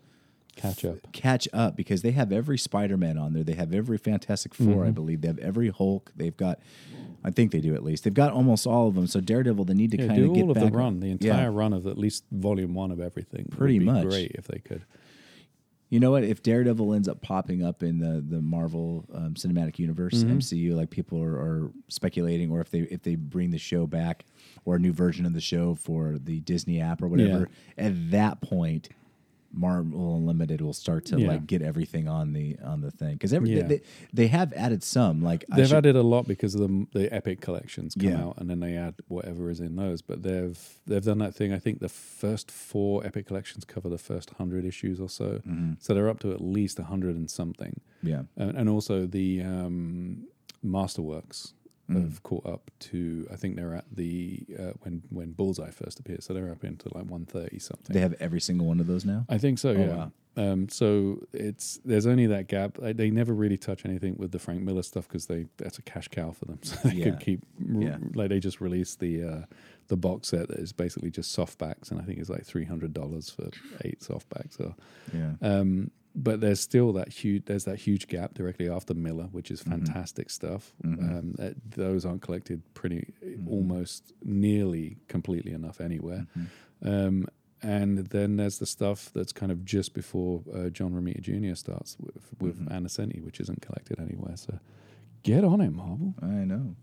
[0.55, 0.99] catch up.
[1.11, 3.43] catch up because they have every Spider-Man on there.
[3.43, 4.83] They have every Fantastic 4 Mm-hmm.
[4.87, 5.19] I believe.
[5.19, 6.13] They have every Hulk.
[6.15, 6.59] They've got,
[7.25, 8.03] I think they do at least.
[8.03, 9.07] They've got almost all of them.
[9.07, 11.07] So Daredevil, they need to Yeah, kind of get all of back the run, the
[11.07, 11.11] Yeah.
[11.13, 13.47] entire run of at least volume one of everything.
[13.49, 14.03] would Pretty be much.
[14.05, 14.83] great if they could.
[15.89, 16.23] You know what?
[16.23, 20.37] If Daredevil ends up popping up in the the Marvel um, Cinematic Universe Mm-hmm.
[20.39, 24.25] MCU, like people are, are speculating, or if they if they bring the show back
[24.65, 28.41] or a new version of the show for the Disney app or whatever, at that
[28.41, 28.89] point,
[29.55, 31.27] Marvel Unlimited will start to Yeah.
[31.29, 33.63] like get everything on the on the thing because every Yeah.
[33.67, 33.81] they,
[34.13, 37.41] they have added some like They've should- added a lot because of the the epic
[37.41, 38.23] collections come Yeah.
[38.25, 40.01] out, and then they add whatever is in those.
[40.01, 41.53] But they've they've done that thing.
[41.53, 45.73] I think the first four epic collections cover the first hundred issues or so, Mm-hmm.
[45.79, 47.79] so they're up to at least a hundred and something.
[48.03, 50.25] yeah and, and also the um,
[50.63, 51.53] Masterworks
[51.89, 52.01] Mm.
[52.01, 53.27] have caught up to.
[53.31, 56.89] I think they're at the uh, when when Bullseye first appeared, so they're up into
[56.95, 57.93] like one thirty something.
[57.93, 59.25] they have every single one of those now.
[59.29, 59.69] I think so.
[59.69, 60.07] Oh, yeah.
[60.37, 62.77] Um, so it's there's only that gap.
[62.81, 65.81] They, they never really touch anything with the Frank Miller stuff because they that's a
[65.83, 66.59] cash cow for them.
[66.63, 67.03] So they Yeah.
[67.11, 67.97] could keep Yeah.
[68.15, 69.41] like they just released the uh,
[69.87, 72.93] the box set that is basically just softbacks, and I think it's like three hundred
[72.93, 73.49] dollars for
[73.85, 74.57] eight softbacks.
[74.57, 74.73] So
[75.13, 79.51] Yeah, um, but there's still that huge there's that huge gap directly after Miller, which
[79.51, 80.73] is fantastic stuff.
[80.83, 83.13] Um, that, those aren't collected pretty
[83.49, 86.25] almost nearly completely enough anywhere.
[86.83, 87.27] Um,
[87.61, 91.55] and then there's the stuff that's kind of just before uh, John Romita Jr.
[91.55, 94.37] starts with with Ann Nocenti, which isn't collected anywhere.
[94.37, 94.59] So
[95.23, 96.13] get on it, Marvel.
[96.21, 96.75] I know.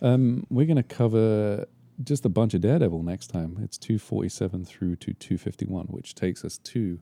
[0.00, 1.66] Um, we're going to cover
[2.02, 3.58] just a bunch of Daredevil next time.
[3.62, 7.00] It's 247 through to 251, which takes us to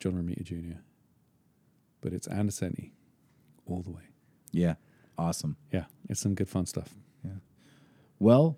[0.00, 0.78] John Romita Jr.
[2.00, 2.90] But it's Ann Nocenti
[3.66, 4.02] all the way.
[4.52, 4.74] Yeah,
[5.18, 5.56] awesome.
[5.72, 6.94] Yeah, it's some good fun stuff.
[7.24, 7.32] Yeah.
[8.18, 8.56] Well,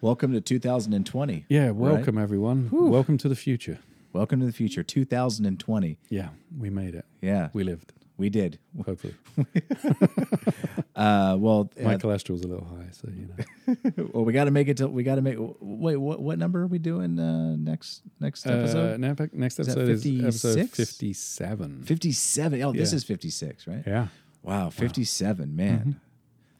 [0.00, 1.44] welcome to 2020.
[1.48, 1.74] Yeah, right?
[1.74, 2.68] welcome everyone.
[2.72, 3.78] Welcome to the future.
[4.12, 5.98] Welcome to the future, 2020.
[6.08, 7.04] Yeah, we made it.
[7.20, 8.58] Yeah, We lived, we did.
[8.84, 9.14] hopefully.
[10.96, 14.06] Uh, well, My uh, cholesterol's a little high, so you know.
[14.12, 14.76] well, we got to make it.
[14.76, 15.34] To, we got to make.
[15.38, 16.22] Wait, what?
[16.22, 18.02] What number are we doing uh, next?
[18.20, 19.00] Next Uh, episode?
[19.00, 21.82] next next episode is episode 57.
[21.82, 22.62] Fifty-seven.
[22.62, 23.82] Oh, this is fifty-six, right?
[23.84, 24.06] Yeah.
[24.44, 25.56] Wow, fifty-seven.
[25.56, 26.00] Man.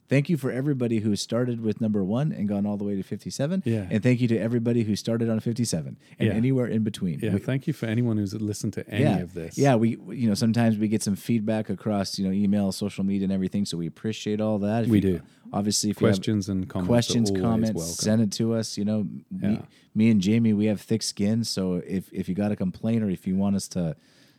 [0.07, 3.03] Thank you for everybody who started with number one and gone all the way to
[3.03, 3.63] 57.
[3.65, 3.87] Yeah.
[3.91, 6.35] And thank you to everybody who started on 57 and Yeah.
[6.35, 7.21] anywhere in between.
[7.21, 9.19] Yeah, We- thank you for anyone who's listened to any yeah.
[9.21, 9.57] of this.
[9.57, 13.25] Yeah, we you know sometimes we get some feedback across you know email, social media,
[13.25, 13.65] and everything.
[13.65, 14.85] So we appreciate all that.
[14.85, 15.21] If We you- do.
[15.53, 16.89] Obviously, if Questions and comments.
[16.89, 17.95] questions, comments, welcome.
[17.95, 18.77] send it to us.
[18.77, 19.63] You know, me, Yeah.
[19.95, 21.45] me and Jamie, we have thick skin.
[21.45, 23.97] So if if you got a complaint or if you want us to,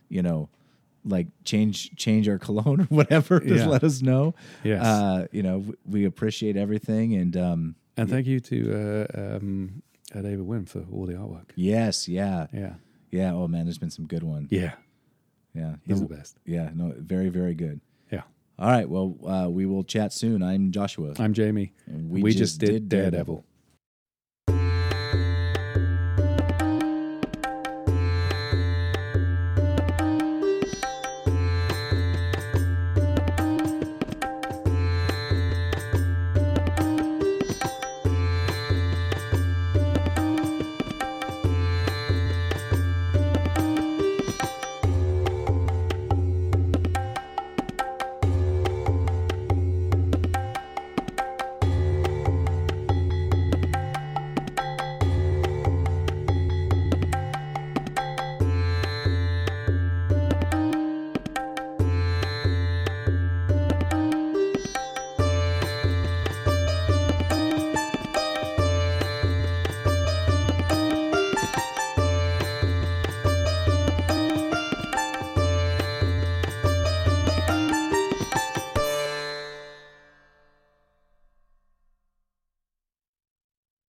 [0.08, 0.48] you know.
[1.08, 3.68] Like change change our cologne or whatever, just Yeah.
[3.68, 4.34] let us know.
[4.64, 4.84] Yes.
[4.84, 9.82] uh, you know we appreciate everything, and um, And thank you to uh, um,
[10.14, 11.50] uh, David Wynn for all the artwork.
[11.54, 12.74] yes, yeah, Yeah.
[13.10, 13.32] yeah.
[13.32, 14.48] Oh man, there's been some good ones.
[14.50, 14.72] Yeah.
[15.54, 16.36] Yeah, He's No, the best.
[16.44, 17.80] yeah, no, very very good.
[18.12, 18.22] Yeah.
[18.58, 20.42] All right, well, uh, we will chat soon.
[20.42, 21.14] I'm Joshua.
[21.18, 21.72] I'm Jamie.
[21.86, 23.44] And We, just, did Daredevil.